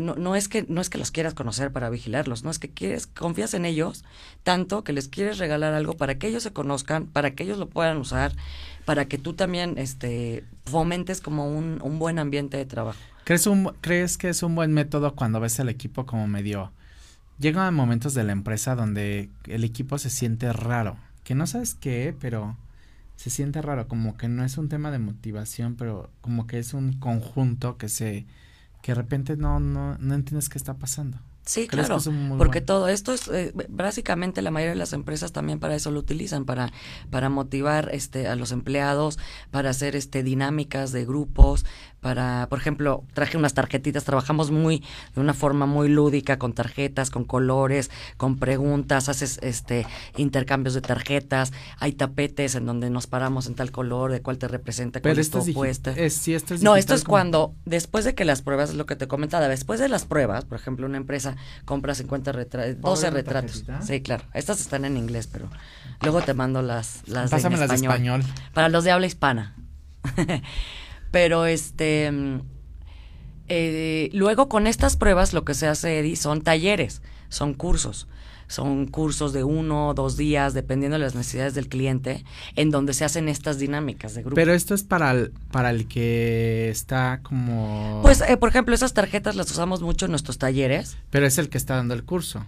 No, 0.00 0.14
no 0.14 0.34
es 0.34 0.48
que 0.48 0.64
no 0.68 0.80
es 0.80 0.90
que 0.90 0.98
los 0.98 1.10
quieras 1.10 1.34
conocer 1.34 1.72
para 1.72 1.90
vigilarlos, 1.90 2.42
no 2.42 2.50
es 2.50 2.58
que 2.58 2.70
quieres 2.70 3.06
confías 3.06 3.54
en 3.54 3.64
ellos 3.64 4.04
tanto 4.42 4.82
que 4.82 4.92
les 4.92 5.08
quieres 5.08 5.38
regalar 5.38 5.74
algo 5.74 5.94
para 5.94 6.18
que 6.18 6.28
ellos 6.28 6.42
se 6.42 6.52
conozcan, 6.52 7.06
para 7.06 7.32
que 7.32 7.44
ellos 7.44 7.58
lo 7.58 7.68
puedan 7.68 7.98
usar, 7.98 8.32
para 8.84 9.06
que 9.06 9.18
tú 9.18 9.34
también 9.34 9.76
este 9.76 10.44
fomentes 10.64 11.20
como 11.20 11.48
un, 11.50 11.80
un 11.82 11.98
buen 11.98 12.18
ambiente 12.18 12.56
de 12.56 12.64
trabajo. 12.64 12.98
¿Crees, 13.24 13.46
un, 13.46 13.74
¿Crees 13.82 14.16
que 14.16 14.30
es 14.30 14.42
un 14.42 14.54
buen 14.54 14.72
método 14.72 15.14
cuando 15.14 15.38
ves 15.38 15.58
el 15.58 15.68
equipo 15.68 16.06
como 16.06 16.26
medio... 16.26 16.72
Llegan 17.38 17.74
momentos 17.74 18.14
de 18.14 18.24
la 18.24 18.32
empresa 18.32 18.74
donde 18.74 19.28
el 19.44 19.64
equipo 19.64 19.98
se 19.98 20.08
siente 20.08 20.50
raro, 20.52 20.96
que 21.24 21.34
no 21.34 21.46
sabes 21.46 21.74
qué, 21.74 22.16
pero 22.18 22.56
se 23.16 23.28
siente 23.28 23.60
raro, 23.60 23.86
como 23.86 24.16
que 24.16 24.28
no 24.28 24.44
es 24.44 24.56
un 24.56 24.70
tema 24.70 24.90
de 24.90 24.98
motivación, 24.98 25.76
pero 25.76 26.10
como 26.22 26.46
que 26.46 26.58
es 26.58 26.72
un 26.72 26.94
conjunto 26.94 27.76
que 27.76 27.90
se... 27.90 28.24
que 28.82 28.92
de 28.92 28.96
repente 28.96 29.36
no, 29.36 29.60
no, 29.60 29.96
no 29.98 30.14
entiendes 30.14 30.48
qué 30.48 30.58
está 30.58 30.74
pasando. 30.74 31.18
Sí, 31.48 31.66
¿Crees 31.66 31.86
claro, 31.86 32.02
porque 32.36 32.60
todo 32.60 32.88
esto 32.88 33.14
es 33.14 33.26
eh, 33.28 33.54
básicamente 33.70 34.42
la 34.42 34.50
mayoría 34.50 34.72
de 34.72 34.78
las 34.78 34.92
empresas 34.92 35.32
también 35.32 35.58
para 35.58 35.74
eso 35.74 35.90
lo 35.90 35.98
utilizan 35.98 36.44
para 36.44 36.70
para 37.08 37.30
motivar 37.30 37.88
este 37.94 38.28
a 38.28 38.36
los 38.36 38.52
empleados, 38.52 39.18
para 39.50 39.70
hacer 39.70 39.96
este 39.96 40.22
dinámicas 40.22 40.92
de 40.92 41.06
grupos, 41.06 41.64
para, 42.00 42.46
por 42.48 42.58
ejemplo, 42.60 43.02
traje 43.12 43.36
unas 43.36 43.54
tarjetitas, 43.54 44.04
trabajamos 44.04 44.50
muy 44.52 44.84
de 45.14 45.20
una 45.20 45.34
forma 45.34 45.66
muy 45.66 45.88
lúdica 45.88 46.38
con 46.38 46.52
tarjetas, 46.52 47.10
con 47.10 47.24
colores, 47.24 47.90
con 48.16 48.38
preguntas, 48.38 49.08
haces 49.08 49.38
este 49.42 49.86
intercambios 50.16 50.74
de 50.74 50.80
tarjetas, 50.80 51.52
hay 51.78 51.92
tapetes 51.92 52.54
en 52.54 52.66
donde 52.66 52.88
nos 52.90 53.06
paramos 53.08 53.46
en 53.48 53.54
tal 53.54 53.72
color, 53.72 54.12
de 54.12 54.22
cuál 54.22 54.38
te 54.38 54.46
representa, 54.46 55.00
cuál 55.00 55.12
Pero 55.12 55.20
es 55.20 55.30
tu 55.30 55.38
opuesta. 55.38 55.90
es 55.92 56.14
sí, 56.14 56.34
esto 56.34 56.54
es 56.54 56.62
No, 56.62 56.76
esto 56.76 56.94
es 56.94 57.02
cuando, 57.04 57.54
después 57.64 58.04
de 58.04 58.14
que 58.14 58.24
las 58.24 58.42
pruebas, 58.42 58.70
es 58.70 58.76
lo 58.76 58.86
que 58.86 58.94
te 58.96 59.08
comentaba, 59.08 59.48
después 59.48 59.80
de 59.80 59.88
las 59.88 60.04
pruebas, 60.04 60.44
por 60.44 60.58
ejemplo, 60.58 60.86
una 60.86 60.98
empresa 60.98 61.34
compra 61.64 61.94
50 61.94 62.32
retratos, 62.32 62.80
12 62.80 63.02
ver 63.02 63.10
una 63.12 63.16
retratos. 63.22 63.64
tarjetita? 63.64 63.82
Sí, 63.82 64.00
claro. 64.02 64.24
Estas 64.34 64.60
están 64.60 64.84
en 64.84 64.96
inglés, 64.96 65.26
pero 65.26 65.48
luego 66.02 66.22
te 66.22 66.32
mando 66.34 66.62
las, 66.62 67.02
las 67.08 67.30
Pásame 67.30 67.56
en 67.56 67.60
las 67.62 67.70
de 67.70 67.74
español. 67.76 68.20
español. 68.20 68.50
Para 68.54 68.68
los 68.68 68.84
de 68.84 68.92
habla 68.92 69.06
hispana. 69.06 69.56
pero 71.10 71.46
este... 71.46 72.10
eh, 73.48 74.10
luego 74.12 74.48
con 74.48 74.66
estas 74.66 74.96
pruebas 74.96 75.32
lo 75.32 75.44
que 75.44 75.54
se 75.54 75.66
hace, 75.66 75.98
Eddie, 75.98 76.16
son 76.16 76.42
talleres, 76.42 77.02
son 77.28 77.54
cursos. 77.54 78.08
Son 78.50 78.86
cursos 78.86 79.34
de 79.34 79.44
uno 79.44 79.88
o 79.88 79.94
dos 79.94 80.16
días, 80.16 80.54
dependiendo 80.54 80.96
de 80.96 81.04
las 81.04 81.14
necesidades 81.14 81.52
del 81.52 81.68
cliente, 81.68 82.24
en 82.56 82.70
donde 82.70 82.94
se 82.94 83.04
hacen 83.04 83.28
estas 83.28 83.58
dinámicas 83.58 84.14
de 84.14 84.22
grupo. 84.22 84.36
Pero 84.36 84.54
esto 84.54 84.74
es 84.74 84.84
para 84.84 85.10
el, 85.10 85.32
para 85.52 85.68
el 85.68 85.86
que 85.86 86.70
está 86.70 87.20
como... 87.22 88.00
Pues, 88.02 88.22
eh, 88.22 88.38
por 88.38 88.48
ejemplo, 88.48 88.74
esas 88.74 88.94
tarjetas 88.94 89.36
las 89.36 89.50
usamos 89.50 89.82
mucho 89.82 90.06
en 90.06 90.12
nuestros 90.12 90.38
talleres. 90.38 90.96
Pero 91.10 91.26
es 91.26 91.36
el 91.36 91.50
que 91.50 91.58
está 91.58 91.76
dando 91.76 91.92
el 91.92 92.04
curso. 92.04 92.46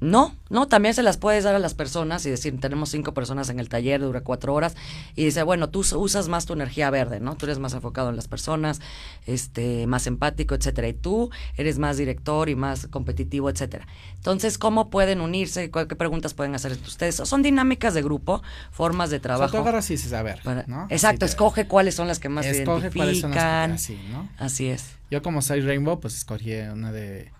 No, 0.00 0.34
no, 0.48 0.66
también 0.66 0.94
se 0.94 1.02
las 1.02 1.18
puedes 1.18 1.44
dar 1.44 1.54
a 1.54 1.58
las 1.58 1.74
personas 1.74 2.24
y 2.24 2.30
decir, 2.30 2.58
tenemos 2.58 2.88
cinco 2.88 3.12
personas 3.12 3.50
en 3.50 3.60
el 3.60 3.68
taller, 3.68 4.00
dura 4.00 4.22
cuatro 4.22 4.54
horas, 4.54 4.74
y 5.14 5.24
dice, 5.26 5.42
bueno, 5.42 5.68
tú 5.68 5.80
us- 5.80 5.92
usas 5.92 6.28
más 6.28 6.46
tu 6.46 6.54
energía 6.54 6.88
verde, 6.88 7.20
¿no? 7.20 7.36
Tú 7.36 7.44
eres 7.46 7.58
más 7.58 7.74
enfocado 7.74 8.08
en 8.08 8.16
las 8.16 8.26
personas, 8.26 8.80
este, 9.26 9.86
más 9.86 10.06
empático, 10.06 10.54
etcétera, 10.54 10.88
y 10.88 10.94
tú 10.94 11.30
eres 11.56 11.78
más 11.78 11.98
director 11.98 12.48
y 12.48 12.54
más 12.56 12.86
competitivo, 12.86 13.50
etcétera. 13.50 13.86
Entonces, 14.16 14.56
¿cómo 14.56 14.88
pueden 14.88 15.20
unirse? 15.20 15.70
¿Cuál- 15.70 15.86
¿Qué 15.86 15.96
preguntas 15.96 16.32
pueden 16.32 16.54
hacer 16.54 16.72
ustedes? 16.72 17.16
Son 17.16 17.42
dinámicas 17.42 17.92
de 17.92 18.02
grupo, 18.02 18.42
formas 18.70 19.10
de 19.10 19.16
O 19.16 19.18
sea, 19.18 19.22
trabajo. 19.22 19.52
tú 19.52 19.58
agarras 19.58 19.90
y 19.90 19.94
dices, 19.94 20.12
a 20.14 20.22
ver, 20.22 20.40
para- 20.42 20.64
¿no? 20.66 20.86
Exacto, 20.88 21.20
te- 21.20 21.26
escoge 21.26 21.66
cuáles 21.66 21.94
son 21.94 22.08
las 22.08 22.18
que 22.18 22.28
más 22.30 22.46
Escoge 22.46 22.90
cuáles 22.90 23.20
son 23.20 23.32
las 23.32 23.68
que- 23.68 23.74
así, 23.74 24.00
¿no? 24.10 24.28
Así 24.38 24.68
es. 24.68 24.86
Yo 25.10 25.20
como 25.22 25.42
soy 25.42 25.60
Rainbow, 25.60 26.00
pues 26.00 26.16
escogí 26.16 26.54
una 26.54 26.90
de, 26.90 27.32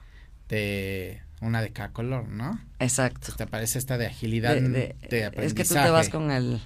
de 0.49 1.23
una 1.40 1.62
de 1.62 1.70
cada 1.72 1.90
color, 1.92 2.29
¿no? 2.29 2.61
Exacto. 2.79 3.33
¿Te 3.37 3.46
parece 3.46 3.79
esta 3.79 3.96
de 3.98 4.07
agilidad 4.07 4.55
De- 4.55 4.61
de, 4.68 4.70
de- 5.11 5.24
aprendizaje? 5.24 5.46
es 5.46 5.55
que 5.55 5.64
tú 5.64 5.74
te 5.74 5.90
vas 5.90 6.09
con 6.09 6.31
el... 6.31 6.61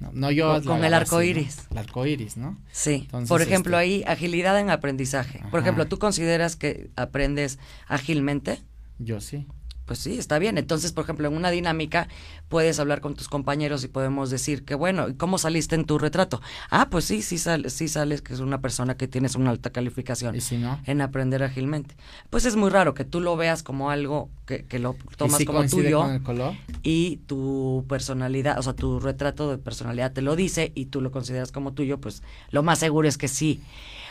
No, 0.00 0.10
no, 0.12 0.30
yo 0.30 0.62
con- 0.62 0.84
el 0.84 0.94
arco 0.94 1.16
¿no? 1.16 1.22
iris. 1.22 1.66
El 1.72 1.78
arco 1.78 2.06
iris, 2.06 2.36
¿no? 2.36 2.56
Sí, 2.70 3.00
Entonces, 3.02 3.28
por 3.28 3.42
ejemplo, 3.42 3.78
este- 3.80 3.82
ahí 3.94 4.04
agilidad 4.06 4.58
en 4.60 4.70
aprendizaje. 4.70 5.40
Por 5.50 5.58
ejemplo, 5.60 5.86
¿tú 5.88 5.98
consideras 5.98 6.54
que 6.54 6.90
aprendes 6.94 7.58
ágilmente? 7.88 8.60
Yo 9.00 9.20
sí. 9.20 9.46
Pues 9.88 10.00
sí, 10.00 10.18
está 10.18 10.38
bien. 10.38 10.58
Entonces, 10.58 10.92
por 10.92 11.04
ejemplo, 11.04 11.26
en 11.28 11.34
una 11.34 11.50
dinámica 11.50 12.08
puedes 12.50 12.78
hablar 12.78 13.00
con 13.00 13.14
tus 13.14 13.26
compañeros 13.28 13.82
y 13.84 13.88
podemos 13.88 14.28
decir 14.28 14.66
que, 14.66 14.74
bueno, 14.74 15.08
¿y 15.08 15.14
¿cómo 15.14 15.38
saliste 15.38 15.74
en 15.76 15.86
tu 15.86 15.98
retrato? 15.98 16.42
Ah, 16.68 16.88
pues 16.90 17.06
sí, 17.06 17.22
sí, 17.22 17.38
sal- 17.38 17.70
sí 17.70 17.88
sales 17.88 18.20
que 18.20 18.34
es 18.34 18.40
una 18.40 18.60
persona 18.60 18.98
que 18.98 19.08
tienes 19.08 19.34
una 19.34 19.48
alta 19.48 19.70
calificación 19.70 20.36
¿Y 20.36 20.42
si 20.42 20.58
no? 20.58 20.78
en 20.84 21.00
aprender 21.00 21.42
ágilmente. 21.42 21.96
Pues 22.28 22.44
es 22.44 22.54
muy 22.54 22.68
raro 22.68 22.92
que 22.92 23.04
tú 23.06 23.20
lo 23.20 23.34
veas 23.38 23.62
como 23.62 23.90
algo 23.90 24.28
que, 24.46 24.66
que 24.66 24.78
lo 24.78 24.94
¿Y 25.10 25.14
tomas 25.16 25.38
si 25.38 25.46
como 25.46 25.64
tuyo 25.66 26.00
con 26.02 26.10
el 26.12 26.22
color? 26.22 26.54
y 26.82 27.16
tu 27.26 27.86
personalidad, 27.88 28.58
o 28.58 28.62
sea, 28.62 28.74
tu 28.74 29.00
retrato 29.00 29.50
de 29.50 29.56
personalidad 29.56 30.12
te 30.12 30.20
lo 30.20 30.36
dice 30.36 30.70
y 30.74 30.86
tú 30.86 31.00
lo 31.00 31.10
consideras 31.10 31.50
como 31.50 31.72
tuyo, 31.72 31.98
pues 31.98 32.22
lo 32.50 32.62
más 32.62 32.78
seguro 32.78 33.08
es 33.08 33.16
que 33.16 33.28
sí. 33.28 33.62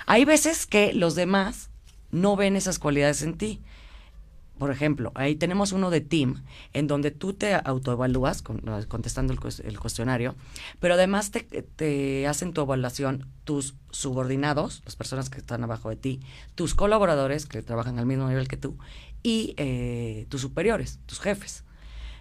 Hay 0.07 0.25
veces 0.25 0.65
que 0.65 0.91
los 0.93 1.13
demás 1.13 1.69
no 2.11 2.36
ven 2.36 2.55
esas 2.55 2.80
cualidades 2.80 3.21
en 3.21 3.38
ti. 3.38 3.61
Por 4.58 4.72
ejemplo, 4.72 5.12
ahí 5.16 5.36
tenemos 5.36 5.72
uno 5.72 5.89
de 5.89 6.01
team, 6.01 6.43
en 6.74 6.88
donde 6.88 7.12
tú 7.12 7.34
te 7.34 7.53
autoevalúas 7.53 8.41
con, 8.41 8.62
contestando 8.88 9.34
el, 9.34 9.39
el, 9.66 9.80
cuestionario, 9.80 10.36
pero 10.80 10.95
además 10.95 11.32
te, 11.32 11.41
te, 11.41 12.28
hacen 12.28 12.53
tu 12.53 12.62
evaluación 12.62 13.28
tus 13.43 13.76
subordinados, 13.91 14.82
las 14.86 14.95
personas 14.95 15.30
que 15.30 15.38
están 15.38 15.64
abajo 15.64 15.89
de 15.89 15.95
ti, 15.95 16.20
tus 16.55 16.76
colaboradores 16.76 17.45
que 17.45 17.62
trabajan 17.62 17.99
al 17.99 18.05
mismo 18.05 18.28
nivel 18.28 18.47
que 18.47 18.58
tú, 18.58 18.78
y 19.24 19.53
eh, 19.58 20.26
tus 20.30 20.41
superiores, 20.41 20.99
tus 21.05 21.20
jefes. 21.20 21.64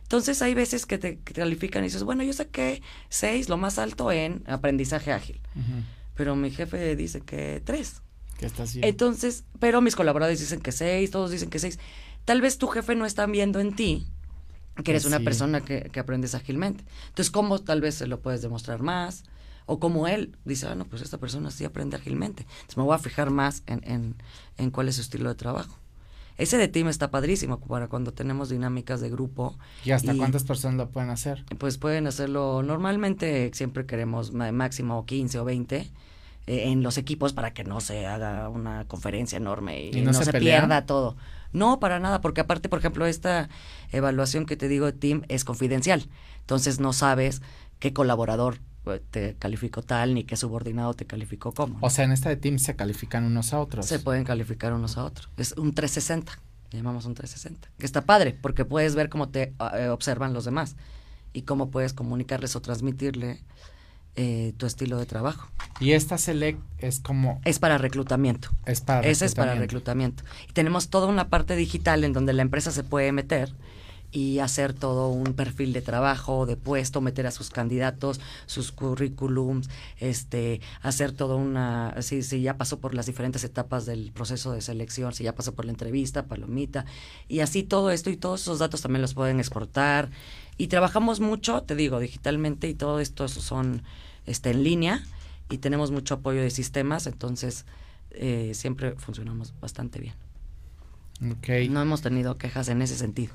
Entonces 0.02 0.40
hay 0.42 0.54
veces 0.54 0.86
que 0.86 0.98
te 0.98 1.18
califican 1.18 1.82
y 1.82 1.86
dices, 1.86 2.04
bueno, 2.04 2.22
yo 2.22 2.32
saqué 2.32 2.82
seis, 3.08 3.48
lo 3.48 3.56
más 3.56 3.78
alto 3.78 4.12
en 4.12 4.44
aprendizaje 4.46 5.12
ágil, 5.12 5.40
pero 6.14 6.36
mi 6.36 6.50
jefe 6.50 6.94
dice 6.94 7.22
que 7.22 7.60
tres. 7.64 8.02
Entonces, 8.82 9.44
pero 9.58 9.80
mis 9.80 9.96
colaboradores 9.96 10.38
dicen 10.38 10.60
que 10.60 10.72
seis, 10.72 11.10
todos 11.10 11.30
dicen 11.30 11.50
que 11.50 11.58
seis 11.58 11.78
tal 12.26 12.42
vez 12.42 12.58
tu 12.58 12.66
jefe 12.66 12.94
no 12.94 13.06
está 13.06 13.24
viendo 13.24 13.60
en 13.60 13.74
ti 13.74 14.06
que 14.84 14.90
eres 14.90 15.06
una 15.06 15.20
persona 15.20 15.62
que, 15.62 15.90
aprendes 15.98 16.34
ágilmente. 16.34 16.84
Entonces, 17.08 17.30
¿cómo 17.30 17.58
tal 17.60 17.80
vez 17.80 17.94
se 17.94 18.06
lo 18.06 18.20
puedes 18.20 18.42
demostrar 18.42 18.82
más? 18.82 19.24
O 19.64 19.80
como 19.80 20.06
él 20.06 20.36
dice, 20.44 20.68
ah, 20.68 20.74
no, 20.74 20.84
pues 20.84 21.02
esta 21.02 21.18
persona 21.18 21.50
sí 21.50 21.64
aprende 21.64 21.96
ágilmente. 21.96 22.42
Entonces 22.42 22.76
me 22.76 22.82
voy 22.82 22.94
a 22.94 22.98
fijar 22.98 23.30
más 23.30 23.62
en, 23.66 24.16
en, 24.58 24.70
cuál 24.70 24.88
es 24.88 24.96
su 24.96 25.00
estilo 25.00 25.28
de 25.28 25.34
trabajo. 25.34 25.78
Ese 26.36 26.58
de 26.58 26.68
team 26.68 26.88
está 26.88 27.10
padrísimo 27.10 27.58
para 27.58 27.88
cuando 27.88 28.12
tenemos 28.12 28.50
dinámicas 28.50 29.00
de 29.00 29.08
grupo. 29.08 29.58
¿Y 29.84 29.92
hasta 29.92 30.14
cuántas 30.14 30.44
personas 30.44 30.76
lo 30.76 30.90
pueden 30.90 31.08
hacer? 31.08 31.44
Pues 31.58 31.78
pueden 31.78 32.06
hacerlo, 32.06 32.62
normalmente 32.62 33.50
siempre 33.54 33.86
queremos 33.86 34.32
máximo 34.32 35.06
15 35.06 35.38
o 35.38 35.44
20 35.46 35.76
eh, 35.78 35.90
en 36.46 36.82
los 36.82 36.98
equipos 36.98 37.32
para 37.32 37.54
que 37.54 37.64
no 37.64 37.80
se 37.80 38.06
haga 38.06 38.50
una 38.50 38.86
conferencia 38.86 39.38
enorme 39.38 39.86
y, 39.86 40.02
no, 40.02 40.12
se, 40.12 40.30
pierda 40.34 40.84
todo. 40.84 41.16
No, 41.52 41.80
para 41.80 41.98
nada, 41.98 42.20
porque 42.20 42.40
aparte, 42.40 42.68
por 42.68 42.78
ejemplo, 42.78 43.06
esta 43.06 43.48
evaluación 43.92 44.46
que 44.46 44.56
te 44.56 44.68
digo 44.68 44.86
de 44.86 44.92
Team 44.92 45.22
es 45.28 45.44
confidencial. 45.44 46.08
Entonces 46.40 46.80
no 46.80 46.92
sabes 46.92 47.42
qué 47.78 47.92
colaborador 47.92 48.58
eh, 48.86 49.02
te 49.10 49.34
calificó 49.36 49.82
tal 49.82 50.14
ni 50.14 50.24
qué 50.24 50.36
subordinado 50.36 50.94
te 50.94 51.06
calificó 51.06 51.52
como. 51.52 51.78
O 51.80 51.90
sea, 51.90 52.04
en 52.04 52.12
esta 52.12 52.28
de 52.28 52.36
Team 52.36 52.58
se 52.58 52.76
califican 52.76 53.24
unos 53.24 53.52
a 53.52 53.60
otros. 53.60 53.86
Se 53.86 53.98
pueden 53.98 54.24
calificar 54.24 54.72
unos 54.72 54.96
a 54.96 55.04
otros. 55.04 55.28
Es 55.36 55.52
un 55.52 55.74
360, 55.74 56.38
llamamos 56.70 57.04
un 57.06 57.14
360. 57.14 57.68
Que 57.78 57.86
está 57.86 58.02
padre, 58.02 58.38
porque 58.40 58.64
puedes 58.64 58.94
ver 58.94 59.08
cómo 59.08 59.28
te 59.28 59.54
eh, 59.74 59.88
observan 59.88 60.32
los 60.32 60.44
demás 60.44 60.76
y 61.32 61.42
cómo 61.42 61.70
puedes 61.70 61.92
comunicarles 61.92 62.56
o 62.56 62.62
transmitirle 62.62 63.40
eh, 64.16 64.54
tu 64.56 64.66
estilo 64.66 64.98
de 64.98 65.06
trabajo. 65.06 65.48
Y 65.78 65.92
esta 65.92 66.16
Select 66.16 66.58
es 66.78 67.00
como... 67.00 67.40
Es 67.44 67.58
para 67.58 67.76
reclutamiento. 67.76 68.48
Es 68.64 68.80
para 68.80 69.06
Ese 69.06 69.26
es 69.26 69.34
para 69.34 69.54
reclutamiento. 69.54 70.24
Y 70.48 70.52
tenemos 70.52 70.88
toda 70.88 71.06
una 71.06 71.28
parte 71.28 71.54
digital 71.54 72.02
en 72.02 72.12
donde 72.12 72.32
la 72.32 72.42
empresa 72.42 72.70
se 72.70 72.82
puede 72.82 73.12
meter 73.12 73.52
y 74.12 74.38
hacer 74.38 74.72
todo 74.72 75.08
un 75.08 75.34
perfil 75.34 75.74
de 75.74 75.82
trabajo, 75.82 76.46
de 76.46 76.56
puesto, 76.56 77.02
meter 77.02 77.26
a 77.26 77.30
sus 77.30 77.50
candidatos, 77.50 78.20
sus 78.46 78.72
currículums, 78.72 79.68
este, 79.98 80.62
hacer 80.80 81.12
todo 81.12 81.36
una, 81.36 81.94
si, 82.00 82.22
si 82.22 82.40
ya 82.40 82.56
pasó 82.56 82.78
por 82.78 82.94
las 82.94 83.04
diferentes 83.04 83.44
etapas 83.44 83.84
del 83.84 84.12
proceso 84.12 84.52
de 84.52 84.62
selección, 84.62 85.12
si 85.12 85.24
ya 85.24 85.34
pasó 85.34 85.54
por 85.54 85.66
la 85.66 85.72
entrevista, 85.72 86.24
palomita, 86.24 86.86
y 87.28 87.40
así 87.40 87.62
todo 87.62 87.90
esto 87.90 88.08
y 88.08 88.16
todos 88.16 88.40
esos 88.40 88.58
datos 88.58 88.80
también 88.80 89.02
los 89.02 89.12
pueden 89.12 89.40
exportar. 89.40 90.08
Y 90.56 90.68
trabajamos 90.68 91.20
mucho, 91.20 91.62
te 91.64 91.74
digo, 91.74 92.00
digitalmente 92.00 92.66
y 92.68 92.74
todo 92.74 93.00
esto 93.00 93.28
son 93.28 93.82
este, 94.26 94.50
en 94.50 94.62
línea 94.62 95.02
y 95.50 95.58
tenemos 95.58 95.90
mucho 95.90 96.14
apoyo 96.14 96.40
de 96.40 96.50
sistemas, 96.50 97.06
entonces 97.06 97.64
eh, 98.10 98.52
siempre 98.54 98.92
funcionamos 98.96 99.54
bastante 99.60 100.00
bien. 100.00 100.14
Okay. 101.38 101.68
No 101.68 101.80
hemos 101.80 102.02
tenido 102.02 102.36
quejas 102.36 102.68
en 102.68 102.82
ese 102.82 102.96
sentido. 102.96 103.32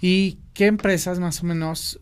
¿Y 0.00 0.38
qué 0.54 0.66
empresas 0.66 1.18
más 1.20 1.42
o 1.42 1.46
menos... 1.46 2.00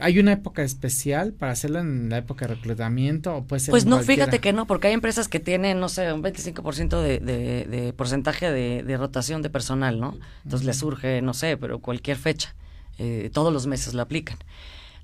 ¿Hay 0.00 0.18
una 0.18 0.32
época 0.32 0.62
especial 0.62 1.32
para 1.32 1.52
hacerlo 1.52 1.78
en 1.78 2.08
la 2.08 2.18
época 2.18 2.46
de 2.46 2.54
reclutamiento 2.54 3.36
o 3.36 3.44
puede 3.44 3.60
ser 3.60 3.70
Pues 3.70 3.86
no, 3.86 4.00
fíjate 4.00 4.40
que 4.40 4.52
no, 4.52 4.66
porque 4.66 4.88
hay 4.88 4.94
empresas 4.94 5.28
que 5.28 5.38
tienen, 5.38 5.78
no 5.78 5.88
sé, 5.88 6.12
un 6.12 6.22
25% 6.22 7.00
de, 7.00 7.20
de, 7.20 7.66
de 7.66 7.92
porcentaje 7.92 8.50
de, 8.50 8.82
de, 8.82 8.96
rotación 8.96 9.42
de 9.42 9.50
personal, 9.50 10.00
¿no? 10.00 10.18
Entonces 10.44 10.66
les 10.66 10.78
surge, 10.78 11.22
no 11.22 11.34
sé, 11.34 11.56
pero 11.56 11.78
cualquier 11.78 12.16
fecha. 12.16 12.54
Eh, 12.98 13.30
todos 13.32 13.52
los 13.52 13.66
meses 13.66 13.94
lo 13.94 14.02
aplican. 14.02 14.38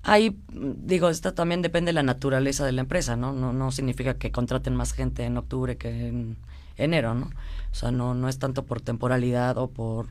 Ahí, 0.08 0.38
digo, 0.50 1.10
esto 1.10 1.34
también 1.34 1.60
depende 1.60 1.90
de 1.90 1.92
la 1.92 2.02
naturaleza 2.02 2.64
de 2.64 2.72
la 2.72 2.80
empresa, 2.80 3.16
¿no? 3.16 3.32
No, 3.32 3.52
no 3.52 3.70
significa 3.70 4.14
que 4.14 4.32
contraten 4.32 4.74
más 4.74 4.92
gente 4.92 5.24
en 5.24 5.36
octubre 5.36 5.76
que 5.76 6.08
en 6.08 6.36
enero, 6.78 7.14
¿no? 7.14 7.26
O 7.70 7.74
sea, 7.74 7.90
no, 7.90 8.14
no 8.14 8.28
es 8.28 8.38
tanto 8.38 8.64
por 8.64 8.80
temporalidad 8.80 9.58
o 9.58 9.68
por... 9.68 10.06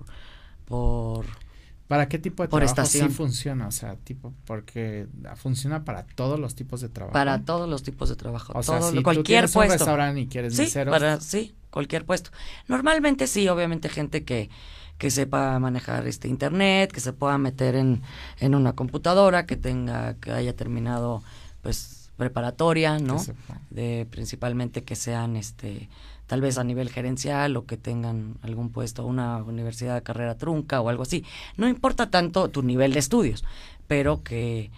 por 0.66 1.26
¿Para 1.88 2.10
qué 2.10 2.20
tipo 2.20 2.44
de 2.44 2.50
trabajo 2.50 2.86
sí 2.86 3.08
funciona? 3.08 3.68
O 3.68 3.72
sea, 3.72 3.96
tipo, 3.96 4.34
porque 4.46 5.08
funciona 5.36 5.86
para 5.86 6.04
todos 6.04 6.38
los 6.38 6.54
tipos 6.54 6.82
de 6.82 6.90
trabajo. 6.90 7.14
Para 7.14 7.44
todos 7.44 7.70
los 7.70 7.82
tipos 7.82 8.10
de 8.10 8.18
trabajo. 8.18 8.52
O 8.56 8.62
sea, 8.62 8.82
si 8.82 9.02
cualquier 9.02 9.46
tú 9.46 9.54
puesto. 9.54 9.74
un 9.74 9.80
restaurante 9.80 10.20
y 10.20 10.28
quieres 10.28 10.56
sí, 10.56 10.70
Para, 10.86 11.22
sí, 11.22 11.56
cualquier 11.70 12.06
puesto. 12.06 12.32
Normalmente 12.68 13.26
sí, 13.26 13.48
obviamente 13.48 13.88
gente 13.88 14.26
que 14.26 14.50
que 14.98 15.12
sepa 15.12 15.60
manejar 15.60 16.08
este 16.08 16.28
internet, 16.28 16.92
que 16.92 17.00
se 17.00 17.14
pueda 17.14 17.38
meter 17.38 17.76
en, 17.76 18.02
en 18.40 18.56
una 18.56 18.74
computadora, 18.74 19.46
que 19.46 19.56
tenga, 19.56 20.16
que 20.16 20.32
haya 20.32 20.56
terminado 20.56 21.22
pues 21.62 22.10
preparatoria, 22.18 22.98
¿no? 22.98 23.24
De 23.70 24.08
principalmente 24.10 24.84
que 24.84 24.96
sean 24.96 25.36
este 25.36 25.90
tal 26.26 26.42
vez 26.42 26.58
a 26.58 26.64
nivel 26.64 26.90
gerencial 26.90 27.56
o 27.56 27.66
que 27.66 27.78
tengan 27.78 28.38
algún 28.42 28.70
puesto, 28.70 29.06
una 29.06 29.38
universidad 29.44 29.96
de 29.96 30.04
carrera 30.04 30.36
trunca 30.36 30.82
o 30.82 30.90
algo 30.90 31.04
así. 31.04 31.24
No 31.56 31.70
importa 31.70 32.10
tanto 32.10 32.50
tu 32.50 32.64
nivel 32.64 32.92
de 32.94 33.00
estudios, 33.00 33.46
pero 33.88 34.24
que, 34.24 34.72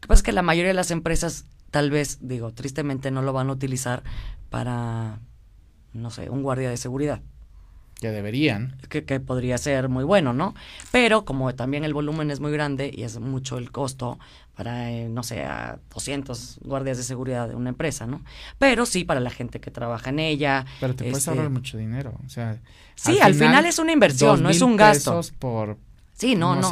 que 0.00 0.06
pasa 0.06 0.22
que 0.22 0.32
la 0.32 0.42
mayoría 0.42 0.68
de 0.68 0.74
las 0.74 0.92
empresas 0.92 1.46
tal 1.72 1.90
vez, 1.90 2.18
digo, 2.20 2.52
tristemente 2.52 3.10
no 3.10 3.22
lo 3.22 3.32
van 3.32 3.48
a 3.48 3.52
utilizar 3.52 4.04
para, 4.50 5.18
no 5.92 6.10
sé, 6.10 6.30
un 6.30 6.44
guardia 6.44 6.70
de 6.70 6.76
seguridad. 6.76 7.20
Que 8.04 8.10
deberían. 8.10 8.76
Que, 8.90 9.18
podría 9.18 9.56
ser 9.56 9.88
muy 9.88 10.04
bueno, 10.04 10.34
¿no? 10.34 10.54
Pero 10.92 11.24
como 11.24 11.54
también 11.54 11.84
el 11.84 11.94
volumen 11.94 12.30
es 12.30 12.38
muy 12.38 12.52
grande 12.52 12.90
y 12.94 13.04
es 13.04 13.18
mucho 13.18 13.56
el 13.56 13.72
costo 13.72 14.18
para, 14.54 14.90
eh, 14.90 15.08
no 15.08 15.22
sé, 15.22 15.42
a 15.42 15.78
200 15.94 16.58
guardias 16.64 16.98
de 16.98 17.02
seguridad 17.02 17.48
de 17.48 17.54
una 17.54 17.70
empresa, 17.70 18.06
¿no? 18.06 18.22
Pero 18.58 18.84
sí 18.84 19.04
para 19.04 19.20
la 19.20 19.30
gente 19.30 19.58
que 19.58 19.70
trabaja 19.70 20.10
en 20.10 20.18
ella. 20.18 20.66
Pero 20.80 20.94
te 20.94 21.04
puedes 21.04 21.16
este 21.20 21.30
ahorrar 21.30 21.48
mucho 21.48 21.78
dinero, 21.78 22.12
o 22.26 22.28
sea. 22.28 22.60
Sí, 22.94 23.18
al 23.22 23.32
final, 23.32 23.64
es 23.64 23.78
una 23.78 23.92
inversión, 23.92 24.42
no 24.42 24.50
es 24.50 24.60
un 24.60 24.76
gasto. 24.76 25.18
por. 25.38 25.78
Sí, 26.12 26.34
no, 26.34 26.56
no. 26.56 26.70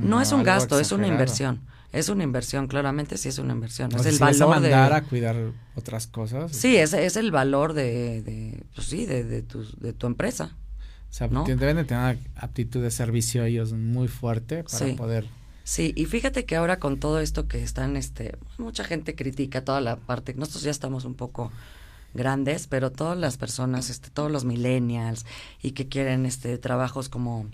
No, 0.00 0.20
es 0.20 0.32
un 0.32 0.42
gasto, 0.42 0.80
es 0.80 0.90
una 0.90 1.06
inversión. 1.06 1.60
Es 1.92 2.08
una 2.08 2.24
inversión, 2.24 2.66
claramente 2.66 3.18
sí 3.18 3.28
es 3.28 3.38
una 3.38 3.52
inversión. 3.52 3.94
es 3.94 4.04
el 4.04 4.18
valor 4.18 4.60
de 4.60 4.70
mandar 4.70 4.94
a 4.94 5.02
cuidar 5.02 5.36
otras 5.76 6.08
cosas. 6.08 6.50
Sí, 6.50 6.76
es, 6.76 6.92
es 6.92 7.14
el 7.14 7.30
valor 7.30 7.72
de, 7.72 8.20
de 8.22 8.64
pues 8.74 8.88
sí, 8.88 9.06
de, 9.06 9.22
de, 9.22 9.42
tu, 9.42 9.64
de 9.78 9.92
tu 9.92 10.08
empresa. 10.08 10.56
O 11.12 11.14
sea, 11.14 11.28
deben 11.28 11.76
de 11.76 11.84
tener 11.84 12.16
una 12.16 12.18
aptitud 12.36 12.82
de 12.82 12.90
servicio 12.90 13.44
ellos 13.44 13.74
muy 13.74 14.08
fuerte 14.08 14.64
para 14.64 14.96
poder. 14.96 15.26
Sí, 15.62 15.92
y 15.94 16.06
fíjate 16.06 16.46
que 16.46 16.56
ahora 16.56 16.78
con 16.78 16.98
todo 16.98 17.20
esto 17.20 17.46
que 17.46 17.62
están, 17.62 17.98
este, 17.98 18.38
mucha 18.56 18.82
gente 18.82 19.14
critica 19.14 19.62
toda 19.62 19.82
la 19.82 19.96
parte, 19.96 20.32
nosotros 20.32 20.62
ya 20.62 20.70
estamos 20.70 21.04
un 21.04 21.12
poco 21.12 21.52
grandes, 22.14 22.66
pero 22.66 22.90
todas 22.90 23.18
las 23.18 23.36
personas, 23.36 23.90
este, 23.90 24.08
todos 24.08 24.32
los 24.32 24.46
millennials 24.46 25.26
y 25.62 25.72
que 25.72 25.86
quieren 25.86 26.24
este 26.24 26.56
trabajos 26.56 27.10
como 27.10 27.46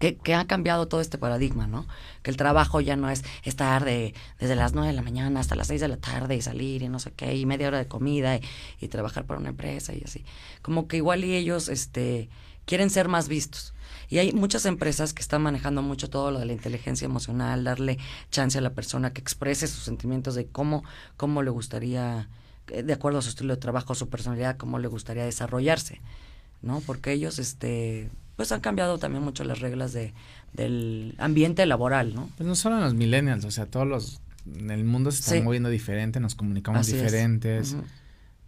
que, 0.00 0.16
que, 0.16 0.34
ha 0.34 0.44
cambiado 0.46 0.88
todo 0.88 1.00
este 1.00 1.16
paradigma, 1.16 1.68
¿no? 1.68 1.86
Que 2.22 2.32
el 2.32 2.36
trabajo 2.36 2.80
ya 2.80 2.96
no 2.96 3.08
es 3.08 3.22
estar 3.44 3.84
de, 3.84 4.14
desde 4.40 4.56
las 4.56 4.72
nueve 4.72 4.88
de 4.88 4.94
la 4.94 5.02
mañana 5.02 5.38
hasta 5.38 5.54
las 5.54 5.68
seis 5.68 5.80
de 5.80 5.88
la 5.88 5.96
tarde 5.96 6.34
y 6.34 6.42
salir 6.42 6.82
y 6.82 6.88
no 6.88 6.98
sé 6.98 7.12
qué, 7.12 7.36
y 7.36 7.46
media 7.46 7.68
hora 7.68 7.78
de 7.78 7.86
comida 7.86 8.36
y, 8.36 8.42
y 8.80 8.88
trabajar 8.88 9.26
para 9.26 9.38
una 9.38 9.50
empresa 9.50 9.94
y 9.94 10.02
así. 10.04 10.24
Como 10.60 10.88
que 10.88 10.96
igual 10.96 11.24
y 11.24 11.36
ellos, 11.36 11.68
este, 11.68 12.28
quieren 12.70 12.88
ser 12.88 13.08
más 13.08 13.26
vistos. 13.26 13.74
Y 14.08 14.18
hay 14.18 14.32
muchas 14.32 14.64
empresas 14.64 15.12
que 15.12 15.22
están 15.22 15.42
manejando 15.42 15.82
mucho 15.82 16.08
todo 16.08 16.30
lo 16.30 16.38
de 16.38 16.46
la 16.46 16.52
inteligencia 16.52 17.04
emocional, 17.04 17.64
darle 17.64 17.98
chance 18.30 18.56
a 18.58 18.60
la 18.60 18.70
persona 18.70 19.12
que 19.12 19.20
exprese 19.20 19.66
sus 19.66 19.82
sentimientos 19.82 20.36
de 20.36 20.46
cómo, 20.46 20.84
cómo 21.16 21.42
le 21.42 21.50
gustaría, 21.50 22.28
eh, 22.68 22.84
de 22.84 22.92
acuerdo 22.92 23.18
a 23.18 23.22
su 23.22 23.30
estilo 23.30 23.56
de 23.56 23.60
trabajo, 23.60 23.96
su 23.96 24.08
personalidad, 24.08 24.56
cómo 24.56 24.78
le 24.78 24.86
gustaría 24.86 25.24
desarrollarse, 25.24 26.00
¿no? 26.62 26.80
Porque 26.86 27.10
ellos, 27.10 27.40
este, 27.40 28.08
pues 28.36 28.52
han 28.52 28.60
cambiado 28.60 28.98
también 28.98 29.24
mucho 29.24 29.42
las 29.42 29.58
reglas 29.58 29.92
de, 29.92 30.14
del 30.52 31.16
ambiente 31.18 31.66
laboral, 31.66 32.14
¿no? 32.14 32.28
Pues 32.36 32.46
no 32.46 32.54
solo 32.54 32.76
en 32.76 32.82
los 32.82 32.94
millennials, 32.94 33.44
o 33.44 33.50
sea, 33.50 33.66
todos 33.66 33.86
los, 33.88 34.20
en 34.46 34.70
el 34.70 34.84
mundo 34.84 35.10
se 35.10 35.22
está 35.22 35.44
moviendo 35.44 35.70
diferente, 35.70 36.20
nos 36.20 36.36
comunicamos 36.36 36.86
diferentes. 36.86 37.74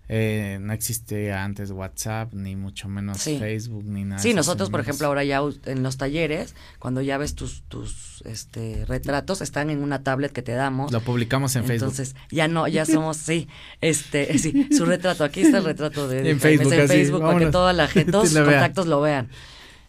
Eh, 0.09 0.59
no 0.61 0.73
existía 0.73 1.43
antes 1.45 1.71
WhatsApp, 1.71 2.35
ni 2.35 2.57
mucho 2.57 2.89
menos 2.89 3.19
Sí. 3.19 3.39
Facebook, 3.39 3.85
ni 3.85 4.05
nada. 4.05 4.21
Sí, 4.21 4.35
nosotros, 4.35 4.69
por 4.69 4.81
ejemplo, 4.81 5.07
ahora 5.07 5.25
ya 5.25 5.41
en 5.67 5.83
los 5.83 5.97
talleres, 5.97 6.55
cuando 6.79 7.01
ya 7.01 7.19
ves 7.19 7.35
tus, 7.35 7.63
tus 7.69 8.23
este, 8.27 8.85
retratos, 8.87 9.41
están 9.41 9.71
en 9.71 9.83
una 9.83 10.03
tablet 10.03 10.33
que 10.33 10.43
te 10.43 10.53
damos. 10.53 10.93
Lo 10.93 11.01
publicamos 11.01 11.57
en 11.57 11.65
Facebook. 11.65 11.91
Entonces, 11.91 12.17
ya 12.31 12.49
no, 12.49 12.69
ya 12.69 12.85
somos, 12.85 13.17
sí, 13.17 13.49
este, 13.81 14.37
sí, 14.39 14.69
su 14.77 14.85
retrato, 14.85 15.25
aquí 15.25 15.43
está 15.43 15.59
el 15.59 15.65
retrato 15.65 16.09
de, 16.09 16.31
En 16.31 16.41
Facebook, 16.41 16.73
en 16.73 16.81
así, 16.81 16.89
Facebook, 16.89 17.21
para 17.23 17.39
que 17.39 17.47
toda 17.47 17.73
la 17.73 17.87
gente, 17.89 18.13
todos 18.13 18.29
sus 18.29 18.39
contactos 18.41 18.87
lo 18.87 19.01
vean 19.01 19.29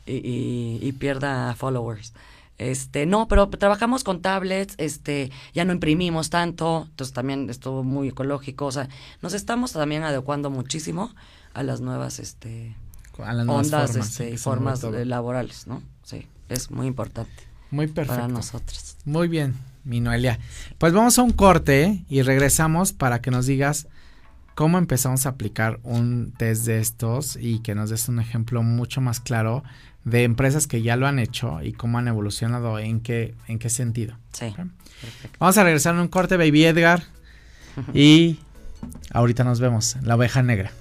y, 0.05 0.13
y, 0.13 0.79
y 0.81 0.91
pierda 0.93 1.55
followers. 1.55 2.13
Este, 2.57 3.05
no, 3.05 3.27
pero 3.27 3.49
trabajamos 3.49 4.03
con 4.03 4.21
tablets, 4.21 4.75
este, 4.77 5.31
ya 5.53 5.65
no 5.65 5.73
imprimimos 5.73 6.29
tanto, 6.29 6.85
entonces 6.89 7.13
también 7.13 7.49
estuvo 7.49 7.83
muy 7.83 8.09
ecológico, 8.09 8.65
o 8.65 8.71
sea, 8.71 8.89
nos 9.21 9.33
estamos 9.33 9.73
también 9.73 10.03
adecuando 10.03 10.49
muchísimo 10.49 11.13
a 11.53 11.63
las 11.63 11.81
nuevas, 11.81 12.19
este, 12.19 12.75
A 13.17 13.33
las 13.33 13.45
nuevas 13.45 13.65
ondas, 13.65 13.91
formas, 13.91 14.09
este, 14.09 14.37
formas 14.37 14.83
laborales, 14.83 15.67
¿no? 15.67 15.81
Sí, 16.03 16.27
es 16.49 16.69
muy 16.69 16.87
importante 16.87 17.31
Muy 17.71 17.87
perfecto. 17.87 18.21
para 18.21 18.27
nosotros. 18.27 18.97
Muy 19.03 19.27
bien, 19.27 19.55
mi 19.83 19.99
Noelia. 19.99 20.39
Pues 20.77 20.93
vamos 20.93 21.17
a 21.17 21.23
un 21.23 21.31
corte 21.31 21.83
¿eh? 21.83 22.05
y 22.07 22.21
regresamos 22.21 22.93
para 22.93 23.21
que 23.21 23.31
nos 23.31 23.47
digas 23.47 23.87
cómo 24.55 24.77
empezamos 24.77 25.25
a 25.25 25.29
aplicar 25.29 25.79
un 25.83 26.33
test 26.37 26.65
de 26.65 26.79
estos 26.79 27.35
y 27.35 27.59
que 27.59 27.73
nos 27.75 27.89
des 27.89 28.07
un 28.09 28.19
ejemplo 28.19 28.61
mucho 28.61 29.01
más 29.01 29.19
claro 29.19 29.63
de 30.03 30.23
empresas 30.23 30.67
que 30.67 30.81
ya 30.81 30.95
lo 30.95 31.07
han 31.07 31.19
hecho 31.19 31.61
y 31.61 31.73
cómo 31.73 31.97
han 31.97 32.07
evolucionado, 32.07 32.79
en 32.79 32.99
qué, 33.01 33.35
en 33.47 33.59
qué 33.59 33.69
sentido. 33.69 34.17
Sí. 34.31 34.53
Vamos 35.39 35.57
a 35.57 35.63
regresar 35.63 35.95
en 35.95 36.01
un 36.01 36.07
corte, 36.07 36.37
baby 36.37 36.65
Edgar. 36.65 37.03
Y 37.93 38.39
ahorita 39.11 39.43
nos 39.43 39.59
vemos, 39.59 39.97
la 40.03 40.15
oveja 40.15 40.43
negra. 40.43 40.71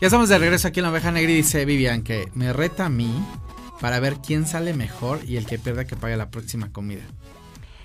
Ya 0.00 0.08
estamos 0.08 0.28
de 0.28 0.38
regreso 0.38 0.68
aquí 0.68 0.80
en 0.80 0.84
la 0.84 0.90
oveja 0.90 1.10
negra 1.10 1.32
y 1.32 1.36
dice 1.36 1.64
Vivian 1.64 2.02
que 2.02 2.28
me 2.34 2.52
reta 2.52 2.86
a 2.86 2.88
mí 2.90 3.12
para 3.80 3.98
ver 4.00 4.16
quién 4.16 4.46
sale 4.46 4.74
mejor 4.74 5.20
y 5.26 5.36
el 5.36 5.46
que 5.46 5.58
pierda 5.58 5.86
que 5.86 5.96
pague 5.96 6.16
la 6.16 6.30
próxima 6.30 6.70
comida. 6.70 7.02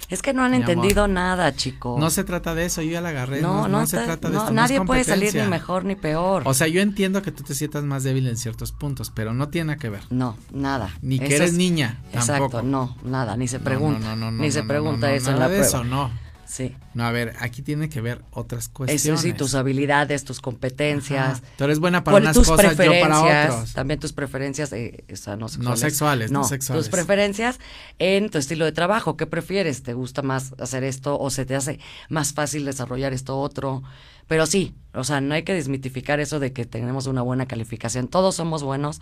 Es 0.09 0.22
que 0.22 0.34
no 0.34 0.43
han 0.43 0.51
Mi 0.51 0.57
entendido 0.57 1.07
nada, 1.07 1.55
chicos. 1.55 1.97
No 1.97 2.09
se 2.09 2.26
trata 2.26 2.53
de 2.53 2.66
eso, 2.66 2.82
yo 2.82 2.91
ya 2.91 2.99
la 3.01 3.09
agarré. 3.09 3.41
no, 3.41 3.70
no, 3.70 3.88
se 3.88 3.95
está- 3.95 4.07
trata 4.07 4.28
de 4.28 4.34
no, 4.34 4.39
esto. 4.41 4.51
no 4.51 4.62
nadie 4.62 4.82
puede 4.82 5.05
salir 5.05 5.34
ni 5.34 5.47
mejor 5.47 5.86
ni 5.86 5.95
peor. 5.95 6.43
O 6.45 6.53
sea, 6.53 6.68
yo 6.68 6.82
entiendo 6.82 7.22
que 7.22 7.32
tú 7.32 7.43
te 7.43 7.55
sientas 7.55 7.86
más 7.86 8.03
débil 8.03 8.28
en 8.28 8.36
ciertos 8.36 8.74
puntos, 8.74 9.09
pero 9.16 9.34
no 9.34 9.47
tiene 9.47 9.68
nada 9.68 9.80
que 9.80 9.89
ver. 9.89 10.01
no, 10.09 10.36
nada. 10.53 10.89
Ni 11.01 11.18
que 11.18 11.34
eres 11.38 11.51
es- 11.51 11.53
niña, 11.57 12.01
Exacto, 12.12 12.49
tampoco. 12.49 12.64
no, 12.64 12.97
nada, 13.05 13.38
ni 13.38 13.47
se 13.47 13.59
No, 13.59 13.64
pregunta. 13.64 13.99
no, 14.01 14.16
no, 14.18 14.32
no, 14.32 14.38
ni 14.41 14.47
no, 14.47 14.51
se 14.53 14.62
no, 14.64 14.68
pregunta 14.68 15.07
no, 15.07 15.14
eso 15.14 15.32
en 15.32 15.39
la 15.39 15.47
de 15.47 15.55
prueba. 15.59 15.66
eso, 15.68 15.84
no. 15.86 16.12
Sí. 16.52 16.76
No, 16.93 17.06
a 17.06 17.12
ver, 17.12 17.34
aquí 17.39 17.62
tiene 17.62 17.88
que 17.88 18.02
ver 18.02 18.22
otras 18.32 18.66
Eso 18.66 18.74
cuestiones. 18.74 19.22
sí, 19.22 19.32
tus 19.32 19.56
habilidades, 19.56 20.26
tus 20.26 20.41
competencias. 20.41 21.38
Ajá. 21.38 21.41
Tú 21.58 21.64
eres 21.64 21.80
buena 21.80 22.04
para 22.04 22.18
unas 22.18 22.36
tus 22.36 22.45
cosas, 22.45 22.76
yo 22.76 22.91
para 22.99 23.45
otros. 23.47 23.72
también 23.72 24.02
tus 24.02 24.12
preferencias, 24.12 24.74
eh, 24.74 25.06
o 25.10 25.16
sea, 25.16 25.38
no 25.38 25.47
sexuales. 25.47 25.70
No 25.70 25.78
sexuales, 25.78 26.32
no 26.32 26.43
sexuales. 26.43 26.84
Tus 26.84 26.91
preferencias 26.91 27.58
en 27.99 28.30
tu 28.30 28.38
estilo 28.38 28.66
de 28.66 28.74
trabajo. 28.74 29.16
¿Qué 29.16 29.28
prefieres? 29.28 29.82
¿Te 29.82 29.93
gusta 29.93 30.24
más 30.24 30.54
hacer 30.60 30.84
esto 30.84 31.18
o 31.18 31.30
se 31.30 31.45
te 31.45 31.56
hace 31.56 31.80
más 32.10 32.34
fácil 32.34 32.66
desarrollar 32.66 33.14
esto 33.14 33.39
otro? 33.39 33.82
Pero 34.28 34.45
sí, 34.45 34.76
o 34.93 35.06
sea, 35.06 35.22
no 35.22 35.36
hay 35.36 35.43
que 35.43 35.54
desmitificar 35.54 36.20
eso 36.20 36.41
de 36.41 36.52
que 36.52 36.66
tenemos 36.66 37.08
una 37.08 37.22
buena 37.22 37.45
calificación. 37.45 38.10
Todos 38.10 38.36
somos 38.36 38.62
buenos 38.62 38.99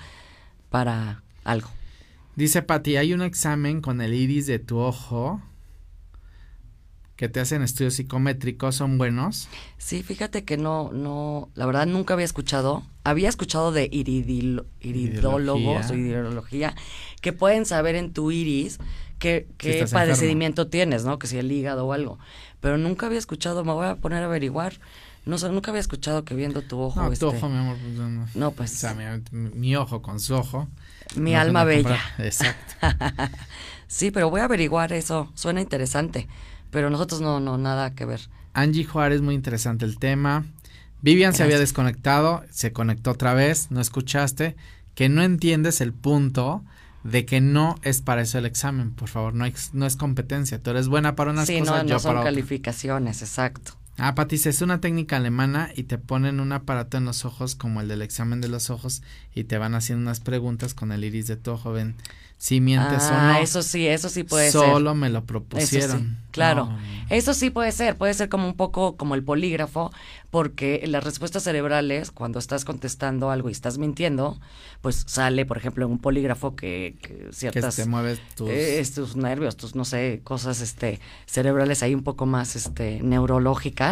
para 0.70 1.24
algo. 1.44 1.70
Dice 2.36 2.62
Pati, 2.62 2.98
hay 2.98 3.14
un 3.14 3.24
examen 3.24 3.82
con 3.82 4.02
el 4.02 4.14
iris 4.14 4.46
de 4.46 4.60
tu 4.60 4.78
ojo 4.78 5.42
que 7.20 7.28
te 7.28 7.42
hacen 7.42 7.62
estudios 7.64 7.96
psicométricos, 7.96 8.78
¿son 8.78 8.98
buenos? 8.98 9.50
Sí, 9.78 10.04
fíjate 10.04 10.46
que 10.46 10.56
no, 10.56 10.90
no, 10.94 11.50
la 11.54 11.66
verdad 11.66 11.86
nunca 11.86 12.14
había 12.14 12.24
escuchado. 12.24 12.82
Había 13.04 13.28
escuchado 13.28 13.74
de 13.74 13.92
iridilo- 13.92 14.64
iridólogos 14.80 15.92
o 15.92 15.96
ideología 15.96 16.74
que 17.20 17.34
pueden 17.34 17.66
saber 17.66 17.96
en 17.96 18.14
tu 18.14 18.32
iris 18.32 18.80
qué, 19.18 19.48
qué 19.58 19.86
padecimiento 19.92 20.68
tienes, 20.68 21.04
¿no? 21.04 21.20
Que 21.20 21.28
si 21.28 21.38
el 21.38 21.52
hígado 21.52 21.86
o 21.88 21.92
algo. 21.92 22.20
Pero 22.62 22.78
nunca 22.78 23.08
había 23.08 23.20
escuchado, 23.20 23.66
me 23.66 23.74
voy 23.74 23.88
a 23.88 23.96
poner 23.96 24.24
a 24.24 24.28
averiguar. 24.28 24.80
No 25.26 25.38
sé, 25.38 25.50
nunca 25.50 25.72
había 25.72 25.82
escuchado 25.82 26.24
que 26.24 26.36
viendo 26.36 26.62
tu 26.62 26.80
ojo. 26.80 27.02
No, 27.02 27.12
este, 27.12 27.26
tu 27.26 27.32
ojo, 27.36 27.50
mi 27.50 27.58
amor. 27.58 27.76
pues, 27.82 27.94
no, 27.96 28.28
no. 28.34 28.52
Pues, 28.52 28.72
O 28.76 28.78
sea, 28.78 28.94
mi, 28.94 29.50
mi 29.56 29.76
ojo 29.76 30.02
con 30.02 30.22
su 30.22 30.36
ojo. 30.36 30.70
mi 31.18 31.34
no 31.34 31.40
alma 31.42 31.66
bella. 31.66 32.00
comprar. 32.16 32.26
Exacto. 32.26 32.76
Sí, 33.88 34.12
pero 34.12 34.30
voy 34.30 34.40
a 34.40 34.44
averiguar 34.44 34.94
eso. 34.94 35.32
Suena 35.34 35.62
interesante. 35.62 36.28
Pero 36.72 36.90
nosotros 36.90 37.22
no, 37.22 37.40
no, 37.40 37.58
nada 37.58 37.94
que 37.96 38.06
ver. 38.06 38.22
Angie 38.54 38.86
Juárez, 38.86 39.22
muy 39.22 39.36
interesante 39.36 39.86
el 39.86 39.98
tema. 39.98 40.46
Vivian 41.02 41.34
se 41.34 41.44
había 41.44 41.60
desconectado, 41.60 42.44
se 42.52 42.74
conectó 42.74 43.12
otra 43.12 43.34
vez, 43.34 43.68
no 43.72 43.80
escuchaste, 43.80 44.56
que 44.96 45.08
no 45.08 45.24
entiendes 45.24 45.80
el 45.82 45.94
punto 45.94 46.64
de 47.04 47.26
que 47.26 47.40
no 47.40 47.76
es 47.84 48.02
para 48.02 48.22
eso 48.22 48.38
el 48.38 48.46
examen, 48.46 48.92
por 48.92 49.08
favor, 49.08 49.34
no, 49.34 49.46
es- 49.46 49.74
no 49.74 49.86
es 49.86 49.96
competencia, 49.96 50.62
tú 50.62 50.72
eres 50.72 50.90
buena 50.90 51.16
para 51.16 51.32
unas 51.32 51.48
sí, 51.48 51.60
cosas, 51.60 51.84
no, 51.84 51.88
yo 51.88 51.94
no 51.96 52.00
son 52.00 52.12
para 52.16 52.24
calificaciones, 52.26 53.22
exacto. 53.22 53.78
Ah, 54.00 54.16
Pati, 54.16 54.36
es 54.36 54.62
una 54.62 54.82
técnica 54.82 55.18
alemana 55.18 55.72
y 55.76 55.84
te 55.84 55.98
ponen 55.98 56.40
un 56.40 56.52
aparato 56.52 56.98
en 56.98 57.06
los 57.06 57.26
ojos 57.26 57.56
como 57.56 57.82
el 57.82 57.88
del 57.88 58.02
examen 58.02 58.42
de 58.42 58.48
los 58.48 58.70
ojos 58.70 59.02
y 59.36 59.44
te 59.44 59.58
van 59.58 59.76
haciendo 59.76 60.02
unas 60.04 60.20
preguntas 60.20 60.74
con 60.74 60.92
el 60.92 61.04
iris 61.04 61.28
de 61.28 61.36
tu 61.36 61.52
ojo, 61.52 61.72
ven 61.74 61.96
si 62.38 62.62
mientes 62.62 63.04
o 63.12 63.14
Ah, 63.14 63.34
no. 63.34 63.44
eso 63.44 63.62
sí, 63.62 63.86
eso 63.86 64.08
sí 64.08 64.24
puede 64.24 64.52
ser. 64.52 64.62
Solo 64.62 64.96
me 64.96 65.10
lo 65.10 65.20
Eso 65.20 65.28
propusieron. 65.28 66.00
sí, 66.00 66.16
claro. 66.32 66.66
No, 66.68 66.80
Eso 67.10 67.34
sí 67.34 67.50
puede 67.50 67.74
ser, 67.74 67.98
puede 67.98 68.14
ser 68.14 68.30
como 68.30 68.48
un 68.48 68.56
poco 68.56 68.96
como 68.96 69.16
el 69.16 69.24
polígrafo, 69.24 69.92
porque 70.30 70.82
las 70.88 71.04
respuestas 71.04 71.44
cerebrales, 71.44 72.12
cuando 72.12 72.40
estás 72.40 72.64
contestando 72.64 73.30
algo 73.30 73.50
y 73.50 73.52
estás 73.52 73.78
mintiendo, 73.78 74.40
pues 74.82 75.04
sale, 75.08 75.46
por 75.46 75.58
ejemplo, 75.58 75.86
en 75.86 75.92
un 75.92 76.00
polígrafo 76.00 76.56
que, 76.56 76.96
que 77.02 77.26
que 77.26 77.34
ciertas 77.34 77.76
te 77.76 77.86
mueves 77.86 78.22
tus... 78.36 78.50
eh, 78.50 78.82
tus 78.96 79.16
nervios, 79.18 79.58
tus 79.58 79.76
no 79.76 79.84
sé, 79.84 80.22
cosas 80.24 80.62
este 80.62 81.02
cerebrales 81.26 81.84
ahí 81.84 81.94
un 81.94 82.04
poco 82.04 82.26
más 82.26 82.56
este 82.56 83.02
neurológicas, 83.04 83.89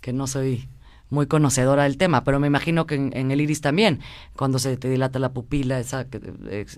que 0.00 0.12
no 0.12 0.26
soy 0.26 0.68
muy 1.10 1.26
conocedora 1.26 1.84
del 1.84 1.96
tema, 1.96 2.24
pero 2.24 2.40
me 2.40 2.46
imagino 2.46 2.86
que 2.86 2.96
en, 2.96 3.16
en 3.16 3.30
el 3.30 3.40
iris 3.40 3.60
también, 3.60 4.00
cuando 4.36 4.58
se 4.58 4.76
te 4.76 4.90
dilata 4.90 5.18
la 5.18 5.32
pupila, 5.32 5.78
esa, 5.78 6.06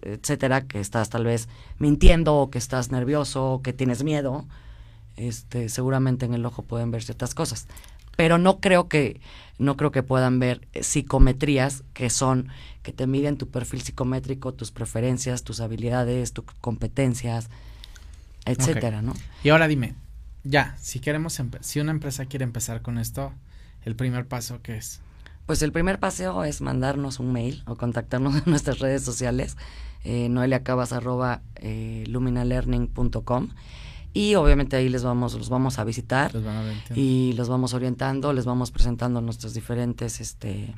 etcétera, 0.03 0.67
que 0.67 0.81
estás 0.81 1.11
tal 1.11 1.25
vez 1.25 1.49
mintiendo 1.79 2.37
o 2.37 2.51
que 2.51 2.59
estás 2.59 2.91
nervioso 2.91 3.53
o 3.53 3.63
que 3.63 3.73
tienes 3.73 4.05
miedo, 4.05 4.47
este, 5.17 5.69
seguramente 5.69 6.27
en 6.27 6.35
el 6.35 6.45
ojo 6.45 6.63
pueden 6.63 6.91
ver 6.91 7.03
ciertas 7.03 7.35
cosas. 7.35 7.67
Pero 8.17 8.39
no 8.39 8.61
creo 8.61 8.89
que, 8.89 9.21
no 9.59 9.77
creo 9.77 9.91
que 9.91 10.03
puedan 10.03 10.39
ver 10.39 10.67
psicometrías 10.81 11.85
que 11.93 12.11
son, 12.11 12.49
que 12.83 12.93
te 12.93 13.07
miden 13.07 13.37
tu 13.37 13.49
perfil 13.49 13.83
psicométrico, 13.83 14.55
tus 14.55 14.71
preferencias, 14.71 15.43
tus 15.43 15.61
habilidades, 15.61 16.33
tus 16.33 16.45
competencias, 16.61 17.51
etcétera, 18.45 19.03
¿no? 19.03 19.15
Y 19.45 19.51
ahora 19.51 19.69
dime, 19.69 19.95
ya, 20.49 20.77
si 20.81 21.01
queremos, 21.01 21.41
si 21.61 21.81
una 21.81 21.91
empresa 21.91 22.27
quiere 22.27 22.45
empezar 22.45 22.83
con 22.83 22.99
esto, 22.99 23.33
el 23.85 23.97
primer 23.97 24.27
paso 24.27 24.61
que 24.63 24.77
es, 24.77 25.01
Pues 25.47 25.63
el 25.63 25.73
primer 25.73 25.99
paseo 25.99 26.45
es 26.45 26.61
mandarnos 26.61 27.21
un 27.21 27.33
mail 27.33 27.63
o 27.67 27.77
contactarnos 27.77 28.35
en 28.37 28.43
nuestras 28.47 28.79
redes 28.79 29.03
sociales, 29.03 29.57
eh, 30.05 30.29
noeliacabas 30.29 30.93
arroba 30.93 31.43
eh, 31.57 32.05
y 34.13 34.35
obviamente 34.35 34.77
ahí 34.77 34.89
les 34.89 35.05
vamos, 35.05 35.35
los 35.35 35.51
vamos 35.51 35.79
a 35.79 35.85
visitar 35.85 36.33
los 36.33 36.43
van 36.43 36.57
a 36.57 36.63
ver. 36.63 36.73
entiendo. 36.73 37.01
y 37.03 37.33
los 37.35 37.49
vamos 37.49 37.75
orientando, 37.75 38.33
les 38.33 38.47
vamos 38.47 38.71
presentando 38.71 39.21
nuestras 39.21 39.53
diferentes 39.53 40.21
este 40.21 40.75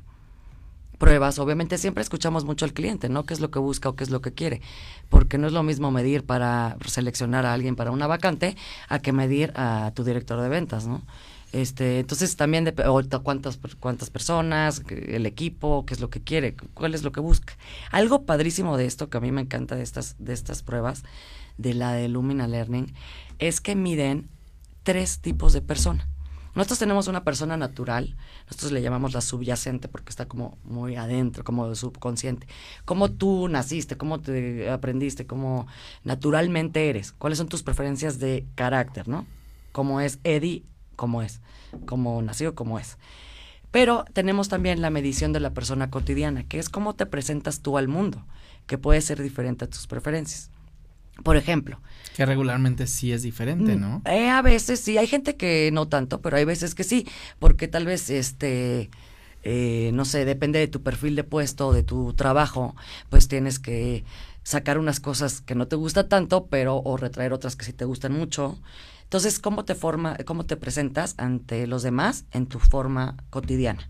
pruebas. 0.98 1.38
Obviamente 1.38 1.78
siempre 1.78 2.02
escuchamos 2.02 2.44
mucho 2.44 2.64
al 2.64 2.72
cliente, 2.72 3.08
¿no? 3.08 3.24
¿Qué 3.24 3.34
es 3.34 3.40
lo 3.40 3.50
que 3.50 3.58
busca 3.58 3.88
o 3.88 3.96
qué 3.96 4.04
es 4.04 4.10
lo 4.10 4.20
que 4.20 4.32
quiere? 4.32 4.60
Porque 5.08 5.38
no 5.38 5.46
es 5.46 5.52
lo 5.52 5.62
mismo 5.62 5.90
medir 5.90 6.24
para 6.24 6.76
seleccionar 6.86 7.46
a 7.46 7.54
alguien 7.54 7.76
para 7.76 7.90
una 7.90 8.06
vacante 8.06 8.56
a 8.88 8.98
que 8.98 9.12
medir 9.12 9.52
a 9.56 9.92
tu 9.94 10.04
director 10.04 10.40
de 10.40 10.48
ventas, 10.48 10.86
¿no? 10.86 11.02
Este, 11.50 12.00
entonces 12.00 12.36
también 12.36 12.66
ta- 12.74 13.20
cuántas 13.20 13.58
cuántas 13.80 14.10
personas, 14.10 14.82
el 14.90 15.24
equipo, 15.24 15.86
qué 15.86 15.94
es 15.94 16.00
lo 16.00 16.10
que 16.10 16.20
quiere, 16.20 16.54
cuál 16.74 16.94
es 16.94 17.02
lo 17.04 17.10
que 17.10 17.20
busca. 17.20 17.54
Algo 17.90 18.24
padrísimo 18.26 18.76
de 18.76 18.84
esto 18.84 19.08
que 19.08 19.16
a 19.16 19.20
mí 19.20 19.32
me 19.32 19.40
encanta 19.40 19.74
de 19.74 19.82
estas 19.82 20.16
de 20.18 20.34
estas 20.34 20.62
pruebas 20.62 21.04
de 21.56 21.72
la 21.72 21.92
de 21.92 22.08
Lumina 22.08 22.46
Learning 22.46 22.92
es 23.38 23.62
que 23.62 23.74
miden 23.76 24.28
tres 24.82 25.20
tipos 25.20 25.54
de 25.54 25.62
persona. 25.62 26.06
Nosotros 26.58 26.80
tenemos 26.80 27.06
una 27.06 27.22
persona 27.22 27.56
natural, 27.56 28.16
nosotros 28.46 28.72
le 28.72 28.82
llamamos 28.82 29.12
la 29.12 29.20
subyacente 29.20 29.86
porque 29.86 30.10
está 30.10 30.26
como 30.26 30.58
muy 30.64 30.96
adentro, 30.96 31.44
como 31.44 31.72
subconsciente. 31.76 32.48
Cómo 32.84 33.12
tú 33.12 33.46
naciste, 33.46 33.96
cómo 33.96 34.18
te 34.18 34.68
aprendiste, 34.68 35.24
cómo 35.24 35.68
naturalmente 36.02 36.88
eres, 36.88 37.12
cuáles 37.12 37.38
son 37.38 37.48
tus 37.48 37.62
preferencias 37.62 38.18
de 38.18 38.44
carácter, 38.56 39.06
¿no? 39.06 39.24
Cómo 39.70 40.00
es 40.00 40.18
Eddie, 40.24 40.64
cómo 40.96 41.22
es, 41.22 41.42
cómo 41.86 42.20
nació, 42.22 42.56
cómo 42.56 42.80
es. 42.80 42.98
Pero 43.70 44.04
tenemos 44.12 44.48
también 44.48 44.82
la 44.82 44.90
medición 44.90 45.32
de 45.32 45.38
la 45.38 45.54
persona 45.54 45.92
cotidiana, 45.92 46.42
que 46.42 46.58
es 46.58 46.68
cómo 46.68 46.96
te 46.96 47.06
presentas 47.06 47.60
tú 47.60 47.78
al 47.78 47.86
mundo, 47.86 48.26
que 48.66 48.78
puede 48.78 49.00
ser 49.00 49.22
diferente 49.22 49.64
a 49.64 49.70
tus 49.70 49.86
preferencias. 49.86 50.50
Por 51.22 51.36
ejemplo, 51.36 51.80
Que 52.16 52.24
regularmente 52.26 52.86
sí 52.86 53.12
es 53.12 53.22
diferente, 53.22 53.76
¿no? 53.76 54.02
eh, 54.04 54.28
a 54.28 54.42
veces 54.42 54.80
sí, 54.80 54.98
hay 54.98 55.06
gente 55.06 55.36
que 55.36 55.70
no 55.72 55.88
tanto, 55.88 56.20
pero 56.20 56.36
hay 56.36 56.44
veces 56.44 56.74
que 56.74 56.84
sí, 56.84 57.06
porque 57.38 57.68
tal 57.68 57.86
vez, 57.86 58.10
este, 58.10 58.90
eh, 59.42 59.90
no 59.94 60.04
sé, 60.04 60.24
depende 60.24 60.58
de 60.58 60.68
tu 60.68 60.82
perfil 60.82 61.16
de 61.16 61.24
puesto, 61.24 61.72
de 61.72 61.82
tu 61.82 62.12
trabajo, 62.14 62.74
pues 63.08 63.28
tienes 63.28 63.58
que 63.58 64.04
sacar 64.42 64.78
unas 64.78 65.00
cosas 65.00 65.40
que 65.40 65.54
no 65.54 65.68
te 65.68 65.76
gusta 65.76 66.08
tanto, 66.08 66.46
pero 66.46 66.76
o 66.78 66.96
retraer 66.96 67.32
otras 67.32 67.54
que 67.56 67.64
sí 67.64 67.72
te 67.72 67.84
gustan 67.84 68.12
mucho. 68.12 68.58
Entonces, 69.04 69.38
¿cómo 69.38 69.64
te 69.64 69.74
forma, 69.74 70.16
cómo 70.26 70.44
te 70.44 70.56
presentas 70.56 71.14
ante 71.18 71.66
los 71.66 71.82
demás 71.82 72.24
en 72.32 72.46
tu 72.46 72.58
forma 72.58 73.16
cotidiana? 73.30 73.88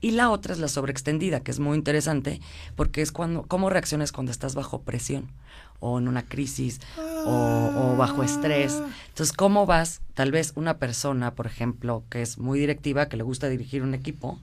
Y 0.00 0.12
la 0.12 0.30
otra 0.30 0.52
es 0.52 0.60
la 0.60 0.68
sobreextendida, 0.68 1.40
que 1.40 1.50
es 1.50 1.58
muy 1.58 1.76
interesante 1.76 2.40
porque 2.76 3.02
es 3.02 3.10
cuando 3.10 3.42
cómo 3.42 3.68
reaccionas 3.68 4.12
cuando 4.12 4.30
estás 4.30 4.54
bajo 4.54 4.82
presión 4.82 5.32
o 5.80 5.98
en 5.98 6.08
una 6.08 6.22
crisis 6.22 6.80
o, 7.26 7.70
o 7.74 7.96
bajo 7.96 8.22
estrés. 8.22 8.80
Entonces, 9.08 9.36
¿cómo 9.36 9.66
vas? 9.66 10.00
Tal 10.14 10.32
vez 10.32 10.52
una 10.56 10.78
persona, 10.78 11.34
por 11.34 11.46
ejemplo, 11.46 12.04
que 12.10 12.22
es 12.22 12.38
muy 12.38 12.58
directiva, 12.58 13.08
que 13.08 13.16
le 13.16 13.22
gusta 13.22 13.48
dirigir 13.48 13.82
un 13.82 13.94
equipo, 13.94 14.38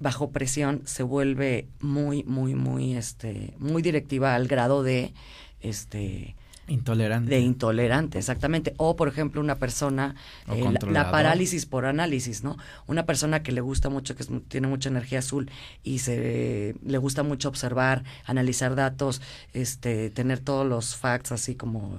bajo 0.00 0.30
presión 0.30 0.82
se 0.84 1.02
vuelve 1.02 1.68
muy, 1.80 2.24
muy, 2.24 2.54
muy, 2.54 2.94
este, 2.94 3.54
muy 3.58 3.82
directiva 3.82 4.34
al 4.34 4.46
grado 4.46 4.82
de, 4.82 5.12
este, 5.60 6.36
Intolerante. 6.68 7.30
de 7.30 7.40
intolerante, 7.40 8.18
exactamente. 8.18 8.74
O, 8.76 8.94
por 8.94 9.08
ejemplo, 9.08 9.40
una 9.40 9.56
persona, 9.56 10.14
eh, 10.48 10.62
la- 10.90 11.10
parálisis 11.10 11.66
por 11.66 11.86
análisis, 11.86 12.44
¿no? 12.44 12.56
Una 12.86 13.06
persona 13.06 13.42
que 13.42 13.52
le 13.52 13.60
gusta 13.60 13.88
mucho, 13.88 14.14
que 14.14 14.22
es 14.22 14.28
tiene 14.48 14.68
mucha 14.68 14.88
energía 14.88 15.18
azul 15.20 15.50
y 15.82 15.98
se 16.00 16.74
le 16.84 16.98
gusta 16.98 17.22
mucho 17.22 17.48
observar, 17.48 18.04
analizar 18.26 18.74
datos, 18.74 19.20
este, 19.54 20.10
tener 20.10 20.40
todos 20.40 20.66
los 20.66 20.94
facts 20.96 21.32
así 21.32 21.54
como 21.54 21.98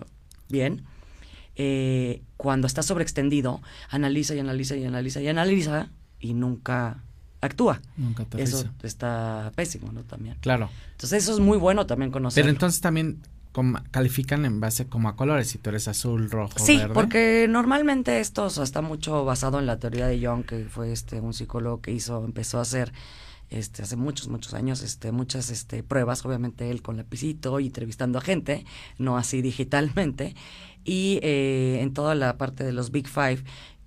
bien. 0.49 0.83
eh, 1.61 2.21
cuando 2.37 2.67
está 2.67 2.81
sobreextendido, 2.83 3.61
analiza 3.89 4.33
y 4.33 4.39
analiza 4.39 4.75
y 4.77 4.85
analiza 4.85 5.19
y 5.21 5.27
analiza 5.27 5.89
y 6.19 6.33
nunca 6.33 7.03
actúa. 7.41 7.81
Nunca 7.97 8.23
te 8.25 8.41
Eso 8.41 8.63
está 8.83 9.51
pésimo, 9.55 9.91
¿no? 9.91 10.03
También. 10.03 10.37
Claro. 10.39 10.69
Entonces 10.91 11.23
eso 11.23 11.33
es 11.33 11.39
muy 11.39 11.57
bueno 11.57 11.85
también 11.85 12.11
conocer. 12.11 12.43
Pero 12.43 12.51
entonces 12.51 12.79
también 12.81 13.19
como- 13.51 13.79
califican 13.91 14.45
en 14.45 14.59
base 14.59 14.85
como 14.87 15.09
a 15.09 15.15
colores, 15.15 15.47
si 15.49 15.57
tú 15.57 15.69
eres 15.69 15.87
azul, 15.87 16.29
rojo, 16.29 16.59
Sí, 16.59 16.77
verde. 16.77 16.93
porque 16.93 17.47
normalmente 17.49 18.19
esto 18.19 18.45
o 18.45 18.49
sea, 18.49 18.63
está 18.63 18.81
mucho 18.81 19.25
basado 19.25 19.59
en 19.59 19.65
la 19.65 19.79
teoría 19.79 20.07
de 20.07 20.25
Jung, 20.25 20.45
que 20.45 20.65
fue 20.65 20.91
este 20.91 21.19
un 21.19 21.33
psicólogo 21.33 21.81
que 21.81 21.91
hizo, 21.91 22.23
empezó 22.23 22.59
a 22.59 22.61
hacer 22.61 22.91
este 23.49 23.81
hace 23.81 23.95
muchos, 23.95 24.27
muchos 24.27 24.53
años, 24.53 24.83
este, 24.83 25.11
muchas 25.11 25.49
este, 25.49 25.81
pruebas, 25.81 26.23
obviamente 26.23 26.69
él 26.69 26.83
con 26.83 26.97
lapicito 26.97 27.59
y 27.59 27.65
entrevistando 27.67 28.19
a 28.19 28.21
gente, 28.21 28.63
no 28.99 29.17
así 29.17 29.41
digitalmente, 29.41 30.35
y 30.85 31.19
eh, 31.23 31.79
en 31.81 31.93
toda 31.93 32.13
la 32.13 32.37
parte 32.37 32.63
de 32.63 32.71
los 32.73 32.91
Big 32.91 33.07
Five 33.07 33.43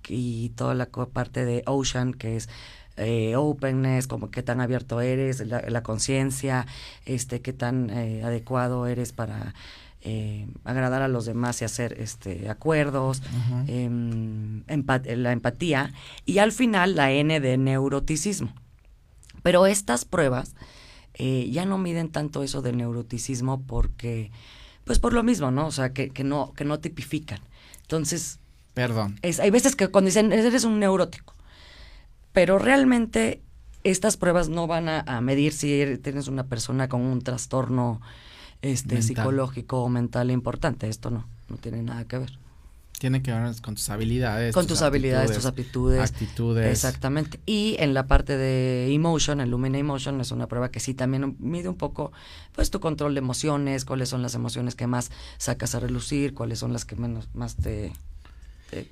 y 0.09 0.49
toda 0.49 0.75
la 0.75 0.87
parte 0.87 1.45
de 1.45 1.63
Ocean, 1.65 2.13
que 2.13 2.35
es 2.35 2.49
eh, 2.97 3.35
openness, 3.35 4.07
como 4.07 4.29
qué 4.31 4.43
tan 4.43 4.61
abierto 4.61 5.01
eres, 5.01 5.45
la, 5.47 5.61
la 5.67 5.83
conciencia, 5.83 6.65
este, 7.05 7.41
qué 7.41 7.53
tan 7.53 7.89
eh, 7.89 8.23
adecuado 8.23 8.87
eres 8.87 9.13
para 9.13 9.53
eh, 10.05 10.47
agradar 10.65 11.01
a 11.01 11.07
los 11.07 11.25
demás 11.25 11.61
y 11.61 11.65
hacer 11.65 11.95
este 11.97 12.49
acuerdos, 12.49 13.21
em, 13.67 14.63
la 14.67 15.31
empatía 15.31 15.93
y 16.25 16.39
al 16.39 16.51
final 16.51 16.95
la 16.95 17.11
N 17.11 17.39
de 17.39 17.57
neuroticismo. 17.57 18.53
Pero 19.43 19.65
estas 19.65 20.03
pruebas 20.03 20.55
eh, 21.13 21.49
ya 21.51 21.65
no 21.65 21.77
miden 21.77 22.09
tanto 22.09 22.43
eso 22.43 22.61
del 22.61 22.75
neuroticismo 22.75 23.61
porque, 23.61 24.31
pues 24.83 24.99
por 24.99 25.13
lo 25.13 25.23
mismo, 25.23 25.51
¿no? 25.51 25.67
O 25.67 25.71
sea, 25.71 25.93
que, 25.93 26.09
que 26.09 26.25
no, 26.25 26.51
que 26.53 26.65
no 26.65 26.79
tipifican. 26.79 27.39
Entonces, 27.81 28.39
Perdón. 28.73 29.19
es, 29.21 29.39
hay 29.39 29.51
veces 29.51 29.75
que 29.75 29.87
cuando 29.87 30.07
dicen, 30.07 30.33
eres 30.33 30.65
un 30.65 30.79
neurótico, 30.79 31.33
pero 32.33 32.59
realmente 32.59 33.41
estas 33.83 34.17
pruebas 34.17 34.49
no 34.49 34.67
van 34.67 34.89
a, 34.89 35.01
a 35.01 35.21
medir 35.21 35.53
si 35.53 35.97
tienes 36.01 36.27
una 36.27 36.43
persona 36.45 36.89
con 36.89 37.01
un 37.01 37.21
trastorno 37.21 38.01
este, 38.63 38.95
Mental. 38.95 39.03
psicológico 39.03 39.83
o 39.83 39.89
mental 39.89 40.31
importante. 40.31 40.87
Esto 40.87 41.09
no, 41.09 41.27
no 41.49 41.57
tiene 41.57 41.83
nada 41.83 42.05
que 42.05 42.17
ver. 42.17 42.31
Tiene 42.97 43.21
que 43.21 43.33
ver 43.33 43.53
con 43.61 43.75
tus 43.75 43.89
habilidades. 43.89 44.53
Con 44.53 44.65
tus 44.65 44.81
habilidades, 44.81 45.33
tus 45.35 45.45
aptitudes. 45.45 45.99
Actitudes. 45.99 46.71
Exactamente. 46.71 47.41
Y 47.45 47.75
en 47.79 47.93
la 47.93 48.07
parte 48.07 48.37
de 48.37 48.93
emotion, 48.93 49.41
el 49.41 49.49
Lumina 49.49 49.77
Emotion 49.77 50.21
es 50.21 50.31
una 50.31 50.47
prueba 50.47 50.71
que 50.71 50.79
sí 50.79 50.93
también 50.93 51.35
mide 51.39 51.67
un 51.67 51.75
poco, 51.75 52.13
pues 52.53 52.71
tu 52.71 52.79
control 52.79 53.13
de 53.15 53.19
emociones, 53.19 53.83
cuáles 53.83 54.07
son 54.07 54.21
las 54.21 54.35
emociones 54.35 54.75
que 54.75 54.87
más 54.87 55.11
sacas 55.37 55.75
a 55.75 55.81
relucir, 55.81 56.33
cuáles 56.33 56.59
son 56.59 56.71
las 56.71 56.85
que 56.85 56.95
menos 56.95 57.27
más 57.33 57.57
te, 57.57 57.91
te, 58.69 58.89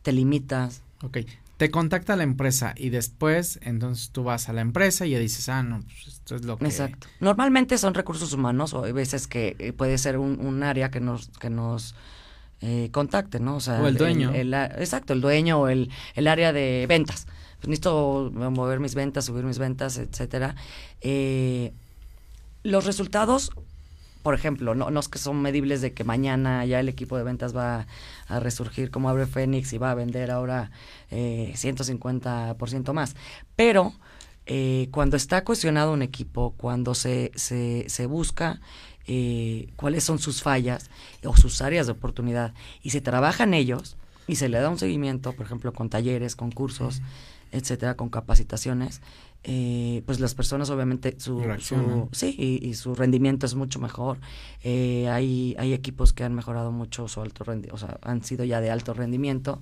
te 0.00 0.12
limitas. 0.12 0.80
Ok. 1.02 1.18
Te 1.56 1.70
contacta 1.70 2.16
la 2.16 2.24
empresa 2.24 2.74
y 2.76 2.90
después, 2.90 3.60
entonces 3.62 4.10
tú 4.10 4.24
vas 4.24 4.48
a 4.48 4.52
la 4.52 4.60
empresa 4.60 5.06
y 5.06 5.10
ya 5.10 5.18
dices, 5.20 5.48
ah, 5.48 5.62
no, 5.62 5.80
pues 5.82 6.06
esto 6.08 6.34
es 6.34 6.44
lo 6.44 6.56
que. 6.56 6.64
Exacto. 6.66 7.06
Normalmente 7.20 7.78
son 7.78 7.94
recursos 7.94 8.32
humanos 8.32 8.74
o 8.74 8.84
hay 8.84 8.92
veces 8.92 9.28
que 9.28 9.54
eh, 9.58 9.72
puede 9.72 9.98
ser 9.98 10.18
un, 10.18 10.40
un 10.44 10.62
área 10.64 10.90
que 10.90 11.00
nos 11.00 11.28
que 11.38 11.50
nos 11.50 11.94
eh, 12.60 12.88
contacte, 12.92 13.40
¿no? 13.40 13.56
O, 13.56 13.60
sea, 13.60 13.80
O 13.80 13.86
el 13.86 13.96
dueño. 13.96 14.32
exacto, 14.34 15.12
el 15.12 15.20
dueño 15.20 15.60
o 15.60 15.68
el, 15.68 15.90
el 16.14 16.26
área 16.26 16.52
de 16.52 16.86
ventas. 16.88 17.26
Pues 17.60 17.68
necesito 17.68 18.30
mover 18.34 18.80
mis 18.80 18.94
ventas, 18.94 19.26
subir 19.26 19.44
mis 19.44 19.58
ventas, 19.58 19.98
etcétera. 19.98 20.56
Eh, 21.02 21.72
los 22.62 22.84
resultados, 22.86 23.50
por 24.24 24.34
ejemplo, 24.34 24.74
no, 24.74 24.88
no 24.88 25.00
es 25.00 25.08
que 25.08 25.18
son 25.18 25.42
medibles 25.42 25.82
de 25.82 25.92
que 25.92 26.02
mañana 26.02 26.64
ya 26.64 26.80
el 26.80 26.88
equipo 26.88 27.18
de 27.18 27.24
ventas 27.24 27.54
va 27.54 27.86
a 28.26 28.40
resurgir 28.40 28.90
como 28.90 29.10
Abre 29.10 29.26
Fénix 29.26 29.70
y 29.74 29.78
va 29.78 29.90
a 29.90 29.94
vender 29.94 30.30
ahora 30.30 30.70
eh, 31.10 31.52
150% 31.54 32.94
más. 32.94 33.16
Pero 33.54 33.92
eh, 34.46 34.88
cuando 34.92 35.18
está 35.18 35.44
cuestionado 35.44 35.92
un 35.92 36.00
equipo, 36.00 36.54
cuando 36.56 36.94
se, 36.94 37.32
se, 37.34 37.84
se 37.90 38.06
busca 38.06 38.62
eh, 39.06 39.68
cuáles 39.76 40.04
son 40.04 40.18
sus 40.18 40.42
fallas 40.42 40.88
o 41.22 41.36
sus 41.36 41.60
áreas 41.60 41.84
de 41.84 41.92
oportunidad 41.92 42.54
y 42.82 42.90
se 42.90 43.02
trabajan 43.02 43.52
ellos 43.52 43.98
y 44.26 44.36
se 44.36 44.48
le 44.48 44.58
da 44.58 44.70
un 44.70 44.78
seguimiento, 44.78 45.34
por 45.34 45.44
ejemplo, 45.44 45.74
con 45.74 45.90
talleres, 45.90 46.34
con 46.34 46.50
cursos, 46.50 47.02
etcétera, 47.52 47.94
con 47.94 48.08
capacitaciones, 48.08 49.02
eh, 49.46 50.02
pues 50.06 50.20
las 50.20 50.34
personas 50.34 50.70
obviamente 50.70 51.16
su, 51.18 51.44
su 51.58 52.08
sí 52.12 52.34
y, 52.38 52.66
y, 52.66 52.74
su 52.74 52.94
rendimiento 52.94 53.44
es 53.44 53.54
mucho 53.54 53.78
mejor. 53.78 54.18
Eh, 54.62 55.06
hay 55.10 55.54
hay 55.58 55.74
equipos 55.74 56.14
que 56.14 56.24
han 56.24 56.34
mejorado 56.34 56.72
mucho 56.72 57.08
su 57.08 57.20
alto 57.20 57.44
rendi 57.44 57.68
o 57.70 57.76
sea 57.76 57.98
han 58.00 58.24
sido 58.24 58.44
ya 58.46 58.62
de 58.62 58.70
alto 58.70 58.94
rendimiento 58.94 59.60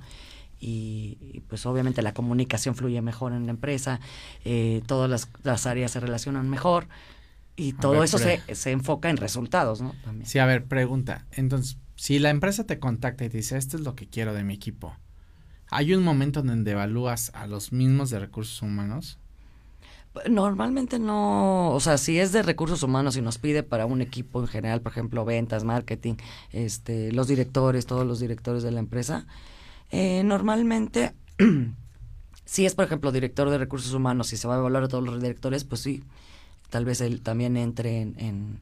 y, 0.61 1.18
y, 1.20 1.41
pues 1.41 1.66
obviamente 1.66 2.01
la 2.01 2.14
comunicación 2.14 2.76
fluye 2.76 3.03
mejor 3.03 3.33
en 3.33 3.47
la 3.47 3.51
empresa 3.51 3.99
eh, 4.45 4.83
todas 4.87 5.11
las, 5.11 5.28
las, 5.43 5.66
áreas 5.66 5.91
se 5.91 5.99
relacionan 5.99 6.49
mejor 6.49 6.87
y 7.57 7.72
todo 7.72 7.95
ver, 7.95 8.05
eso 8.05 8.18
se, 8.18 8.41
se, 8.55 8.70
enfoca 8.70 9.11
en 9.11 9.16
resultados 9.16 9.83
no 9.83 9.95
También. 10.05 10.26
sí 10.26 10.39
a 10.39 10.47
ver 10.47 10.66
pregunta. 10.66 11.26
Entonces 11.33 11.78
si 11.97 12.20
la 12.20 12.30
empresa 12.30 12.64
te 12.66 12.78
contacta 12.78 13.24
y 13.24 13.30
te 13.30 13.39
dice 13.39 13.59
esto 13.59 13.76
es 13.76 13.83
lo 13.83 13.97
que 13.97 14.09
quiero 14.09 14.33
de 14.33 14.45
mi 14.45 14.55
equipo 14.55 14.97
hay 15.72 15.93
un 15.93 16.05
momento 16.05 16.39
en 16.39 16.47
donde 16.47 16.70
evalúas 16.70 17.33
a 17.35 17.49
los 17.49 17.72
mismos 17.72 18.11
de 18.11 18.20
recursos 18.20 18.62
humanos 18.62 19.18
Normalmente 20.28 20.98
no, 20.98 21.70
o 21.70 21.80
sea, 21.80 21.96
si 21.96 22.18
es 22.18 22.32
de 22.32 22.42
recursos 22.42 22.82
humanos 22.82 23.16
y 23.16 23.22
nos 23.22 23.38
pide 23.38 23.62
para 23.62 23.86
un 23.86 24.02
equipo 24.02 24.40
en 24.40 24.46
general, 24.46 24.82
por 24.82 24.92
ejemplo, 24.92 25.24
ventas, 25.24 25.64
marketing, 25.64 26.14
este, 26.50 27.12
los 27.12 27.28
directores, 27.28 27.86
todos 27.86 28.06
los 28.06 28.20
directores 28.20 28.62
de 28.62 28.72
la 28.72 28.80
empresa, 28.80 29.26
eh, 29.90 30.22
normalmente, 30.22 31.14
si 32.44 32.66
es, 32.66 32.74
por 32.74 32.84
ejemplo, 32.84 33.10
director 33.10 33.48
de 33.48 33.56
recursos 33.56 33.94
humanos 33.94 34.32
y 34.34 34.36
se 34.36 34.46
va 34.46 34.56
a 34.56 34.58
evaluar 34.58 34.84
a 34.84 34.88
todos 34.88 35.02
los 35.02 35.20
directores, 35.20 35.64
pues 35.64 35.80
sí, 35.80 36.04
tal 36.68 36.84
vez 36.84 37.00
él 37.00 37.22
también 37.22 37.56
entre 37.56 38.02
en, 38.02 38.14
en, 38.18 38.60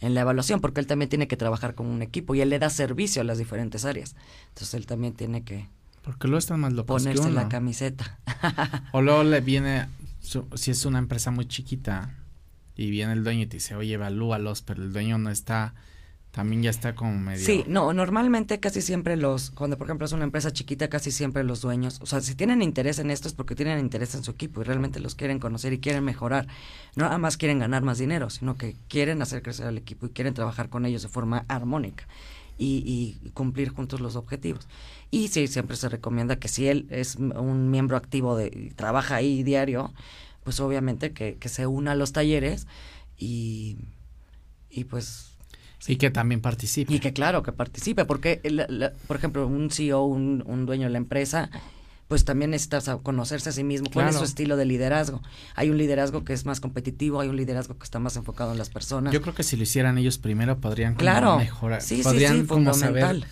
en 0.00 0.14
la 0.14 0.20
evaluación, 0.20 0.60
porque 0.60 0.80
él 0.80 0.86
también 0.86 1.08
tiene 1.08 1.28
que 1.28 1.36
trabajar 1.38 1.74
con 1.74 1.86
un 1.86 2.02
equipo 2.02 2.34
y 2.34 2.42
él 2.42 2.50
le 2.50 2.58
da 2.58 2.68
servicio 2.68 3.22
a 3.22 3.24
las 3.24 3.38
diferentes 3.38 3.86
áreas. 3.86 4.16
Entonces 4.48 4.74
él 4.74 4.86
también 4.86 5.14
tiene 5.14 5.44
que... 5.44 5.66
Porque 6.02 6.28
luego 6.28 6.38
están 6.38 6.60
más 6.60 6.72
locos 6.72 7.02
Ponerse 7.02 7.22
que 7.22 7.28
uno. 7.28 7.40
la 7.40 7.48
camiseta. 7.48 8.18
o 8.92 9.02
luego 9.02 9.22
le 9.22 9.40
viene 9.42 9.86
si 10.20 10.70
es 10.70 10.84
una 10.84 10.98
empresa 10.98 11.30
muy 11.30 11.46
chiquita 11.46 12.16
y 12.76 12.90
viene 12.90 13.12
el 13.12 13.24
dueño 13.24 13.42
y 13.42 13.46
te 13.46 13.56
dice, 13.56 13.74
oye, 13.74 13.94
evalúalos, 13.94 14.62
pero 14.62 14.82
el 14.82 14.92
dueño 14.92 15.18
no 15.18 15.30
está, 15.30 15.74
también 16.30 16.62
ya 16.62 16.70
está 16.70 16.94
como 16.94 17.18
medio... 17.18 17.44
Sí, 17.44 17.64
no, 17.66 17.92
normalmente 17.92 18.60
casi 18.60 18.80
siempre 18.82 19.16
los, 19.16 19.50
cuando 19.50 19.76
por 19.76 19.86
ejemplo 19.86 20.06
es 20.06 20.12
una 20.12 20.24
empresa 20.24 20.52
chiquita, 20.52 20.88
casi 20.88 21.10
siempre 21.10 21.42
los 21.42 21.60
dueños, 21.60 21.98
o 22.00 22.06
sea, 22.06 22.20
si 22.20 22.34
tienen 22.34 22.62
interés 22.62 22.98
en 22.98 23.10
esto 23.10 23.28
es 23.28 23.34
porque 23.34 23.54
tienen 23.54 23.80
interés 23.80 24.14
en 24.14 24.22
su 24.22 24.30
equipo 24.30 24.60
y 24.60 24.64
realmente 24.64 25.00
los 25.00 25.14
quieren 25.14 25.40
conocer 25.40 25.72
y 25.72 25.80
quieren 25.80 26.04
mejorar. 26.04 26.46
No 26.94 27.04
nada 27.04 27.18
más 27.18 27.36
quieren 27.36 27.58
ganar 27.58 27.82
más 27.82 27.98
dinero, 27.98 28.30
sino 28.30 28.56
que 28.56 28.76
quieren 28.88 29.20
hacer 29.22 29.42
crecer 29.42 29.66
al 29.66 29.76
equipo 29.76 30.06
y 30.06 30.10
quieren 30.10 30.34
trabajar 30.34 30.68
con 30.68 30.86
ellos 30.86 31.02
de 31.02 31.08
forma 31.08 31.44
armónica. 31.48 32.06
Y, 32.56 33.18
y, 33.24 33.30
cumplir 33.30 33.70
juntos 33.70 34.02
los 34.02 34.16
objetivos. 34.16 34.68
Y 35.10 35.28
sí, 35.28 35.48
siempre 35.48 35.76
se 35.76 35.88
recomienda 35.88 36.36
que 36.36 36.48
si 36.48 36.68
él 36.68 36.86
es 36.90 37.16
un 37.16 37.70
miembro 37.70 37.96
activo 37.96 38.36
de 38.36 38.46
y 38.46 38.70
trabaja 38.70 39.16
ahí 39.16 39.42
diario, 39.42 39.92
pues 40.44 40.60
obviamente 40.60 41.12
que, 41.12 41.36
que 41.36 41.48
se 41.48 41.66
una 41.66 41.92
a 41.92 41.94
los 41.94 42.12
talleres 42.12 42.66
y, 43.18 43.76
y 44.70 44.84
pues... 44.84 45.26
Y 45.88 45.96
que 45.96 46.10
también 46.10 46.42
participe. 46.42 46.92
Y 46.92 47.00
que 47.00 47.12
claro, 47.14 47.42
que 47.42 47.52
participe, 47.52 48.04
porque, 48.04 48.40
la, 48.44 48.66
la, 48.68 48.92
por 49.06 49.16
ejemplo, 49.16 49.46
un 49.46 49.70
CEO, 49.70 50.04
un, 50.04 50.44
un 50.46 50.66
dueño 50.66 50.84
de 50.84 50.90
la 50.90 50.98
empresa, 50.98 51.48
pues 52.06 52.26
también 52.26 52.50
necesitas 52.50 52.90
conocerse 53.02 53.48
a 53.48 53.52
sí 53.52 53.64
mismo, 53.64 53.88
cuál 53.90 54.04
claro. 54.04 54.10
es 54.10 54.18
su 54.18 54.24
estilo 54.24 54.56
de 54.56 54.66
liderazgo. 54.66 55.22
Hay 55.54 55.70
un 55.70 55.78
liderazgo 55.78 56.22
que 56.22 56.34
es 56.34 56.44
más 56.44 56.60
competitivo, 56.60 57.20
hay 57.20 57.28
un 57.28 57.36
liderazgo 57.36 57.78
que 57.78 57.84
está 57.84 57.98
más 57.98 58.16
enfocado 58.16 58.52
en 58.52 58.58
las 58.58 58.68
personas. 58.68 59.12
Yo 59.12 59.22
creo 59.22 59.34
que 59.34 59.42
si 59.42 59.56
lo 59.56 59.62
hicieran 59.62 59.96
ellos 59.96 60.18
primero 60.18 60.58
podrían 60.58 60.96
claro. 60.96 61.38
mejorar, 61.38 61.80
sí, 61.80 62.02
podrían 62.02 62.34
sí, 62.34 62.40
sí, 62.42 62.46
como 62.46 62.74
saber 62.74 63.24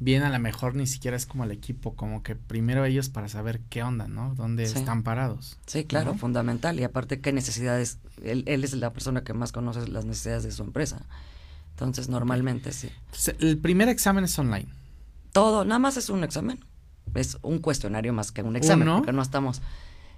bien 0.00 0.22
a 0.22 0.30
lo 0.30 0.38
mejor 0.38 0.74
ni 0.74 0.86
siquiera 0.86 1.16
es 1.16 1.26
como 1.26 1.44
el 1.44 1.50
equipo, 1.50 1.94
como 1.94 2.22
que 2.22 2.36
primero 2.36 2.84
ellos 2.84 3.08
para 3.08 3.28
saber 3.28 3.60
qué 3.68 3.82
onda, 3.82 4.06
¿no? 4.08 4.34
Dónde 4.34 4.66
sí. 4.66 4.78
están 4.78 5.02
parados. 5.02 5.58
Sí, 5.66 5.84
claro, 5.84 6.12
¿no? 6.12 6.18
fundamental. 6.18 6.78
Y 6.78 6.84
aparte, 6.84 7.20
qué 7.20 7.32
necesidades, 7.32 7.98
él, 8.22 8.44
él, 8.46 8.64
es 8.64 8.74
la 8.74 8.92
persona 8.92 9.24
que 9.24 9.32
más 9.32 9.52
conoce 9.52 9.86
las 9.88 10.04
necesidades 10.04 10.44
de 10.44 10.52
su 10.52 10.62
empresa. 10.62 11.02
Entonces, 11.70 12.08
normalmente 12.08 12.72
sí. 12.72 12.90
Entonces, 13.06 13.36
el 13.40 13.58
primer 13.58 13.88
examen 13.88 14.24
es 14.24 14.38
online. 14.38 14.68
Todo, 15.32 15.64
nada 15.64 15.78
más 15.78 15.96
es 15.96 16.10
un 16.10 16.24
examen. 16.24 16.64
Es 17.14 17.38
un 17.42 17.58
cuestionario 17.58 18.12
más 18.12 18.32
que 18.32 18.42
un 18.42 18.56
examen, 18.56 18.88
¿Uno? 18.88 18.98
porque 18.98 19.12
no 19.12 19.22
estamos. 19.22 19.62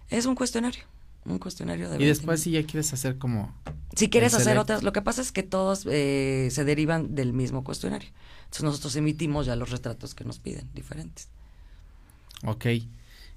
Es 0.08 0.26
un 0.26 0.34
cuestionario. 0.34 0.82
Un 1.24 1.38
cuestionario 1.38 1.90
de 1.90 2.02
Y 2.02 2.06
después 2.06 2.40
si 2.40 2.52
ya 2.52 2.62
quieres 2.64 2.92
hacer 2.94 3.18
como... 3.18 3.54
Si 3.94 4.08
quieres 4.08 4.32
hacer 4.32 4.56
otras, 4.56 4.82
lo 4.82 4.92
que 4.92 5.02
pasa 5.02 5.20
es 5.20 5.32
que 5.32 5.42
todos 5.42 5.86
eh, 5.86 6.48
se 6.50 6.64
derivan 6.64 7.14
del 7.14 7.34
mismo 7.34 7.62
cuestionario. 7.62 8.08
Entonces 8.50 8.64
nosotros 8.64 8.96
emitimos 8.96 9.46
ya 9.46 9.54
los 9.54 9.70
retratos 9.70 10.14
que 10.16 10.24
nos 10.24 10.40
piden, 10.40 10.68
diferentes. 10.74 11.28
Ok. 12.44 12.66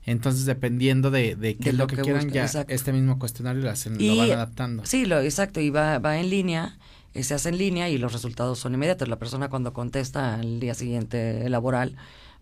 Entonces, 0.06 0.46
dependiendo 0.46 1.12
de, 1.12 1.36
de 1.36 1.56
qué 1.56 1.66
de 1.66 1.70
es 1.70 1.76
lo 1.76 1.84
lo 1.84 1.88
que, 1.88 1.96
que 1.98 2.02
quieran, 2.02 2.30
ya 2.30 2.44
exacto. 2.44 2.74
este 2.74 2.92
mismo 2.92 3.20
cuestionario 3.20 3.62
lo, 3.62 3.70
hacen, 3.70 4.00
Y- 4.02 4.08
lo 4.10 4.18
van 4.18 4.32
adaptando. 4.32 4.86
Sí, 4.86 5.06
lo, 5.06 5.20
exacto, 5.22 5.62
y 5.62 5.70
va, 5.70 6.00
va 6.00 6.18
en 6.20 6.30
línea, 6.30 6.78
eh, 7.14 7.24
se 7.24 7.34
hace 7.36 7.50
en 7.50 7.58
línea 7.58 7.90
y 7.90 7.98
los 7.98 8.12
resultados 8.12 8.60
son 8.60 8.74
inmediatos. 8.74 9.08
La 9.08 9.18
persona 9.18 9.50
cuando 9.50 9.72
contesta 9.72 10.34
al 10.36 10.60
día 10.60 10.74
siguiente 10.74 11.48
laboral 11.48 11.96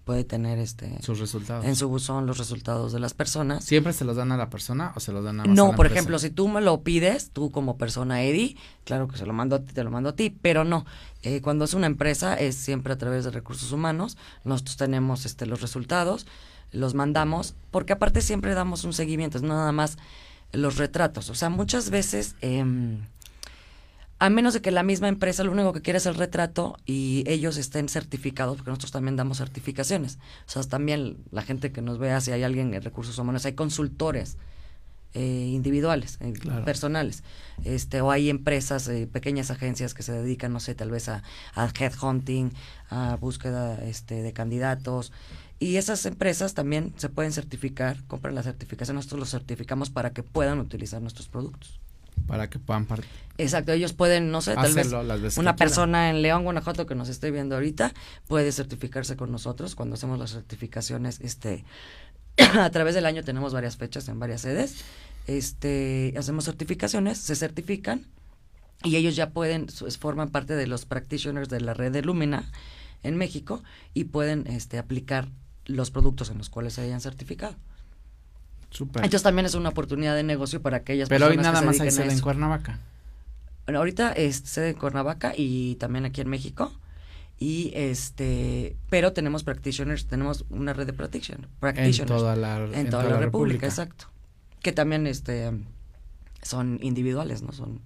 puede 0.06 0.24
tener 0.24 0.58
este 0.58 0.98
Sus 1.04 1.20
resultados. 1.20 1.64
en 1.66 1.76
su 1.76 1.88
buzón 1.88 2.26
los 2.26 2.40
resultados 2.40 2.92
de 2.94 3.00
las 3.00 3.14
personas. 3.14 3.64
¿Siempre 3.64 3.94
se 3.94 4.06
los 4.06 4.16
dan 4.16 4.32
a 4.32 4.38
la 4.38 4.50
persona 4.50 4.94
o 4.96 5.00
se 5.00 5.12
los 5.12 5.24
dan 5.24 5.40
a 5.42 5.44
más 5.44 5.52
a 5.52 5.54
No, 5.56 5.68
la 5.70 5.76
por 5.76 5.86
empresa? 5.86 6.00
ejemplo, 6.00 6.18
si 6.18 6.32
tú 6.32 6.48
me 6.48 6.62
lo 6.62 6.82
pides, 6.82 7.30
tú 7.30 7.52
como 7.52 7.78
persona 7.78 8.24
Eddie, 8.24 8.56
claro 8.86 9.08
que 9.08 9.18
se 9.20 9.28
lo 9.28 9.34
mando 9.34 9.58
a 9.58 9.60
ti, 9.60 9.74
te 9.74 9.84
lo 9.84 9.92
mando 9.92 10.10
a 10.10 10.16
ti, 10.16 10.36
pero 10.42 10.64
no. 10.64 10.88
Eh, 11.24 11.42
cuando 11.42 11.66
es 11.66 11.74
una 11.74 11.88
empresa 11.88 12.36
es 12.36 12.56
siempre 12.56 12.94
a 12.94 12.98
través 12.98 13.26
de 13.26 13.32
recursos 13.32 13.72
humanos. 13.72 14.18
Nosotros 14.44 14.78
tenemos 14.78 15.26
este 15.26 15.46
los 15.46 15.62
resultados, 15.62 16.26
los 16.72 16.94
mandamos, 16.94 17.56
porque 17.70 17.94
aparte 17.94 18.22
siempre 18.22 18.54
damos 18.54 18.84
un 18.84 18.94
seguimiento, 18.94 19.38
es 19.38 19.44
nada 19.44 19.72
más 19.72 19.98
los 20.52 20.78
retratos. 20.78 21.30
O 21.30 21.36
sea, 21.36 21.50
muchas 21.50 21.90
veces, 21.90 22.36
eh, 22.42 22.66
a 24.20 24.30
menos 24.30 24.54
de 24.54 24.62
que 24.62 24.72
la 24.72 24.84
misma 24.84 25.08
empresa 25.08 25.44
lo 25.44 25.52
único 25.52 25.74
que 25.74 25.82
quiere 25.82 25.98
es 25.98 26.06
el 26.06 26.16
retrato 26.16 26.78
y 26.86 27.24
ellos 27.28 27.58
estén 27.58 27.90
certificados, 27.90 28.58
porque 28.58 28.70
nosotros 28.70 28.92
también 28.92 29.16
damos 29.16 29.38
certificaciones. 29.38 30.20
O 30.48 30.52
sea, 30.52 30.64
también 30.64 31.18
la 31.32 31.42
gente 31.42 31.72
que 31.72 31.82
nos 31.82 31.98
vea, 31.98 32.22
si 32.22 32.32
hay 32.32 32.44
alguien 32.44 32.74
en 32.74 32.82
recursos 32.82 33.18
humanos, 33.18 33.46
hay 33.46 33.54
consultores 33.54 34.38
eh, 35.14 35.50
individuales, 35.52 36.18
eh, 36.22 36.34
Claro. 36.34 36.66
personales, 36.66 37.24
este, 37.64 38.02
o 38.02 38.12
hay 38.12 38.30
empresas, 38.30 38.88
eh, 38.88 39.08
pequeñas 39.12 39.52
agencias 39.52 39.94
que 39.94 40.04
se 40.04 40.14
dedican, 40.14 40.54
no 40.54 40.60
sé, 40.60 40.76
tal 40.76 40.92
vez 40.92 41.10
a, 41.10 41.24
a 41.54 41.70
headhunting, 41.78 42.54
a 42.90 43.18
búsqueda 43.20 43.84
este, 43.84 44.22
de 44.22 44.34
candidatos, 44.34 45.12
y 45.60 45.76
esas 45.76 46.06
empresas 46.06 46.54
también 46.54 46.94
se 46.98 47.10
pueden 47.10 47.32
certificar, 47.32 48.04
compran 48.08 48.34
la 48.34 48.44
certificación, 48.44 48.96
nosotros 48.96 49.20
los 49.20 49.30
certificamos 49.30 49.90
para 49.90 50.12
que 50.12 50.24
puedan 50.24 50.60
utilizar 50.60 51.02
nuestros 51.02 51.28
productos. 51.28 51.80
Para 52.28 52.50
que 52.50 52.60
puedan 52.60 52.88
Exacto, 53.38 53.72
ellos 53.72 53.94
pueden, 53.94 54.32
no 54.32 54.42
sé, 54.42 54.56
tal 54.56 54.74
vez 54.74 55.38
una 55.38 55.56
persona 55.56 56.10
en 56.10 56.22
León, 56.22 56.44
Guanajuato 56.44 56.86
que 56.86 56.96
nos 56.96 57.10
esté 57.10 57.32
viendo 57.32 57.56
ahorita 57.56 57.94
puede 58.28 58.52
certificarse 58.52 59.16
con 59.16 59.32
nosotros 59.32 59.76
cuando 59.76 59.96
hacemos 59.96 60.20
las 60.20 60.32
certificaciones 60.32 61.20
este 61.22 61.66
a 62.60 62.70
través 62.70 62.96
del 62.96 63.06
año 63.06 63.24
tenemos 63.24 63.54
varias 63.54 63.78
fechas 63.78 64.08
en 64.08 64.20
varias 64.20 64.42
sedes. 64.42 64.84
Este, 65.28 66.14
hacemos 66.18 66.46
certificaciones, 66.46 67.18
se 67.18 67.36
certifican 67.36 68.08
y 68.84 68.96
ellos 68.96 69.16
ya 69.16 69.30
pueden 69.30 69.68
forman 70.00 70.30
parte 70.30 70.56
de 70.56 70.68
los 70.68 70.86
practitioners 70.86 71.50
de 71.50 71.62
la 71.62 71.74
red 71.74 71.92
de 71.92 72.02
Lumina 72.02 72.52
en 73.04 73.16
México 73.16 73.64
y 73.94 74.06
pueden 74.06 74.48
este 74.48 74.80
aplicar 74.80 75.28
los 75.66 75.92
productos 75.92 76.30
en 76.30 76.38
los 76.38 76.50
cuales 76.50 76.74
se 76.74 76.82
hayan 76.82 77.02
certificado. 77.02 77.56
Súper. 78.72 79.04
Entonces 79.04 79.24
también 79.24 79.46
es 79.46 79.54
una 79.54 79.70
oportunidad 79.70 80.16
de 80.16 80.24
negocio 80.24 80.62
para 80.62 80.78
aquellas 80.78 81.10
Pero 81.10 81.26
hoy 81.26 81.36
personas 81.36 81.54
nada 81.54 81.60
que 81.62 81.66
más 81.68 81.78
se 81.78 81.84
hay 81.84 81.92
sede 81.92 82.14
en. 82.14 82.20
Cuernavaca. 82.20 82.80
Bueno, 83.66 83.80
ahorita 83.80 84.14
es 84.14 84.38
sede 84.38 84.70
en 84.70 84.76
Cuernavaca 84.76 85.34
y 85.36 85.76
también 85.76 86.06
aquí 86.06 86.22
en 86.22 86.30
México. 86.30 86.72
Y 87.42 87.72
este, 87.74 88.78
pero 88.92 89.14
tenemos 89.14 89.44
practitioners, 89.44 90.06
tenemos 90.06 90.46
una 90.52 90.74
red 90.74 90.86
de 90.86 90.94
practitioner- 90.94 91.46
En 91.46 91.60
practitioners 91.60 92.08
toda 92.08 92.36
la, 92.36 92.58
en 92.72 92.90
toda 92.92 93.06
la, 93.06 93.18
República, 93.18 93.66
exacto. 93.66 94.06
Que 94.62 94.72
también 94.72 95.08
este 95.08 95.52
son 96.44 96.78
individuales, 96.84 97.42
¿no? 97.42 97.52
Son 97.52 97.82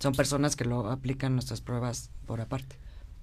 son 0.00 0.14
personas 0.14 0.56
que 0.56 0.64
lo 0.64 0.90
aplican 0.90 1.34
nuestras 1.34 1.60
pruebas 1.60 2.10
por 2.26 2.40
aparte. 2.40 2.76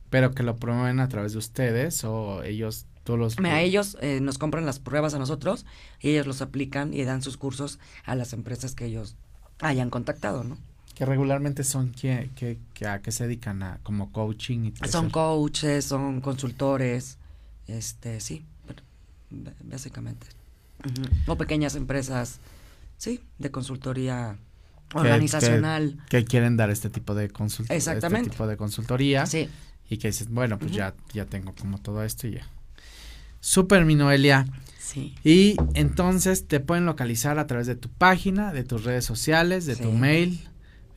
Pero 0.09 0.31
que 0.33 0.43
lo 0.43 0.55
promueven 0.55 0.99
a 0.99 1.09
través 1.09 1.33
de 1.33 1.39
ustedes 1.39 2.03
o 2.03 2.43
ellos, 2.43 2.85
todos 3.03 3.19
los... 3.19 3.39
Mira, 3.39 3.61
ellos 3.61 3.97
eh, 4.01 4.19
nos 4.21 4.37
compran 4.37 4.65
las 4.65 4.79
pruebas 4.79 5.15
a 5.15 5.19
nosotros 5.19 5.65
y 5.99 6.11
ellos 6.11 6.27
los 6.27 6.41
aplican 6.41 6.93
y 6.93 7.03
dan 7.03 7.23
sus 7.23 7.35
cursos 7.35 7.79
a 8.05 8.13
las 8.13 8.31
empresas 8.31 8.75
que 8.75 8.85
ellos 8.85 9.15
hayan 9.59 9.89
contactado, 9.89 10.43
¿no? 10.43 10.59
Que 10.97 11.05
regularmente 11.05 11.63
son 11.63 11.91
que, 11.91 12.31
que, 12.35 12.57
que 12.73 12.87
a 12.87 13.01
qué 13.03 13.11
se 13.11 13.25
dedican 13.27 13.61
a 13.61 13.79
como 13.83 14.11
coaching 14.11 14.65
y 14.65 14.71
todo 14.71 14.89
Son 14.91 15.05
eso. 15.05 15.11
coaches, 15.13 15.85
son 15.85 16.21
consultores, 16.21 17.17
este, 17.67 18.19
sí, 18.19 18.43
básicamente. 19.63 20.27
O 21.27 21.35
pequeñas 21.37 21.75
empresas, 21.75 22.39
sí, 22.97 23.19
de 23.39 23.51
consultoría 23.51 24.37
que- 24.89 24.97
organizacional. 24.97 25.97
que, 26.09 26.19
que 26.19 26.25
quieren 26.25 26.57
dar 26.57 26.69
este 26.69 26.89
tipo 26.89 27.13
de 27.15 27.29
consultoría. 27.29 27.77
Exactamente. 27.77 28.21
Este 28.29 28.31
tipo 28.31 28.47
de 28.47 28.57
consultoría. 28.57 29.25
Sí, 29.25 29.49
Y 29.89 29.97
que 29.97 30.07
dices, 30.09 30.29
bueno, 30.29 30.57
pues 30.59 30.71
ya, 30.71 30.93
ya 31.13 31.25
tengo 31.25 31.53
como 31.53 31.79
todo 31.79 32.03
esto 32.03 32.27
y 32.27 32.31
ya. 32.35 32.47
Súper, 33.39 33.85
mi 33.85 33.95
Noelia. 33.95 34.45
sí. 34.79 35.13
Y 35.23 35.55
entonces 35.73 36.47
te 36.47 36.59
pueden 36.59 36.85
localizar 36.85 37.37
a 37.39 37.47
través 37.47 37.67
de 37.67 37.75
tu 37.75 37.89
página, 37.89 38.51
de 38.53 38.63
tus 38.63 38.83
redes 38.83 39.05
sociales, 39.05 39.65
de 39.65 39.75
tu 39.75 39.91
mail, 39.91 40.47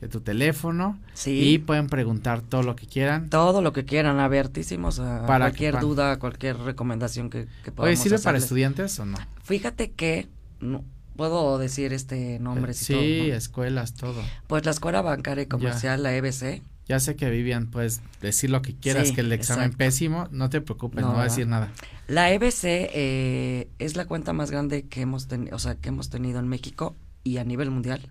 de 0.01 0.09
tu 0.09 0.19
teléfono. 0.21 0.99
Sí. 1.13 1.53
Y 1.53 1.59
pueden 1.59 1.87
preguntar 1.87 2.41
todo 2.41 2.63
lo 2.63 2.75
que 2.75 2.87
quieran. 2.87 3.29
Todo 3.29 3.61
lo 3.61 3.71
que 3.71 3.85
quieran, 3.85 4.19
abiertísimos 4.19 4.99
a 4.99 5.25
Para 5.27 5.45
cualquier 5.45 5.75
que 5.75 5.79
duda, 5.79 6.19
cualquier 6.19 6.57
recomendación 6.57 7.29
que, 7.29 7.45
que 7.63 7.69
Oye, 7.69 7.71
podamos 7.71 7.99
¿sirve 7.99 8.19
para 8.19 8.37
estudiantes 8.39 8.99
o 8.99 9.05
no? 9.05 9.17
Fíjate 9.43 9.91
que, 9.91 10.27
no, 10.59 10.83
puedo 11.15 11.59
decir 11.59 11.93
este 11.93 12.39
nombre 12.39 12.73
sí, 12.73 12.93
todo, 12.93 13.01
¿no? 13.01 13.35
escuelas, 13.35 13.93
todo. 13.93 14.21
Pues 14.47 14.65
la 14.65 14.71
Escuela 14.71 15.01
Bancaria 15.01 15.43
y 15.43 15.47
Comercial, 15.47 16.01
la 16.01 16.15
EBC, 16.15 16.63
Ya 16.87 16.99
sé 16.99 17.15
que 17.15 17.29
Vivian, 17.29 17.67
puedes 17.67 18.01
decir 18.21 18.49
lo 18.49 18.63
que 18.63 18.75
quieras, 18.75 19.09
Sí, 19.09 19.13
que 19.13 19.21
el 19.21 19.31
examen 19.31 19.65
exacto. 19.65 19.77
pésimo, 19.77 20.27
no 20.31 20.49
te 20.49 20.61
preocupes, 20.61 21.01
no, 21.01 21.09
No, 21.09 21.13
voy 21.13 21.21
a 21.21 21.25
decir 21.25 21.47
nada. 21.47 21.69
La 22.07 22.31
EBC 22.31 22.63
eh, 22.63 23.67
es 23.77 23.95
la 23.95 24.05
cuenta 24.05 24.33
más 24.33 24.49
grande 24.49 24.87
que 24.87 25.01
hemos 25.01 25.27
tenido, 25.27 25.55
o 25.55 25.59
sea, 25.59 25.75
que 25.75 25.89
hemos 25.89 26.09
tenido 26.09 26.39
en 26.39 26.47
México 26.47 26.95
y 27.23 27.37
a 27.37 27.43
nivel 27.43 27.69
mundial, 27.69 28.09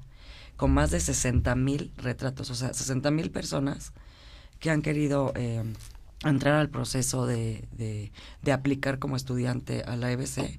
con 0.60 0.72
más 0.72 0.90
de 0.90 1.00
60 1.00 1.54
mil 1.54 1.90
retratos, 1.96 2.50
o 2.50 2.54
sea, 2.54 2.74
60 2.74 3.10
mil 3.10 3.30
personas 3.30 3.92
que 4.58 4.68
han 4.70 4.82
querido 4.82 5.32
eh, 5.34 5.64
entrar 6.22 6.56
al 6.56 6.68
proceso 6.68 7.24
de, 7.24 7.66
de, 7.72 8.12
de 8.42 8.52
aplicar 8.52 8.98
como 8.98 9.16
estudiante 9.16 9.82
a 9.84 9.96
la 9.96 10.12
EBC, 10.12 10.58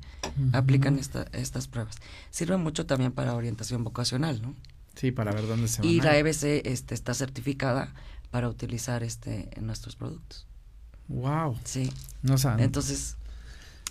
aplican 0.53 0.97
esta- 0.97 1.27
estas 1.33 1.67
pruebas. 1.67 1.97
Sirve 2.31 2.57
mucho 2.57 2.87
también 2.87 3.11
para 3.11 3.35
orientación 3.35 3.83
vocacional, 3.83 4.41
¿no? 4.41 4.55
Sí, 4.95 5.11
para 5.11 5.31
ver 5.33 5.45
dónde 5.45 5.67
se 5.67 5.83
van. 5.83 5.91
Y 5.91 6.01
la. 6.01 6.17
EBC 6.17 6.63
este, 6.65 6.95
está 6.95 7.13
certificada 7.13 7.93
para 8.31 8.49
utilizar 8.49 9.03
este 9.03 9.49
en 9.55 9.67
nuestros 9.67 9.95
productos. 9.95 10.47
Wow. 11.09 11.59
Sí. 11.63 11.91
No 12.23 12.39
saben. 12.39 12.65
Entonces, 12.65 13.17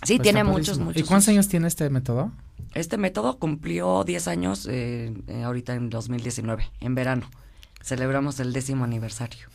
sí, 0.03 0.15
Pues 0.17 0.21
tiene 0.23 0.43
muchos, 0.43 0.79
muchos. 0.79 1.01
¿Y 1.01 1.05
cuántos 1.05 1.29
años 1.29 1.47
tiene 1.47 1.67
este 1.67 1.89
método? 1.89 2.31
Este 2.73 2.97
método 2.97 3.37
cumplió 3.37 4.03
10 4.03 4.27
años 4.27 4.67
eh, 4.69 5.13
eh, 5.27 5.43
ahorita 5.43 5.73
en 5.75 5.89
2019, 5.89 6.63
en 6.79 6.95
verano. 6.95 7.29
Celebramos 7.83 8.39
el 8.39 8.53
décimo 8.53 8.83
aniversario. 8.85 9.47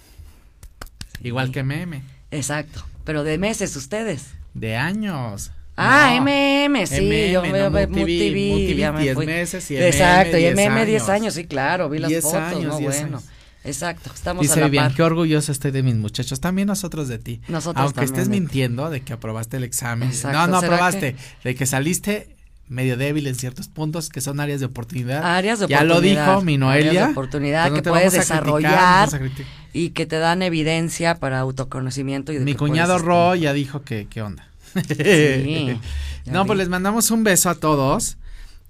Igual 1.22 1.46
Sí. 1.46 1.52
que 1.52 1.60
MM. 1.62 2.02
Exacto, 2.30 2.84
pero 3.04 3.24
de 3.24 3.38
meses 3.38 3.74
ustedes. 3.76 4.26
De 4.54 4.76
años. 4.76 5.50
Ah, 5.78 6.10
No. 6.14 6.22
MM, 6.24 6.86
sí, 6.86 7.30
yo 7.32 7.42
MM, 7.42 7.52
veo 7.52 7.70
no, 7.70 7.78
MUTV, 7.80 7.88
MUTV, 7.90 8.50
MUTV 8.52 8.76
ya 8.76 8.92
me 8.92 9.02
10 9.02 9.14
fui. 9.14 9.26
meses 9.26 9.70
y 9.70 9.74
MM 9.76 9.86
Exacto, 9.86 10.36
y 10.38 10.40
10 10.40 10.54
MM 10.54 10.84
10 10.86 11.02
años. 11.02 11.08
años, 11.10 11.34
sí, 11.34 11.44
claro, 11.46 11.88
vi 11.90 11.98
las 11.98 12.08
10 12.08 12.22
fotos, 12.24 12.38
años, 12.40 12.64
no, 12.64 12.78
10 12.78 12.90
bueno. 13.02 13.16
años. 13.18 13.24
Exacto, 13.66 14.10
estamos 14.14 14.42
Dice 14.42 14.60
a 14.60 14.62
la 14.62 14.68
bien, 14.68 14.84
par. 14.84 14.94
qué 14.94 15.02
orgulloso 15.02 15.52
estoy 15.52 15.70
de 15.72 15.82
mis 15.82 15.96
muchachos. 15.96 16.40
También 16.40 16.68
nosotros 16.68 17.08
de 17.08 17.18
ti. 17.18 17.40
Nosotros 17.48 17.82
Aunque 17.82 17.94
también 17.96 18.14
estés 18.14 18.28
mintiendo 18.28 18.90
de 18.90 19.00
que 19.02 19.12
aprobaste 19.12 19.56
el 19.56 19.64
examen. 19.64 20.08
Exacto, 20.08 20.38
No, 20.38 20.46
no 20.46 20.60
¿será 20.60 20.74
aprobaste. 20.74 21.16
De 21.44 21.54
que 21.54 21.66
saliste 21.66 22.28
medio 22.68 22.96
débil 22.96 23.26
en 23.28 23.34
ciertos 23.36 23.68
puntos 23.68 24.08
que 24.08 24.20
son 24.20 24.40
áreas 24.40 24.60
de 24.60 24.66
oportunidad. 24.66 25.22
Áreas 25.24 25.60
de 25.60 25.68
ya 25.68 25.84
lo 25.84 25.94
oportunidad, 25.94 26.26
dijo 26.28 26.42
mi 26.42 26.54
áreas 26.54 26.60
Noelia. 26.84 27.06
de 27.06 27.12
oportunidad 27.12 27.68
no 27.70 27.74
que 27.76 27.82
puedes 27.82 28.12
criticar, 28.14 28.44
no 28.46 28.56
desarrollar 28.56 29.08
y 29.72 29.90
que 29.90 30.06
te 30.06 30.18
dan 30.18 30.42
evidencia 30.42 31.16
para 31.16 31.38
autoconocimiento 31.40 32.32
y 32.32 32.38
de 32.38 32.44
Mi 32.44 32.52
que 32.52 32.58
cuñado 32.58 32.98
Ro 32.98 33.34
ya 33.34 33.52
dijo 33.52 33.82
que 33.82 34.06
qué 34.08 34.22
onda. 34.22 34.48
Sí, 34.74 35.78
ya 36.24 36.32
no, 36.32 36.42
vi. 36.42 36.46
pues 36.48 36.58
les 36.58 36.68
mandamos 36.68 37.10
un 37.10 37.24
beso 37.24 37.50
a 37.50 37.54
todos. 37.54 38.16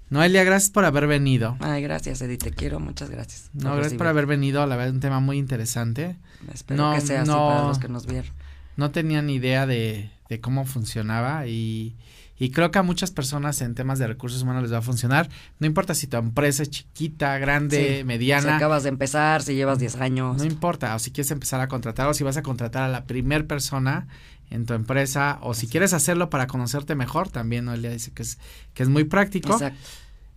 Noelia, 0.09 0.43
gracias 0.43 0.71
por 0.71 0.85
haber 0.85 1.07
venido. 1.07 1.57
Ay, 1.59 1.81
gracias, 1.81 2.21
Edith, 2.21 2.43
te 2.43 2.51
quiero, 2.51 2.79
muchas 2.79 3.09
gracias. 3.09 3.49
No, 3.53 3.75
gracias 3.75 3.95
por 3.95 4.07
haber 4.07 4.25
venido. 4.25 4.65
La 4.65 4.75
verdad, 4.77 4.93
un 4.93 5.01
tema 5.01 5.19
muy 5.19 5.37
interesante. 5.37 6.17
Espero 6.53 6.81
no, 6.81 6.95
que 6.95 7.01
sea 7.01 7.23
así 7.23 7.31
no. 7.31 7.49
para 7.49 7.67
los 7.67 7.79
que 7.79 7.89
nos 7.89 8.05
vieron. 8.05 8.31
No 8.77 8.91
tenía 8.91 9.21
ni 9.21 9.35
idea 9.35 9.65
de, 9.65 10.09
de 10.29 10.39
cómo 10.39 10.65
funcionaba 10.65 11.47
y, 11.47 11.95
y 12.39 12.51
creo 12.51 12.69
que 12.71 12.79
a 12.79 12.83
muchas 12.83 13.11
personas 13.11 13.61
en 13.61 13.73
temas 13.73 13.99
de 13.99 14.07
recursos 14.07 14.43
humanos 14.43 14.61
les 14.63 14.71
va 14.71 14.77
a 14.77 14.81
funcionar. 14.81 15.27
No 15.59 15.67
importa 15.67 15.95
si 15.95 16.07
tu 16.07 16.17
empresa 16.17 16.63
es 16.63 16.69
chiquita, 16.69 17.37
grande, 17.39 17.97
Sí, 17.97 18.03
mediana. 18.03 18.43
Si 18.43 18.49
acabas 18.49 18.83
de 18.83 18.89
empezar, 18.89 19.41
si 19.41 19.55
llevas 19.55 19.79
10 19.79 19.95
años. 19.97 20.37
No 20.37 20.45
importa, 20.45 20.95
o 20.95 20.99
si 20.99 21.11
quieres 21.11 21.31
empezar 21.31 21.59
a 21.59 21.67
contratar 21.67 22.07
o 22.07 22.13
si 22.13 22.23
vas 22.23 22.37
a 22.37 22.43
contratar 22.43 22.83
a 22.83 22.87
la 22.87 23.05
primer 23.05 23.47
persona 23.47 24.07
en 24.49 24.65
tu 24.65 24.73
empresa 24.73 25.39
o 25.41 25.53
si 25.53 25.67
quieres 25.67 25.93
hacerlo 25.93 26.29
para 26.29 26.47
conocerte 26.47 26.95
mejor, 26.95 27.29
también 27.29 27.65
Noelia 27.65 27.91
dice 27.91 28.11
que 28.11 28.23
es, 28.23 28.39
que 28.73 28.83
es 28.83 28.89
muy 28.89 29.03
práctico. 29.03 29.53
Exacto. 29.53 29.79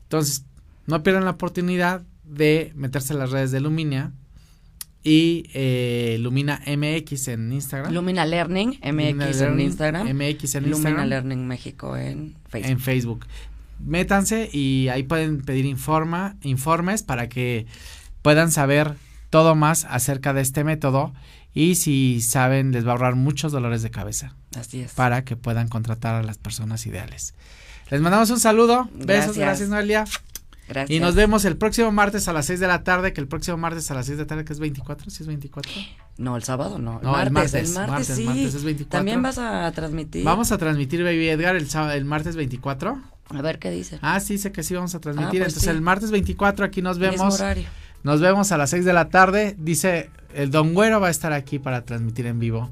Entonces, 0.05 0.45
no 0.87 1.03
pierdan 1.03 1.25
la 1.25 1.33
oportunidad 1.33 2.03
de 2.25 2.73
meterse 2.75 3.13
en 3.13 3.19
las 3.21 3.31
redes 3.31 3.51
de 3.51 3.61
Luminia 3.61 4.13
y 5.03 5.45
eh, 5.55 6.19
Lumina 6.21 6.61
MX 6.67 7.29
en 7.29 7.53
Instagram. 7.53 7.93
Lumina 7.93 8.27
Learning, 8.27 8.71
MX 8.71 8.85
Lumina 8.85 9.11
en 9.11 9.39
Learning, 9.39 9.67
Instagram. 9.67 10.07
MX 10.09 10.55
en 10.55 10.63
Lumina 10.63 10.77
Instagram. 10.77 11.09
Learning 11.09 11.47
México 11.47 11.97
en 11.97 12.35
Facebook. 12.49 12.71
en 12.71 12.81
Facebook. 12.81 13.27
Métanse 13.79 14.51
y 14.53 14.89
ahí 14.89 15.05
pueden 15.05 15.41
pedir 15.41 15.65
informa, 15.65 16.37
informes 16.43 17.03
para 17.03 17.29
que 17.29 17.67
puedan 18.21 18.51
saber 18.51 18.95
todo 19.31 19.55
más 19.55 19.87
acerca 19.87 20.35
de 20.35 20.43
este 20.43 20.65
método 20.65 21.15
y 21.55 21.75
si 21.77 22.21
saben 22.21 22.73
les 22.73 22.85
va 22.85 22.91
a 22.91 22.93
ahorrar 22.93 23.15
muchos 23.17 23.53
dolores 23.53 23.83
de 23.83 23.91
cabeza 23.91 24.35
Así 24.59 24.81
es. 24.83 24.93
para 24.93 25.25
que 25.25 25.37
puedan 25.37 25.69
contratar 25.69 26.15
a 26.15 26.23
las 26.23 26.39
personas 26.39 26.87
ideales. 26.87 27.35
Les 27.91 28.01
mandamos 28.01 28.31
un 28.31 28.39
saludo, 28.41 28.89
besos, 28.95 29.37
Gracias. 29.37 29.69
Noelia 29.69 30.05
Gracias. 30.69 30.97
y 30.97 31.01
nos 31.01 31.17
vemos 31.17 31.45
el 31.45 31.57
próximo 31.57 31.91
martes 31.91 32.29
a 32.29 32.33
las 32.33 32.47
6 32.47 32.61
de 32.61 32.69
la 32.69 32.85
tarde, 32.85 33.13
que 33.13 33.21
el 33.21 33.27
próximo 33.27 33.57
martes 33.57 33.91
a 33.91 33.95
las 33.95 34.07
6 34.07 34.19
de 34.19 34.25
la 34.25 34.29
tarde 34.29 34.45
que 34.45 34.53
es 34.53 34.61
24, 34.61 35.11
si 35.11 35.25
es 35.25 35.27
24. 35.27 35.73
No, 36.19 36.37
el 36.37 36.45
sábado 36.45 36.79
no. 36.79 37.01
No, 37.03 37.21
el 37.21 37.31
martes, 37.33 37.53
martes, 37.53 37.69
el 37.71 37.75
martes, 37.75 37.91
martes, 38.09 38.17
sí. 38.17 38.25
martes 38.25 38.55
es 38.55 38.63
24. 38.65 38.99
También 38.99 39.21
vas 39.23 39.39
a 39.39 39.71
transmitir. 39.73 40.25
Vamos 40.25 40.53
a 40.53 40.59
transmitir 40.59 41.03
Baby 41.03 41.29
Edgar 41.31 41.57
el, 41.57 41.69
sábado- 41.69 41.93
el 41.95 42.05
martes 42.05 42.37
24. 42.37 43.03
A 43.31 43.43
ver 43.43 43.59
qué 43.59 43.71
dice. 43.73 43.99
Ah, 44.03 44.21
sí, 44.21 44.39
sé 44.39 44.53
que 44.53 44.63
sí 44.63 44.75
vamos 44.75 44.95
a 44.95 45.01
transmitir. 45.01 45.41
pues 45.41 45.49
Entonces 45.55 45.63
sí. 45.65 45.69
el 45.71 45.81
martes 45.83 46.11
24 46.13 46.65
aquí 46.65 46.83
nos 46.83 46.99
Mismo 46.99 47.13
vemos. 47.17 47.41
horario. 47.41 47.65
Nos 48.05 48.21
vemos 48.21 48.53
a 48.53 48.57
las 48.59 48.71
6 48.71 48.85
de 48.85 48.93
la 48.93 49.09
tarde. 49.09 49.57
Dice, 49.59 50.11
el 50.35 50.51
Don 50.51 50.75
Güero 50.75 51.01
va 51.01 51.09
a 51.09 51.11
estar 51.11 51.33
aquí 51.33 51.59
para 51.59 51.85
transmitir 51.85 52.27
en 52.27 52.39
vivo. 52.39 52.71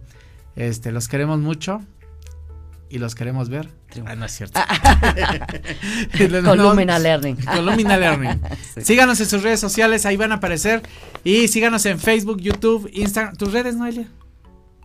Este, 0.57 0.91
los 0.93 1.09
queremos 1.09 1.39
mucho 1.39 1.83
y 2.91 2.99
los 2.99 3.15
queremos 3.15 3.49
ver. 3.49 3.69
Ah, 4.07 4.17
no 4.17 4.27
es 4.27 4.33
cierto. 4.33 4.61
Mandamos- 6.19 6.57
Lumina 6.57 6.99
Learning. 6.99 7.37
Con 7.37 7.67
Lumina 7.67 7.97
Learning. 7.97 8.41
Sí. 8.75 8.83
Síganos 8.85 9.21
en 9.21 9.27
sus 9.27 9.43
redes 9.43 9.61
sociales, 9.61 10.07
ahí 10.07 10.17
van 10.17 10.33
a 10.33 10.37
aparecer. 10.37 10.83
Y 11.25 11.49
síganos 11.49 11.85
en 11.87 11.99
Facebook, 11.99 12.41
YouTube, 12.41 12.89
Instagram. 12.93 13.37
¿Tus 13.37 13.53
redes, 13.53 13.75
Noelia? 13.77 14.09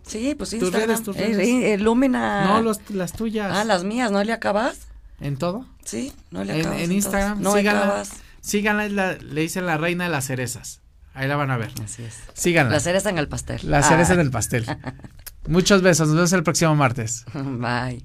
Sí, 0.05 0.35
pues 0.35 0.49
Tus 0.51 0.59
Instagram. 0.63 0.89
redes, 0.89 1.03
tus 1.03 1.15
redes. 1.15 1.37
sí, 1.47 1.63
eh, 1.63 1.77
Lumina. 1.77 2.45
No, 2.45 2.61
los- 2.61 2.79
las 2.89 3.13
tuyas. 3.13 3.51
Ah, 3.55 3.63
las 3.63 3.83
mías, 3.83 4.11
¿no 4.11 4.23
le 4.23 4.33
acabas? 4.33 4.87
¿En 5.21 5.37
todo? 5.37 5.65
Sí, 5.85 6.11
no 6.31 6.43
le 6.43 6.55
En, 6.55 6.61
acabas. 6.61 6.79
en. 6.81 6.91
Instagram. 6.91 7.41
No 7.41 7.53
síganla. 7.55 7.81
acabas. 7.83 8.11
Síganla, 8.41 8.89
la- 8.89 9.13
le 9.15 9.41
dicen 9.41 9.65
la 9.65 9.77
reina 9.77 10.05
de 10.05 10.09
las 10.09 10.25
cerezas. 10.25 10.81
Ahí 11.13 11.27
la 11.27 11.35
van 11.35 11.51
a 11.51 11.57
ver. 11.57 11.71
Así 11.83 12.03
es. 12.03 12.17
Síganla. 12.33 12.73
La 12.73 12.79
cereza 12.79 13.09
en 13.09 13.17
el 13.19 13.27
pastel. 13.27 13.59
La 13.63 13.83
cereza 13.83 14.13
Ah. 14.13 14.15
en 14.15 14.19
el 14.21 14.31
pastel. 14.31 14.65
Muchos 15.47 15.81
besos. 15.81 16.07
Nos 16.07 16.15
vemos 16.15 16.33
el 16.33 16.43
próximo 16.43 16.75
martes. 16.75 17.25
Bye. 17.33 18.03